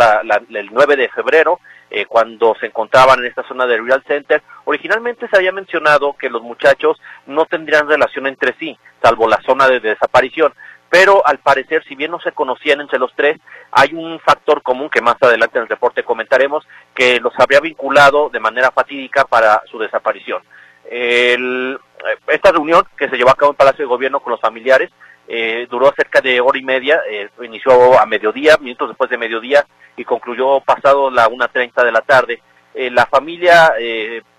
el 0.48 0.68
9 0.72 0.96
de 0.96 1.08
febrero 1.08 1.60
eh, 1.90 2.06
cuando 2.06 2.54
se 2.58 2.66
encontraban 2.66 3.18
en 3.20 3.26
esta 3.26 3.46
zona 3.46 3.66
de 3.66 3.80
Real 3.80 4.02
Center. 4.06 4.42
Originalmente 4.64 5.28
se 5.28 5.36
había 5.36 5.52
mencionado 5.52 6.16
que 6.16 6.30
los 6.30 6.42
muchachos 6.42 7.00
no 7.26 7.46
tendrían 7.46 7.88
relación 7.88 8.26
entre 8.26 8.54
sí, 8.58 8.78
salvo 9.02 9.28
la 9.28 9.40
zona 9.42 9.68
de 9.68 9.80
desaparición. 9.80 10.52
Pero 10.90 11.26
al 11.26 11.38
parecer, 11.38 11.84
si 11.84 11.94
bien 11.94 12.10
no 12.10 12.20
se 12.20 12.32
conocían 12.32 12.80
entre 12.80 12.98
los 12.98 13.14
tres, 13.14 13.38
hay 13.70 13.94
un 13.94 14.18
factor 14.20 14.60
común 14.62 14.90
que 14.90 15.00
más 15.00 15.16
adelante 15.20 15.58
en 15.58 15.62
el 15.62 15.68
reporte 15.68 16.02
comentaremos, 16.02 16.66
que 16.94 17.20
los 17.20 17.32
habría 17.38 17.60
vinculado 17.60 18.28
de 18.28 18.40
manera 18.40 18.72
fatídica 18.72 19.24
para 19.24 19.62
su 19.70 19.78
desaparición. 19.78 20.42
esta 20.84 22.52
reunión 22.52 22.84
que 22.96 23.08
se 23.08 23.16
llevó 23.16 23.30
a 23.30 23.36
cabo 23.36 23.52
en 23.52 23.56
Palacio 23.56 23.84
de 23.84 23.88
Gobierno 23.88 24.20
con 24.20 24.32
los 24.32 24.40
familiares 24.40 24.90
eh, 25.32 25.68
duró 25.70 25.92
cerca 25.96 26.20
de 26.20 26.40
hora 26.40 26.58
y 26.58 26.62
media, 26.64 27.02
eh, 27.08 27.28
inició 27.42 27.96
a 28.00 28.04
mediodía, 28.04 28.56
minutos 28.60 28.88
después 28.88 29.08
de 29.10 29.16
mediodía 29.16 29.64
y 29.96 30.04
concluyó 30.04 30.60
pasado 30.60 31.08
la 31.08 31.28
1.30 31.28 31.84
de 31.84 31.92
la 31.92 32.00
tarde. 32.00 32.42
Eh, 32.74 32.90
la 32.90 33.06
familia 33.06 33.72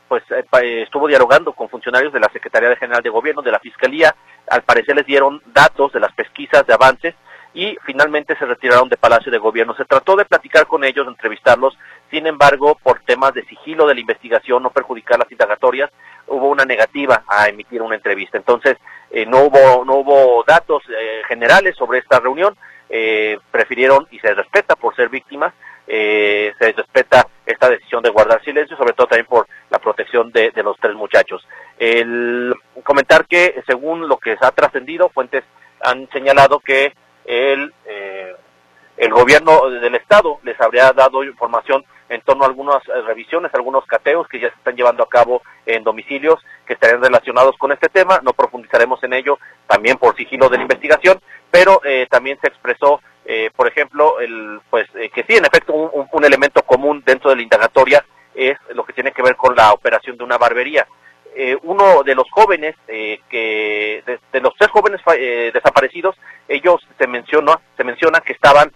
pues 0.10 0.24
estuvo 0.84 1.08
dialogando 1.08 1.54
con 1.54 1.70
funcionarios 1.70 2.12
de 2.12 2.20
la 2.20 2.30
Secretaría 2.34 2.76
General 2.76 3.02
de 3.02 3.10
Gobierno, 3.10 3.41
de 3.41 3.52
la 3.52 3.60
Fiscalía, 3.60 4.14
al 4.48 4.64
parecer 4.64 4.96
les 4.96 5.06
dieron 5.06 5.42
datos 5.54 5.94
de 5.94 6.00
las 6.00 6.12
pesquisas 6.14 6.66
de 6.66 6.74
avances 6.74 7.16
y 7.54 7.78
finalmente 7.86 8.38
se 8.38 8.46
retiraron 8.46 8.88
de 8.89 8.98
Palacio 8.98 9.32
de 9.32 9.38
Gobierno. 9.38 9.76
Se 9.76 9.86
trató 9.86 10.16
de 10.16 10.26
platicar 10.26 10.68
con 10.68 10.84
ellos, 10.84 11.06
de 11.06 11.12
entrevistarlos, 11.12 11.78
sin 12.10 12.26
embargo, 12.28 12.78
por 12.82 13.02
temas 13.02 13.34
de 13.34 13.44
sigilo 13.46 13.88
de 13.88 13.96
la 13.96 14.02
investigación, 14.02 14.64
no 14.64 14.70
perjudicar 14.70 15.20
las 15.20 15.32
indagatorias, 15.32 15.92
hubo 16.28 16.50
una 16.50 16.64
negativa 16.64 17.24
a 17.28 17.50
emitir 17.50 17.82
una 17.82 17.96
entrevista. 17.96 18.38
Entonces, 18.38 18.78
eh, 19.14 19.26
no 19.26 19.39
hubo 19.44 19.84
no 19.84 19.96
hubo 19.96 20.44
datos 20.48 20.84
eh, 20.89 21.22
generales 21.28 21.76
sobre 21.76 22.00
esta 22.00 22.22
reunión 22.22 22.56
eh, 22.89 23.38
prefirieron 23.52 24.08
y 24.10 24.20
se 24.20 24.34
respeta 24.34 24.76
por 24.78 24.96
ser 24.96 25.10
víctimas 25.10 25.54
se 25.86 26.54
respeta 26.78 27.28
esta 27.46 27.70
decisión 27.70 28.02
de 28.02 28.12
guardar 28.12 28.42
silencio 28.46 28.78
sobre 28.78 28.94
todo 28.94 29.08
también 29.08 29.26
por 29.26 29.46
la 29.70 29.78
protección 29.80 30.32
de, 30.32 30.54
los 30.64 30.78
tres 30.80 30.96
muchachos 30.96 31.46
el 31.82 32.54
comentar 32.84 33.26
que 33.26 33.62
según 33.66 34.08
lo 34.08 34.18
que 34.18 34.38
se 34.38 34.46
ha 34.46 34.52
trascendido 34.52 35.10
fuentes 35.10 35.44
han 35.82 36.08
señalado 36.12 36.60
que 36.60 36.94
el 37.26 37.74
el 39.02 39.12
gobierno 39.12 39.68
del 39.68 39.96
estado 39.96 40.38
les 40.44 40.62
habría 40.62 40.92
dado 40.92 41.24
información 41.24 41.84
en 42.08 42.22
torno 42.22 42.44
a 42.44 42.48
algunas 42.48 42.88
eh, 42.88 43.02
revisiones, 43.02 43.52
algunos 43.56 43.84
cateos 43.88 44.28
que 44.28 44.40
ya 44.40 44.50
se 44.50 44.58
están 44.58 44.76
llevando 44.76 45.02
a 45.02 45.10
cabo 45.10 45.42
en 45.66 45.84
domicilios 45.84 46.40
que 46.68 46.74
estarían 46.74 47.02
relacionados 47.02 47.58
con 47.58 47.72
este 47.72 47.90
tema. 47.90 48.20
No 48.22 48.34
profundizaremos 48.34 49.04
en 49.04 49.14
ello 49.14 49.40
también 49.66 49.98
por 49.98 50.16
sigilo 50.16 50.50
de 50.50 50.58
la 50.58 50.64
investigación, 50.64 51.20
pero 51.50 51.82
eh, 51.84 52.06
también 52.12 52.38
se 52.42 52.50
expresó, 52.50 53.02
eh, 53.26 53.50
por 53.56 53.68
ejemplo, 53.68 54.20
el, 54.20 54.62
pues 54.70 54.88
que 54.92 55.24
sí, 55.24 55.36
en 55.36 55.46
efecto, 55.46 55.74
un, 55.74 56.24
elemento 56.24 56.62
común 56.62 57.02
dentro 57.04 57.32
de 57.32 57.38
la 57.38 57.42
indagatoria 57.42 58.06
es 58.36 58.56
lo 58.76 58.84
que 58.84 58.94
tiene 58.94 59.14
que 59.14 59.24
ver 59.24 59.36
con 59.36 59.56
la 59.56 59.74
operación 59.74 60.16
de 60.16 60.24
una 60.24 60.38
barbería. 60.38 60.86
Uno 61.64 62.04
de 62.04 62.14
los 62.14 62.30
jóvenes 62.30 62.76
que 62.88 64.04
de, 64.06 64.42
los 64.42 64.54
tres 64.58 64.70
jóvenes 64.70 65.02
desaparecidos 65.54 66.16
ellos 66.48 66.86
se 66.98 67.08
menciona 67.08 67.60
se 67.78 67.84
menciona 67.84 68.20
que 68.20 68.34
estaban 68.34 68.72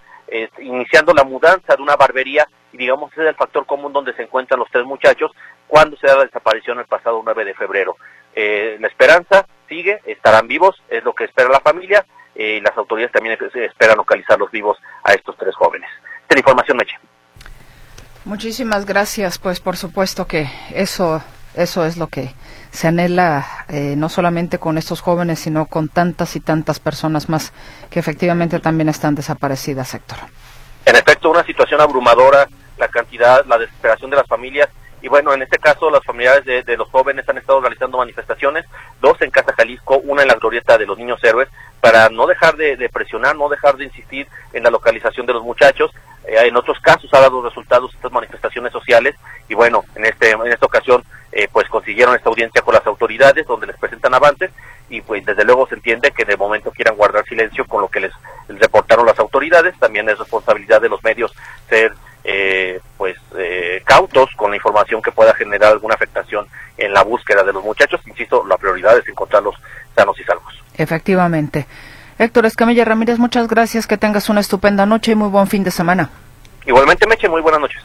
iniciando 0.59 1.13
la 1.13 1.23
mudanza 1.23 1.75
de 1.75 1.83
una 1.83 1.95
barbería 1.95 2.47
y 2.75 2.77
digamos 2.77 3.11
ese 3.13 3.23
es 3.23 3.29
el 3.29 3.35
factor 3.35 3.65
común 3.65 3.93
donde 3.93 4.13
se 4.13 4.23
encuentran 4.23 4.59
los 4.59 4.69
tres 4.69 4.85
muchachos 4.85 5.31
cuando 5.67 5.97
se 5.97 6.07
da 6.07 6.17
la 6.17 6.25
desaparición 6.25 6.79
el 6.79 6.85
pasado 6.85 7.21
9 7.23 7.45
de 7.45 7.53
febrero. 7.53 7.95
Eh, 8.35 8.77
la 8.81 8.87
esperanza 8.87 9.47
sigue, 9.69 10.01
estarán 10.05 10.47
vivos, 10.47 10.75
es 10.89 11.03
lo 11.03 11.13
que 11.13 11.23
espera 11.23 11.49
la 11.49 11.61
familia 11.61 12.05
eh, 12.35 12.57
y 12.57 12.61
las 12.61 12.75
autoridades 12.77 13.13
también 13.13 13.37
esperan 13.53 13.97
localizar 13.97 14.37
los 14.37 14.51
vivos 14.51 14.77
a 15.03 15.13
estos 15.13 15.37
tres 15.37 15.55
jóvenes. 15.55 15.89
Esta 16.23 16.37
información, 16.37 16.77
Meche. 16.77 16.97
Muchísimas 18.25 18.85
gracias, 18.85 19.37
pues 19.39 19.61
por 19.61 19.77
supuesto 19.77 20.27
que 20.27 20.47
eso, 20.73 21.23
eso 21.55 21.85
es 21.85 21.97
lo 21.97 22.07
que 22.07 22.33
se 22.71 22.87
anhela 22.87 23.65
eh, 23.69 23.95
no 23.97 24.09
solamente 24.09 24.59
con 24.59 24.77
estos 24.77 25.01
jóvenes, 25.01 25.39
sino 25.39 25.65
con 25.65 25.89
tantas 25.89 26.35
y 26.35 26.39
tantas 26.39 26.79
personas 26.79 27.29
más 27.29 27.53
que 27.89 27.99
efectivamente 27.99 28.59
también 28.59 28.89
están 28.89 29.15
desaparecidas, 29.15 29.93
Héctor. 29.93 30.17
En 30.85 30.95
efecto, 30.95 31.31
una 31.31 31.43
situación 31.45 31.81
abrumadora 31.81 32.47
la 32.77 32.87
cantidad, 32.87 33.45
la 33.45 33.57
desesperación 33.57 34.09
de 34.09 34.17
las 34.17 34.27
familias. 34.27 34.69
Y 35.01 35.07
bueno, 35.07 35.33
en 35.33 35.43
este 35.43 35.59
caso, 35.59 35.91
las 35.91 36.03
familiares 36.03 36.45
de, 36.45 36.77
los 36.77 36.89
jóvenes 36.89 37.29
han 37.29 37.37
estado 37.37 37.61
realizando 37.61 37.99
manifestaciones, 37.99 38.65
dos 39.01 39.21
en 39.21 39.29
Casa 39.29 39.53
Jalisco, 39.55 39.99
una 39.99 40.23
en 40.23 40.29
la 40.29 40.33
glorieta 40.33 40.79
de 40.79 40.87
los 40.87 40.97
niños 40.97 41.23
héroes, 41.23 41.47
para 41.79 42.09
no 42.09 42.25
dejar 42.25 42.55
de, 42.55 42.89
presionar, 42.91 43.35
no 43.35 43.47
dejar 43.47 43.77
de 43.77 43.85
insistir 43.85 44.27
en 44.51 44.63
la 44.63 44.71
localización 44.71 45.27
de 45.27 45.33
los 45.33 45.43
muchachos. 45.43 45.91
Eh, 46.27 46.47
en 46.47 46.57
otros 46.57 46.79
casos 46.79 47.13
ha 47.13 47.19
dado 47.19 47.43
resultados 47.43 47.93
estas 47.93 48.11
manifestaciones 48.11 48.71
sociales 48.71 49.15
y 49.47 49.53
bueno, 49.53 49.85
en, 49.93 50.05
este, 50.05 50.31
en 50.31 50.47
esta 50.47 50.65
ocasión 50.65 51.03
eh, 51.37 51.49
pues 51.51 51.67
consiguieron 51.67 52.15
esta 52.15 52.29
audiencia 52.29 52.61
con 52.61 52.73
las 52.73 52.87
autoridades 52.87 53.45
donde 53.45 53.67
les 53.67 53.75
presentan 53.75 54.13
avances 54.13 54.51
y 54.89 55.01
pues 55.01 55.25
desde 55.25 55.43
luego 55.43 55.67
se 55.67 55.75
entiende 55.75 56.11
que 56.11 56.23
de 56.23 56.37
momento 56.37 56.71
quieran 56.71 56.95
guardar 56.95 57.25
silencio 57.25 57.65
con 57.65 57.81
lo 57.81 57.89
que 57.89 57.99
les 57.99 58.13
reportaron 58.47 59.05
las 59.05 59.19
autoridades. 59.19 59.77
También 59.77 60.07
es 60.07 60.17
responsabilidad 60.17 60.79
de 60.79 60.87
los 60.87 61.03
medios 61.03 61.33
ser 61.67 61.93
eh, 62.23 62.79
pues 62.97 63.17
eh, 63.37 63.81
cautos 63.83 64.29
con 64.37 64.51
la 64.51 64.55
información 64.55 65.01
que 65.01 65.11
pueda 65.11 65.33
generar 65.33 65.73
alguna 65.73 65.95
afectación 65.95 66.47
en 66.77 66.93
la 66.93 67.03
búsqueda 67.03 67.43
de 67.43 67.51
los 67.51 67.65
muchachos. 67.65 67.99
Insisto, 68.07 68.45
la 68.47 68.55
prioridad 68.55 68.97
es 68.97 69.05
encontrarlos 69.09 69.55
sanos 69.93 70.17
y 70.17 70.23
salvos. 70.23 70.63
Efectivamente. 70.77 71.67
Héctor 72.17 72.45
Escamilla 72.45 72.85
Ramírez, 72.85 73.19
muchas 73.19 73.49
gracias, 73.49 73.87
que 73.87 73.97
tengas 73.97 74.29
una 74.29 74.39
estupenda 74.39 74.85
noche 74.85 75.11
y 75.11 75.15
muy 75.15 75.27
buen 75.27 75.47
fin 75.47 75.65
de 75.65 75.71
semana. 75.71 76.09
Igualmente, 76.65 77.05
Meche, 77.07 77.27
muy 77.27 77.41
buenas 77.41 77.59
noches. 77.59 77.83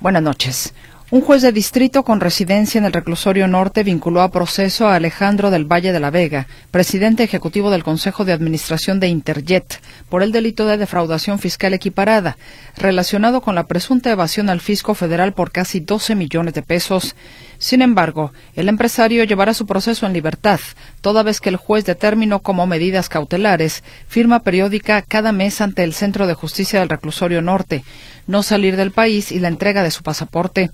Buenas 0.00 0.22
noches. 0.22 0.74
Un 1.12 1.22
juez 1.22 1.42
de 1.42 1.50
distrito 1.50 2.04
con 2.04 2.20
residencia 2.20 2.78
en 2.78 2.84
el 2.84 2.92
reclusorio 2.92 3.48
norte 3.48 3.82
vinculó 3.82 4.22
a 4.22 4.30
proceso 4.30 4.86
a 4.86 4.94
Alejandro 4.94 5.50
del 5.50 5.64
Valle 5.64 5.92
de 5.92 5.98
la 5.98 6.12
Vega, 6.12 6.46
presidente 6.70 7.24
ejecutivo 7.24 7.72
del 7.72 7.82
Consejo 7.82 8.24
de 8.24 8.32
Administración 8.32 9.00
de 9.00 9.08
Interjet, 9.08 9.80
por 10.08 10.22
el 10.22 10.30
delito 10.30 10.66
de 10.66 10.76
defraudación 10.76 11.40
fiscal 11.40 11.74
equiparada, 11.74 12.38
relacionado 12.76 13.40
con 13.40 13.56
la 13.56 13.64
presunta 13.64 14.12
evasión 14.12 14.48
al 14.48 14.60
fisco 14.60 14.94
federal 14.94 15.32
por 15.32 15.50
casi 15.50 15.80
12 15.80 16.14
millones 16.14 16.54
de 16.54 16.62
pesos. 16.62 17.16
Sin 17.58 17.82
embargo, 17.82 18.32
el 18.54 18.68
empresario 18.68 19.24
llevará 19.24 19.52
su 19.52 19.66
proceso 19.66 20.06
en 20.06 20.12
libertad, 20.12 20.60
toda 21.00 21.24
vez 21.24 21.40
que 21.40 21.48
el 21.48 21.56
juez 21.56 21.84
determinó 21.84 22.38
como 22.38 22.68
medidas 22.68 23.08
cautelares 23.08 23.82
firma 24.06 24.44
periódica 24.44 25.02
cada 25.02 25.32
mes 25.32 25.60
ante 25.60 25.82
el 25.82 25.92
Centro 25.92 26.28
de 26.28 26.34
Justicia 26.34 26.78
del 26.78 26.88
Reclusorio 26.88 27.42
Norte, 27.42 27.82
no 28.28 28.44
salir 28.44 28.76
del 28.76 28.92
país 28.92 29.32
y 29.32 29.40
la 29.40 29.48
entrega 29.48 29.82
de 29.82 29.90
su 29.90 30.04
pasaporte 30.04 30.70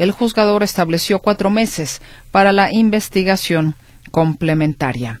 el 0.00 0.12
juzgador 0.12 0.62
estableció 0.62 1.18
cuatro 1.18 1.50
meses 1.50 2.00
para 2.30 2.52
la 2.52 2.72
investigación 2.72 3.74
complementaria. 4.10 5.20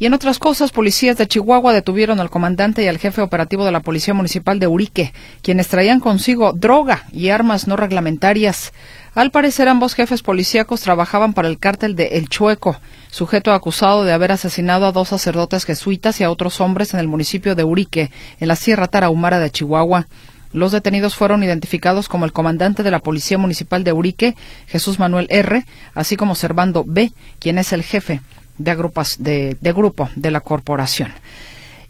Y 0.00 0.06
en 0.06 0.14
otras 0.14 0.38
cosas, 0.38 0.70
policías 0.70 1.16
de 1.16 1.26
Chihuahua 1.26 1.72
detuvieron 1.72 2.20
al 2.20 2.30
comandante 2.30 2.84
y 2.84 2.86
al 2.86 2.98
jefe 2.98 3.20
operativo 3.20 3.64
de 3.64 3.72
la 3.72 3.80
Policía 3.80 4.14
Municipal 4.14 4.60
de 4.60 4.68
Urique, 4.68 5.12
quienes 5.42 5.66
traían 5.66 5.98
consigo 5.98 6.52
droga 6.52 7.04
y 7.12 7.30
armas 7.30 7.66
no 7.66 7.76
reglamentarias. 7.76 8.72
Al 9.16 9.32
parecer, 9.32 9.68
ambos 9.68 9.94
jefes 9.94 10.22
policíacos 10.22 10.82
trabajaban 10.82 11.32
para 11.32 11.48
el 11.48 11.58
cártel 11.58 11.96
de 11.96 12.18
El 12.18 12.28
Chueco, 12.28 12.76
sujeto 13.10 13.52
acusado 13.52 14.04
de 14.04 14.12
haber 14.12 14.30
asesinado 14.30 14.86
a 14.86 14.92
dos 14.92 15.08
sacerdotes 15.08 15.64
jesuitas 15.64 16.20
y 16.20 16.24
a 16.24 16.30
otros 16.30 16.60
hombres 16.60 16.94
en 16.94 17.00
el 17.00 17.08
municipio 17.08 17.56
de 17.56 17.64
Urique, 17.64 18.12
en 18.38 18.46
la 18.46 18.54
Sierra 18.54 18.86
Tarahumara 18.86 19.40
de 19.40 19.50
Chihuahua. 19.50 20.06
Los 20.52 20.72
detenidos 20.72 21.14
fueron 21.14 21.42
identificados 21.42 22.08
como 22.08 22.24
el 22.24 22.32
comandante 22.32 22.82
de 22.82 22.90
la 22.90 23.00
Policía 23.00 23.38
Municipal 23.38 23.84
de 23.84 23.92
Urique, 23.92 24.34
Jesús 24.66 24.98
Manuel 24.98 25.26
R., 25.30 25.64
así 25.94 26.16
como 26.16 26.34
Servando 26.34 26.84
B., 26.86 27.12
quien 27.38 27.58
es 27.58 27.72
el 27.72 27.82
jefe 27.82 28.20
de, 28.58 29.56
de, 29.60 29.72
grupo 29.72 30.08
de 30.16 30.30
la 30.30 30.40
corporación. 30.40 31.12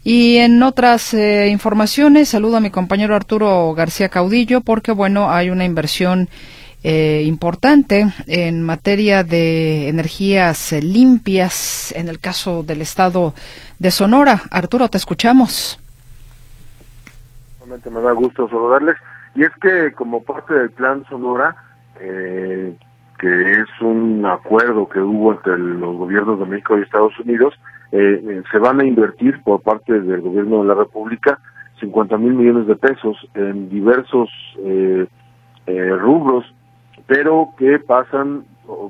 Y 0.03 0.37
en 0.37 0.61
otras 0.63 1.13
eh, 1.13 1.49
informaciones, 1.49 2.29
saludo 2.29 2.57
a 2.57 2.61
mi 2.61 2.69
compañero 2.69 3.15
Arturo 3.15 3.73
García 3.73 4.09
Caudillo, 4.09 4.61
porque 4.61 4.91
bueno, 4.91 5.31
hay 5.31 5.49
una 5.49 5.65
inversión 5.65 6.29
eh, 6.83 7.23
importante 7.25 8.07
en 8.27 8.63
materia 8.63 9.25
de 9.25 9.89
energías 9.89 10.71
limpias 10.71 11.91
en 11.91 12.07
el 12.07 12.19
caso 12.19 12.63
del 12.63 12.81
estado 12.81 13.33
de 13.79 13.91
Sonora. 13.91 14.43
Arturo, 14.49 14.89
te 14.89 14.97
escuchamos 14.97 15.79
me 17.69 18.01
da 18.01 18.11
gusto 18.13 18.49
saludarles. 18.49 18.95
Y 19.35 19.43
es 19.43 19.51
que 19.61 19.91
como 19.93 20.23
parte 20.23 20.53
del 20.53 20.71
Plan 20.71 21.05
Sonora, 21.09 21.55
eh, 21.99 22.75
que 23.19 23.51
es 23.51 23.81
un 23.81 24.25
acuerdo 24.25 24.87
que 24.89 24.99
hubo 24.99 25.33
entre 25.33 25.57
los 25.57 25.97
gobiernos 25.97 26.39
de 26.39 26.45
México 26.45 26.77
y 26.77 26.81
Estados 26.81 27.17
Unidos, 27.19 27.53
eh, 27.91 28.21
eh, 28.23 28.43
se 28.51 28.57
van 28.57 28.79
a 28.79 28.85
invertir 28.85 29.41
por 29.43 29.61
parte 29.61 29.99
del 29.99 30.21
gobierno 30.21 30.61
de 30.61 30.67
la 30.67 30.75
República 30.75 31.39
50 31.79 32.17
mil 32.17 32.33
millones 32.33 32.67
de 32.67 32.75
pesos 32.75 33.17
en 33.35 33.69
diversos 33.69 34.29
rubros, 36.01 36.43
pero 37.07 37.49
que 37.57 37.79
pasan 37.79 38.43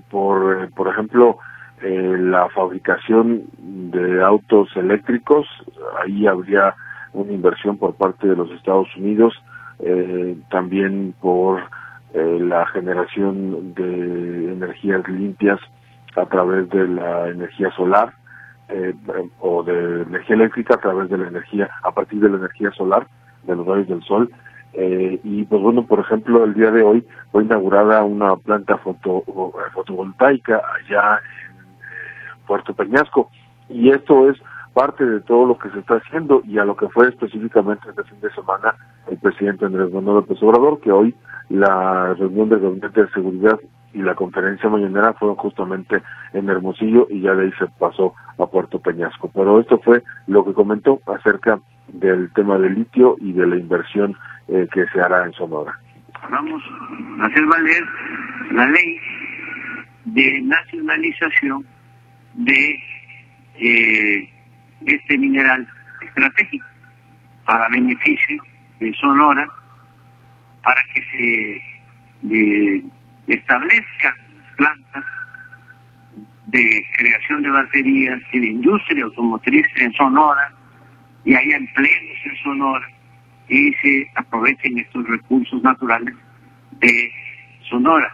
por, 0.09 0.71
por 0.71 0.87
ejemplo, 0.87 1.37
la 1.81 2.49
fabricación 2.49 3.43
de 3.59 4.23
autos 4.23 4.69
eléctricos, 4.75 5.45
ahí 6.01 6.25
habría 6.25 6.73
una 7.13 7.31
inversión 7.31 7.77
por 7.77 7.95
parte 7.95 8.27
de 8.27 8.35
los 8.35 8.51
Estados 8.51 8.87
Unidos, 8.95 9.33
eh, 9.79 10.37
también 10.49 11.13
por 11.21 11.61
eh, 12.13 12.39
la 12.41 12.65
generación 12.67 13.73
de 13.75 14.53
energías 14.53 15.07
limpias 15.07 15.59
a 16.15 16.25
través 16.25 16.69
de 16.69 16.87
la 16.87 17.29
energía 17.29 17.71
solar 17.71 18.13
eh, 18.69 18.93
o 19.39 19.63
de 19.63 20.03
energía 20.03 20.35
eléctrica 20.35 20.75
a 20.75 20.79
través 20.79 21.09
de 21.09 21.17
la 21.17 21.27
energía, 21.27 21.69
a 21.83 21.91
partir 21.91 22.19
de 22.19 22.29
la 22.29 22.37
energía 22.37 22.71
solar, 22.71 23.07
de 23.43 23.55
los 23.55 23.65
rayos 23.65 23.87
del 23.87 24.03
sol. 24.03 24.31
Eh, 24.73 25.19
y 25.23 25.43
pues 25.45 25.61
bueno, 25.61 25.85
por 25.85 25.99
ejemplo, 25.99 26.43
el 26.43 26.53
día 26.53 26.71
de 26.71 26.83
hoy 26.83 27.05
fue 27.31 27.43
inaugurada 27.43 28.03
una 28.03 28.35
planta 28.35 28.77
foto, 28.77 29.23
fotovoltaica 29.73 30.61
allá 30.77 31.19
en 31.49 32.45
Puerto 32.45 32.73
Peñasco 32.73 33.29
y 33.67 33.89
esto 33.89 34.29
es 34.29 34.37
parte 34.79 35.05
de 35.05 35.19
todo 35.19 35.45
lo 35.45 35.59
que 35.59 35.69
se 35.71 35.79
está 35.79 35.95
haciendo 35.95 36.41
y 36.45 36.57
a 36.57 36.63
lo 36.63 36.77
que 36.77 36.87
fue 36.87 37.09
específicamente 37.09 37.89
este 37.89 38.01
fin 38.05 38.21
de 38.21 38.31
semana 38.31 38.73
el 39.11 39.17
presidente 39.17 39.65
Andrés 39.65 39.91
Manuel 39.91 40.19
López 40.19 40.41
Obrador, 40.41 40.79
que 40.79 40.89
hoy 40.89 41.13
la 41.49 42.13
reunión 42.13 42.47
del 42.47 42.61
Gabinete 42.61 43.01
de 43.01 43.09
Seguridad 43.09 43.59
y 43.93 43.97
la 43.97 44.15
conferencia 44.15 44.69
mañanera 44.69 45.11
fueron 45.15 45.35
justamente 45.35 46.01
en 46.31 46.47
Hermosillo 46.47 47.07
y 47.09 47.19
ya 47.19 47.35
de 47.35 47.47
ahí 47.47 47.51
se 47.59 47.67
pasó 47.77 48.13
a 48.37 48.45
Puerto 48.45 48.79
Peñasco. 48.79 49.29
Pero 49.33 49.59
esto 49.59 49.79
fue 49.79 50.01
lo 50.27 50.45
que 50.45 50.53
comentó 50.53 51.01
acerca 51.13 51.59
del 51.89 52.31
tema 52.31 52.57
del 52.57 52.75
litio 52.75 53.17
y 53.19 53.33
de 53.33 53.47
la 53.47 53.57
inversión 53.57 54.15
eh, 54.47 54.65
que 54.71 54.85
se 54.93 55.01
hará 55.01 55.25
en 55.25 55.33
Sonora. 55.33 55.77
Vamos 56.31 56.63
a 57.19 57.25
hacer 57.25 57.45
valer 57.47 57.83
la 58.53 58.65
ley 58.69 58.97
de 60.05 60.41
nacionalización 60.43 61.65
de 62.35 62.79
eh, 63.55 64.38
este 64.85 65.17
mineral 65.17 65.67
estratégico 66.01 66.65
para 67.45 67.67
beneficio 67.69 68.43
de 68.79 68.93
Sonora, 68.93 69.47
para 70.63 70.81
que 70.93 71.01
se 71.11 72.83
establezcan 73.27 74.13
plantas 74.57 75.05
de 76.47 76.85
creación 76.97 77.43
de 77.43 77.49
baterías 77.49 78.19
y 78.33 78.39
de 78.39 78.47
industria 78.47 79.03
automotriz 79.05 79.65
en 79.77 79.93
Sonora 79.93 80.51
y 81.25 81.35
haya 81.35 81.57
empleos 81.57 82.17
en 82.25 82.35
Sonora 82.43 82.87
y 83.49 83.73
se 83.81 84.11
aprovechen 84.15 84.77
estos 84.77 85.07
recursos 85.07 85.61
naturales 85.63 86.15
de 86.79 87.11
Sonora, 87.69 88.11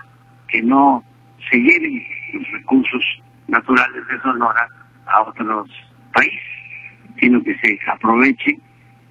que 0.48 0.62
no 0.62 1.04
se 1.50 1.58
lleven 1.58 2.04
los 2.34 2.52
recursos 2.52 3.04
naturales 3.48 4.08
de 4.08 4.22
Sonora 4.22 4.68
a 5.08 5.22
otros 5.22 5.70
países, 6.14 6.42
sino 7.20 7.42
que 7.44 7.58
se 7.60 7.80
aprovechen 7.88 8.62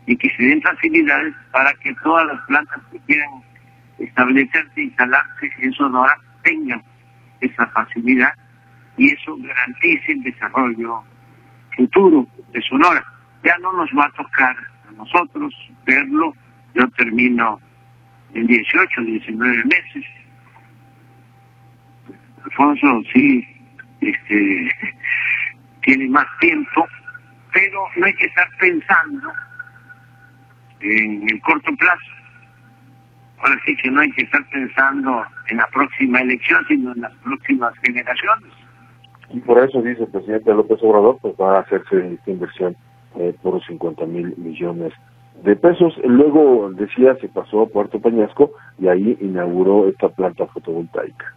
y 0.07 0.17
que 0.17 0.29
se 0.37 0.43
den 0.43 0.63
facilidades 0.63 1.35
para 1.53 1.73
que 1.75 1.95
todas 2.03 2.27
las 2.27 2.41
plantas 2.47 2.81
que 2.93 2.99
quieran 3.01 3.31
establecerse, 3.99 4.83
instalarse 4.83 5.51
en 5.59 5.73
Sonora, 5.73 6.15
tengan 6.43 6.83
esa 7.41 7.67
facilidad 7.69 8.33
y 8.97 9.13
eso 9.13 9.37
garantice 9.39 10.13
el 10.13 10.23
desarrollo 10.23 11.03
futuro 11.77 12.27
de 12.53 12.61
Sonora. 12.63 13.05
Ya 13.43 13.57
no 13.59 13.73
nos 13.73 13.91
va 13.91 14.07
a 14.07 14.11
tocar 14.13 14.57
a 14.89 14.93
nosotros 14.93 15.55
verlo, 15.87 16.35
yo 16.75 16.89
termino 16.91 17.61
en 18.35 18.47
18, 18.47 19.01
19 19.01 19.65
meses. 19.65 20.05
Alfonso 22.45 23.03
sí 23.13 23.47
este, 24.01 24.71
tiene 25.83 26.09
más 26.09 26.27
tiempo, 26.41 26.87
pero 27.55 27.87
no 27.97 28.07
hay 28.07 28.15
que 28.15 28.27
estar 28.27 28.49
pensando 28.59 29.29
en 30.81 31.23
el 31.31 31.41
corto 31.41 31.75
plazo. 31.77 32.13
Ahora 33.39 33.61
sí 33.65 33.77
que 33.77 33.91
no 33.91 34.01
hay 34.01 34.11
que 34.13 34.25
estar 34.25 34.45
pensando 34.51 35.25
en 35.49 35.57
la 35.59 35.67
próxima 35.69 36.21
elección, 36.21 36.65
sino 36.67 36.93
en 36.93 37.01
las 37.01 37.13
próximas 37.19 37.73
generaciones. 37.83 38.53
Y 39.31 39.41
por 39.41 39.59
eso 39.59 39.81
dice 39.83 40.03
el 40.03 40.11
presidente 40.11 40.53
López 40.53 40.79
Obrador, 40.83 41.19
pues 41.23 41.35
va 41.41 41.59
a 41.59 41.61
hacerse 41.61 42.15
esta 42.15 42.31
inversión 42.31 42.77
eh, 43.17 43.35
por 43.43 43.65
50 43.65 44.05
mil 44.07 44.35
millones 44.37 44.93
de 45.43 45.57
pesos. 45.57 45.97
Luego, 46.05 46.71
decía, 46.73 47.17
se 47.21 47.29
pasó 47.29 47.63
a 47.63 47.67
Puerto 47.67 48.01
Peñasco 48.01 48.51
y 48.79 48.89
ahí 48.89 49.17
inauguró 49.21 49.89
esta 49.89 50.09
planta 50.09 50.47
fotovoltaica. 50.47 51.35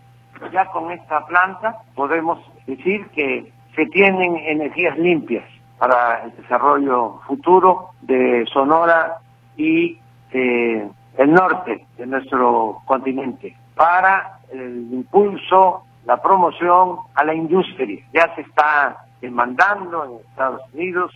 Ya 0.51 0.65
con 0.67 0.91
esta 0.91 1.25
planta 1.27 1.75
podemos 1.95 2.39
decir 2.65 3.05
que 3.07 3.51
se 3.75 3.85
tienen 3.87 4.37
energías 4.37 4.97
limpias 4.97 5.43
para 5.77 6.23
el 6.23 6.35
desarrollo 6.35 7.19
futuro 7.27 7.89
de 8.01 8.45
Sonora 8.51 9.17
y 9.55 9.99
eh, 10.31 10.89
el 11.17 11.33
norte 11.33 11.85
de 11.97 12.05
nuestro 12.05 12.81
continente, 12.85 13.55
para 13.75 14.39
el 14.51 14.87
impulso, 14.91 15.83
la 16.05 16.21
promoción 16.21 16.97
a 17.15 17.23
la 17.23 17.33
industria. 17.33 18.03
Ya 18.13 18.33
se 18.35 18.41
está 18.41 19.05
demandando 19.21 20.05
en 20.05 20.29
Estados 20.29 20.61
Unidos 20.73 21.11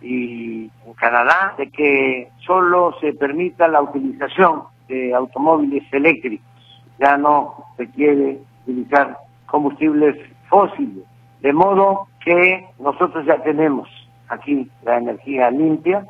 y 0.00 0.70
en 0.86 0.94
Canadá 0.94 1.54
de 1.58 1.70
que 1.70 2.28
solo 2.44 2.94
se 3.00 3.12
permita 3.12 3.68
la 3.68 3.82
utilización 3.82 4.64
de 4.88 5.14
automóviles 5.14 5.84
eléctricos. 5.92 6.46
Ya 6.98 7.16
no 7.16 7.64
se 7.76 7.88
quiere 7.90 8.40
utilizar 8.62 9.16
combustibles 9.46 10.16
fósiles. 10.48 11.04
De 11.40 11.52
modo 11.52 12.08
que 12.24 12.66
nosotros 12.78 13.24
ya 13.26 13.42
tenemos 13.42 13.88
aquí 14.28 14.70
la 14.84 14.98
energía 14.98 15.50
limpia, 15.50 16.04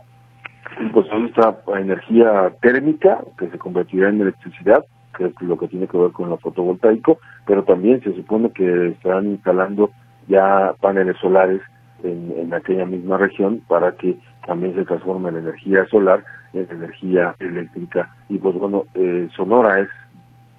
pues 0.92 1.06
ahí 1.12 1.24
está 1.26 1.56
energía 1.78 2.52
térmica 2.60 3.20
que 3.38 3.48
se 3.50 3.58
convertirá 3.58 4.08
en 4.08 4.20
electricidad, 4.20 4.84
que 5.16 5.26
es 5.26 5.42
lo 5.42 5.58
que 5.58 5.68
tiene 5.68 5.86
que 5.86 5.98
ver 5.98 6.12
con 6.12 6.30
lo 6.30 6.38
fotovoltaico, 6.38 7.18
pero 7.46 7.64
también 7.64 8.02
se 8.02 8.14
supone 8.14 8.50
que 8.50 8.88
estarán 8.88 9.26
instalando 9.26 9.90
ya 10.28 10.74
paneles 10.80 11.16
solares 11.18 11.60
en, 12.02 12.32
en 12.36 12.54
aquella 12.54 12.86
misma 12.86 13.18
región 13.18 13.62
para 13.68 13.92
que 13.92 14.16
también 14.46 14.74
se 14.74 14.84
transforme 14.84 15.32
la 15.32 15.38
energía 15.38 15.86
solar 15.86 16.24
en 16.52 16.68
energía 16.70 17.34
eléctrica. 17.38 18.14
Y 18.28 18.38
pues 18.38 18.54
bueno, 18.56 18.84
eh, 18.94 19.28
Sonora 19.36 19.80
es, 19.80 19.88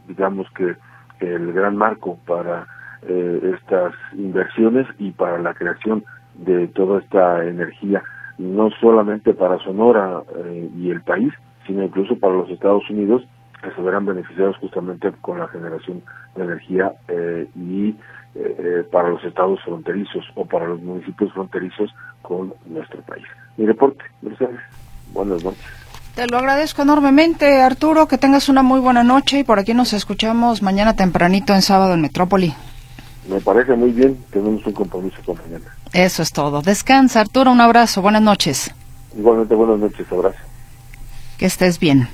digamos 0.08 0.48
que, 0.52 0.76
el 1.20 1.54
gran 1.54 1.78
marco 1.78 2.20
para 2.28 2.68
eh, 3.04 3.56
estas 3.56 3.94
inversiones 4.12 4.86
y 5.00 5.12
para 5.12 5.38
la 5.38 5.54
creación 5.54 6.04
de 6.36 6.68
toda 6.68 7.00
esta 7.00 7.46
energía 7.46 8.02
no 8.38 8.70
solamente 8.82 9.34
para 9.34 9.60
Sonora 9.60 10.22
eh, 10.46 10.70
y 10.76 10.90
el 10.90 11.02
país, 11.02 11.34
sino 11.68 11.84
incluso 11.84 12.18
para 12.18 12.34
los 12.34 12.50
Estados 12.50 12.84
Unidos, 12.90 13.24
que 13.62 13.72
se 13.72 13.82
verán 13.82 14.06
beneficiados 14.06 14.58
justamente 14.58 15.12
con 15.22 15.40
la 15.40 15.48
generación 15.48 16.02
de 16.36 16.44
energía 16.44 16.92
eh, 17.08 17.48
y 17.56 17.96
eh, 18.36 18.86
para 18.92 19.10
los 19.10 19.24
estados 19.24 19.60
fronterizos 19.64 20.26
o 20.36 20.46
para 20.46 20.68
los 20.68 20.82
municipios 20.82 21.32
fronterizos 21.34 21.94
con 22.22 22.54
nuestro 22.66 23.02
país. 23.04 23.26
Mi 23.58 23.66
reporte, 23.66 24.04
Mercedes. 24.22 24.60
Buenas 25.14 25.44
noches. 25.44 25.64
Te 26.16 26.28
lo 26.28 26.38
agradezco 26.38 26.82
enormemente, 26.82 27.62
Arturo. 27.62 28.08
Que 28.08 28.18
tengas 28.18 28.50
una 28.50 28.62
muy 28.62 28.80
buena 28.80 29.04
noche 29.04 29.40
y 29.40 29.44
por 29.44 29.60
aquí 29.60 29.74
nos 29.74 29.94
escuchamos 29.94 30.62
mañana 30.62 30.96
tempranito 30.96 31.54
en 31.54 31.62
sábado 31.62 31.94
en 31.94 32.02
Metrópoli. 32.02 32.54
Me 33.28 33.40
parece 33.40 33.74
muy 33.76 33.92
bien, 33.92 34.18
tenemos 34.32 34.66
un 34.66 34.74
compromiso 34.74 35.18
con 35.26 35.38
mañana. 35.38 35.66
Eso 35.94 36.22
es 36.24 36.32
todo. 36.32 36.62
Descansa, 36.62 37.22
Arturo, 37.22 37.52
un 37.52 37.62
abrazo, 37.62 38.02
buenas 38.02 38.22
noches. 38.22 38.72
Igualmente, 39.18 39.56
buenas 39.56 39.80
noches, 39.80 40.06
abrazo. 40.12 40.38
Que 41.38 41.46
estés 41.46 41.80
bien. 41.80 42.10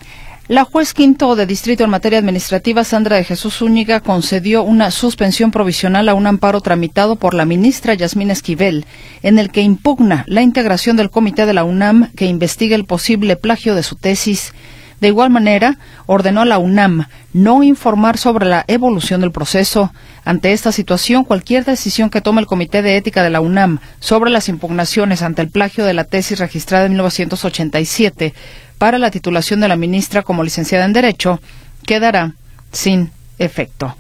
La 0.50 0.64
juez 0.64 0.96
quinto 0.96 1.36
de 1.36 1.46
distrito 1.46 1.84
en 1.84 1.92
materia 1.92 2.18
administrativa, 2.18 2.84
Sandra 2.84 3.18
de 3.18 3.24
Jesús 3.24 3.58
Zúñiga, 3.58 4.00
concedió 4.00 4.64
una 4.64 4.90
suspensión 4.90 5.52
provisional 5.52 6.10
a 6.10 6.16
un 6.16 6.26
amparo 6.26 6.60
tramitado 6.62 7.18
por 7.18 7.36
la 7.36 7.46
ministra 7.46 7.94
Yasmín 7.94 8.32
Esquivel, 8.32 8.88
en 9.22 9.38
el 9.38 9.52
que 9.52 9.62
impugna 9.62 10.24
la 10.28 10.42
integración 10.42 10.98
del 10.98 11.12
comité 11.12 11.46
de 11.46 11.54
la 11.54 11.64
UNAM 11.64 12.12
que 12.14 12.26
investiga 12.26 12.76
el 12.76 12.86
posible 12.86 13.36
plagio 13.36 13.76
de 13.76 13.84
su 13.84 13.96
tesis 13.96 14.54
de 15.02 15.08
igual 15.08 15.30
manera, 15.30 15.78
ordenó 16.06 16.42
a 16.42 16.46
la 16.46 16.58
UNAM 16.58 17.06
no 17.34 17.64
informar 17.64 18.18
sobre 18.18 18.46
la 18.46 18.66
evolución 18.68 19.22
del 19.22 19.32
proceso. 19.32 19.94
Ante 20.26 20.52
esta 20.52 20.72
situación, 20.72 21.24
cualquier 21.24 21.66
decisión 21.66 22.10
que 22.10 22.22
tome 22.22 22.42
el 22.42 22.48
Comité 22.48 22.82
de 22.82 22.98
Ética 22.98 23.24
de 23.24 23.30
la 23.30 23.42
UNAM 23.42 23.80
sobre 24.00 24.32
las 24.32 24.50
impugnaciones 24.50 25.22
ante 25.22 25.42
el 25.42 25.50
plagio 25.50 25.86
de 25.86 25.94
la 25.94 26.04
tesis 26.04 26.40
registrada 26.40 26.86
en 26.86 26.94
1987 26.94 28.34
para 28.78 28.98
la 28.98 29.12
titulación 29.12 29.60
de 29.60 29.68
la 29.68 29.76
ministra 29.76 30.24
como 30.24 30.44
licenciada 30.44 30.86
en 30.86 30.94
Derecho 30.94 31.40
quedará 31.86 32.34
sin 32.72 33.12
efecto. 33.38 33.96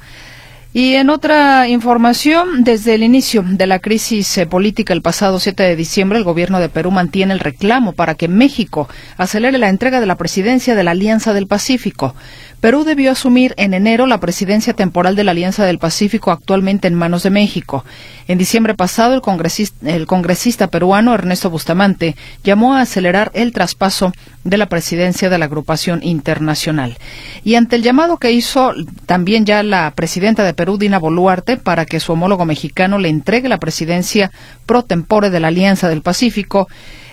Y 0.71 0.93
en 0.95 1.09
otra 1.09 1.67
información, 1.67 2.63
desde 2.63 2.93
el 2.93 3.01
inicio 3.01 3.43
de 3.43 3.65
la 3.65 3.79
crisis 3.79 4.37
eh, 4.37 4.45
política 4.45 4.93
el 4.93 5.01
pasado 5.01 5.39
7 5.39 5.63
de 5.63 5.75
diciembre, 5.75 6.19
el 6.19 6.23
gobierno 6.23 6.59
de 6.59 6.69
Perú 6.69 6.91
mantiene 6.91 7.33
el 7.33 7.39
reclamo 7.39 7.93
para 7.93 8.13
que 8.13 8.27
México 8.27 8.87
acelere 9.17 9.57
la 9.57 9.69
entrega 9.69 9.99
de 9.99 10.05
la 10.05 10.15
presidencia 10.15 10.75
de 10.75 10.83
la 10.83 10.91
Alianza 10.91 11.33
del 11.33 11.47
Pacífico. 11.47 12.13
Perú 12.61 12.83
debió 12.83 13.11
asumir 13.11 13.53
en 13.55 13.73
enero 13.73 14.05
la 14.05 14.19
presidencia 14.19 14.73
temporal 14.73 15.15
de 15.15 15.23
la 15.23 15.31
Alianza 15.31 15.65
del 15.65 15.79
Pacífico 15.79 16.29
actualmente 16.29 16.89
en 16.89 16.93
manos 16.93 17.23
de 17.23 17.29
México. 17.29 17.85
En 18.27 18.37
diciembre 18.37 18.73
pasado, 18.73 19.13
el 19.13 19.21
congresista, 19.21 19.89
el 19.89 20.05
congresista 20.05 20.67
peruano 20.67 21.13
Ernesto 21.13 21.49
Bustamante 21.49 22.17
llamó 22.43 22.73
a 22.73 22.81
acelerar 22.81 23.31
el 23.33 23.53
traspaso 23.53 24.11
de 24.43 24.57
la 24.57 24.65
presidencia 24.65 25.29
de 25.29 25.37
la 25.37 25.45
agrupación 25.45 26.01
internacional. 26.03 26.97
Y 27.45 27.55
ante 27.55 27.77
el 27.77 27.81
llamado 27.81 28.17
que 28.17 28.33
hizo 28.33 28.73
también 29.05 29.45
ya 29.45 29.63
la 29.63 29.91
presidenta 29.95 30.43
de 30.43 30.53
Perú, 30.53 30.77
Dina 30.77 30.99
Boluarte, 30.99 31.55
para 31.55 31.85
que 31.85 32.01
su 32.01 32.11
homólogo 32.11 32.43
mexicano 32.43 32.99
le 32.99 33.07
entregue 33.07 33.47
la 33.47 33.59
presidencia 33.59 34.31
pro 34.65 34.83
tempore 34.83 35.29
de 35.29 35.39
la 35.39 35.47
Alianza 35.47 35.87
del 35.87 36.01
Pacífico, 36.01 36.67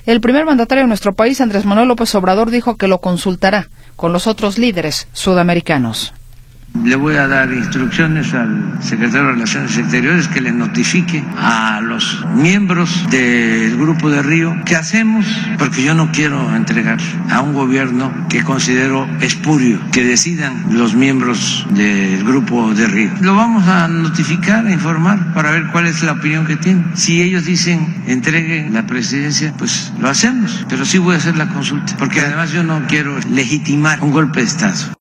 el 0.07 0.21
primer 0.21 0.45
mandatario 0.45 0.85
de 0.85 0.89
nuestro 0.89 1.15
país, 1.15 1.41
Andrés 1.41 1.65
Manuel 1.65 1.89
López 1.89 2.15
Obrador, 2.15 2.51
dijo 2.51 2.77
que 2.77 2.87
lo 2.87 3.01
consultará 3.01 3.69
con 3.97 4.13
los 4.13 4.27
otros 4.27 4.59
líderes 4.59 5.09
sudamericanos. 5.13 6.13
Le 6.87 6.95
voy 6.95 7.17
a 7.17 7.27
dar 7.27 7.53
instrucciones 7.53 8.33
al 8.33 8.79
secretario 8.81 9.27
de 9.27 9.33
Relaciones 9.33 9.77
Exteriores 9.77 10.29
que 10.29 10.41
le 10.41 10.53
notifique 10.53 11.25
a 11.37 11.81
los 11.81 12.25
miembros 12.35 13.11
del 13.11 13.77
Grupo 13.77 14.09
de 14.09 14.23
Río 14.23 14.57
qué 14.65 14.77
hacemos, 14.77 15.27
porque 15.59 15.83
yo 15.83 15.95
no 15.95 16.13
quiero 16.13 16.55
entregar 16.55 16.99
a 17.29 17.41
un 17.41 17.55
gobierno 17.55 18.13
que 18.29 18.45
considero 18.45 19.09
espurio, 19.21 19.81
que 19.91 20.05
decidan 20.05 20.67
los 20.71 20.95
miembros 20.95 21.67
del 21.71 22.23
Grupo 22.23 22.73
de 22.73 22.87
Río. 22.87 23.11
Lo 23.21 23.35
vamos 23.35 23.67
a 23.67 23.89
notificar, 23.89 24.65
a 24.65 24.73
informar, 24.73 25.35
para 25.35 25.51
ver 25.51 25.67
cuál 25.73 25.87
es 25.87 26.05
la 26.05 26.13
opinión 26.13 26.47
que 26.47 26.55
tienen. 26.55 26.93
Si 26.95 27.21
ellos 27.21 27.47
dicen 27.47 28.05
entregue 28.07 28.69
la 28.71 28.87
presidencia, 28.87 29.53
pues 29.59 29.93
lo 29.99 30.09
hacemos, 30.09 30.65
pero 30.69 30.85
sí 30.85 30.99
voy 30.99 31.15
a 31.15 31.19
hacer 31.19 31.37
la 31.37 31.49
consulta, 31.49 31.97
porque 31.99 32.21
además 32.21 32.53
yo 32.53 32.63
no 32.63 32.87
quiero 32.87 33.19
legitimar 33.29 34.01
un 34.03 34.13
golpe 34.13 34.39
de 34.39 34.47
Estado. 34.47 34.97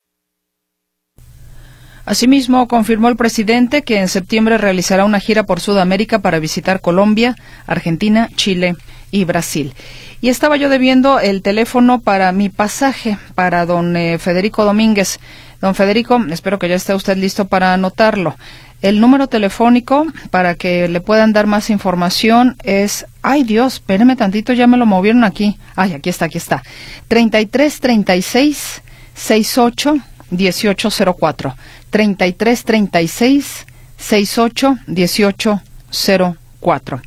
Asimismo, 2.06 2.68
confirmó 2.68 3.10
el 3.10 3.16
presidente 3.16 3.82
que 3.82 4.00
en 4.00 4.08
septiembre 4.08 4.60
realizará 4.60 5.06
una 5.06 5.20
gira 5.20 5.44
por 5.44 5.60
Sudamérica 5.60 6.20
para 6.20 6.40
visitar 6.40 6.80
Colombia, 6.80 7.36
Argentina, 7.66 8.30
Chile 8.36 8.76
y 9.10 9.26
Brasil. 9.26 9.74
Y 10.22 10.30
estaba 10.30 10.56
yo 10.56 10.70
debiendo 10.70 11.20
el 11.20 11.42
teléfono 11.42 12.00
para 12.00 12.32
mi 12.32 12.50
pasaje 12.50 13.18
para 13.34 13.66
don 13.66 13.98
eh, 13.98 14.20
Federico 14.20 14.66
Domínguez. 14.66 15.20
Don 15.62 15.74
Federico, 15.74 16.24
espero 16.30 16.60
que 16.60 16.70
ya 16.70 16.76
esté 16.76 16.94
usted 16.94 17.18
listo 17.18 17.46
para 17.46 17.74
anotarlo. 17.74 18.36
El 18.82 19.02
número 19.02 19.28
telefónico 19.28 20.06
para 20.30 20.54
que 20.54 20.88
le 20.88 21.02
puedan 21.02 21.34
dar 21.34 21.48
más 21.48 21.72
información 21.72 22.56
es, 22.64 23.08
ay 23.24 23.44
Dios, 23.44 23.76
espéreme 23.76 24.16
tantito, 24.16 24.54
ya 24.54 24.68
me 24.68 24.78
lo 24.78 24.86
movieron 24.86 25.24
aquí. 25.24 25.58
Ay, 25.76 25.94
aquí 25.94 26.10
está, 26.10 26.26
aquí 26.26 26.38
está. 26.38 26.62
33 27.08 27.80
36 27.80 28.82
68 29.16 29.98
1804. 30.32 31.56
33 31.90 32.64
36 32.64 33.66
68 33.98 34.78
1804. 34.88 37.02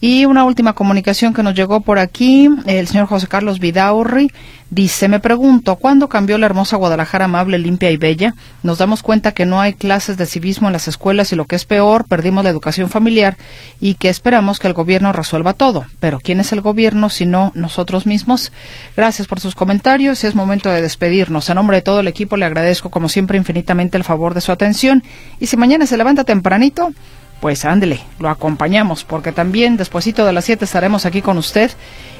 Y 0.00 0.24
una 0.24 0.44
última 0.44 0.72
comunicación 0.72 1.34
que 1.34 1.42
nos 1.42 1.54
llegó 1.54 1.80
por 1.80 1.98
aquí, 1.98 2.48
el 2.66 2.88
señor 2.88 3.06
José 3.06 3.26
Carlos 3.26 3.58
Vidaurri 3.58 4.30
dice, 4.70 5.08
me 5.08 5.20
pregunto, 5.20 5.76
¿cuándo 5.76 6.08
cambió 6.08 6.38
la 6.38 6.46
hermosa 6.46 6.76
Guadalajara 6.76 7.26
amable, 7.26 7.58
limpia 7.58 7.90
y 7.90 7.96
bella? 7.96 8.34
Nos 8.62 8.78
damos 8.78 9.02
cuenta 9.02 9.32
que 9.32 9.46
no 9.46 9.60
hay 9.60 9.74
clases 9.74 10.16
de 10.16 10.26
civismo 10.26 10.68
en 10.68 10.72
las 10.72 10.88
escuelas 10.88 11.32
y 11.32 11.36
lo 11.36 11.44
que 11.44 11.56
es 11.56 11.64
peor, 11.64 12.06
perdimos 12.06 12.44
la 12.44 12.50
educación 12.50 12.88
familiar 12.88 13.36
y 13.80 13.94
que 13.94 14.08
esperamos 14.08 14.58
que 14.58 14.68
el 14.68 14.74
gobierno 14.74 15.12
resuelva 15.12 15.52
todo. 15.52 15.84
Pero 15.98 16.20
¿quién 16.20 16.40
es 16.40 16.52
el 16.52 16.60
gobierno 16.60 17.10
si 17.10 17.26
no 17.26 17.52
nosotros 17.54 18.06
mismos? 18.06 18.52
Gracias 18.96 19.26
por 19.26 19.40
sus 19.40 19.54
comentarios 19.54 20.24
es 20.24 20.34
momento 20.34 20.70
de 20.70 20.82
despedirnos. 20.82 21.50
A 21.50 21.54
nombre 21.54 21.78
de 21.78 21.82
todo 21.82 22.00
el 22.00 22.08
equipo 22.08 22.36
le 22.36 22.46
agradezco 22.46 22.90
como 22.90 23.08
siempre 23.08 23.38
infinitamente 23.38 23.96
el 23.96 24.04
favor 24.04 24.34
de 24.34 24.40
su 24.40 24.52
atención 24.52 25.02
y 25.40 25.46
si 25.46 25.56
mañana 25.56 25.86
se 25.86 25.96
levanta 25.96 26.24
tempranito, 26.24 26.92
pues 27.40 27.64
ándele, 27.64 28.00
lo 28.18 28.28
acompañamos, 28.28 29.04
porque 29.04 29.32
también 29.32 29.76
despuesito 29.76 30.26
de 30.26 30.32
las 30.32 30.44
7 30.44 30.64
estaremos 30.64 31.06
aquí 31.06 31.22
con 31.22 31.38
usted 31.38 31.70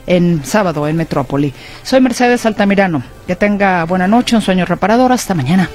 en 0.07 0.45
sábado 0.45 0.89
en 0.89 0.97
Metrópoli. 0.97 1.53
Soy 1.83 2.01
Mercedes 2.01 2.47
Altamirano. 2.47 3.03
Que 3.27 3.37
tenga 3.37 3.85
buena 3.85 4.09
noche, 4.09 4.35
un 4.35 4.43
sueño 4.43 4.65
reparador. 4.65 5.13
Hasta 5.13 5.35
mañana. 5.35 5.69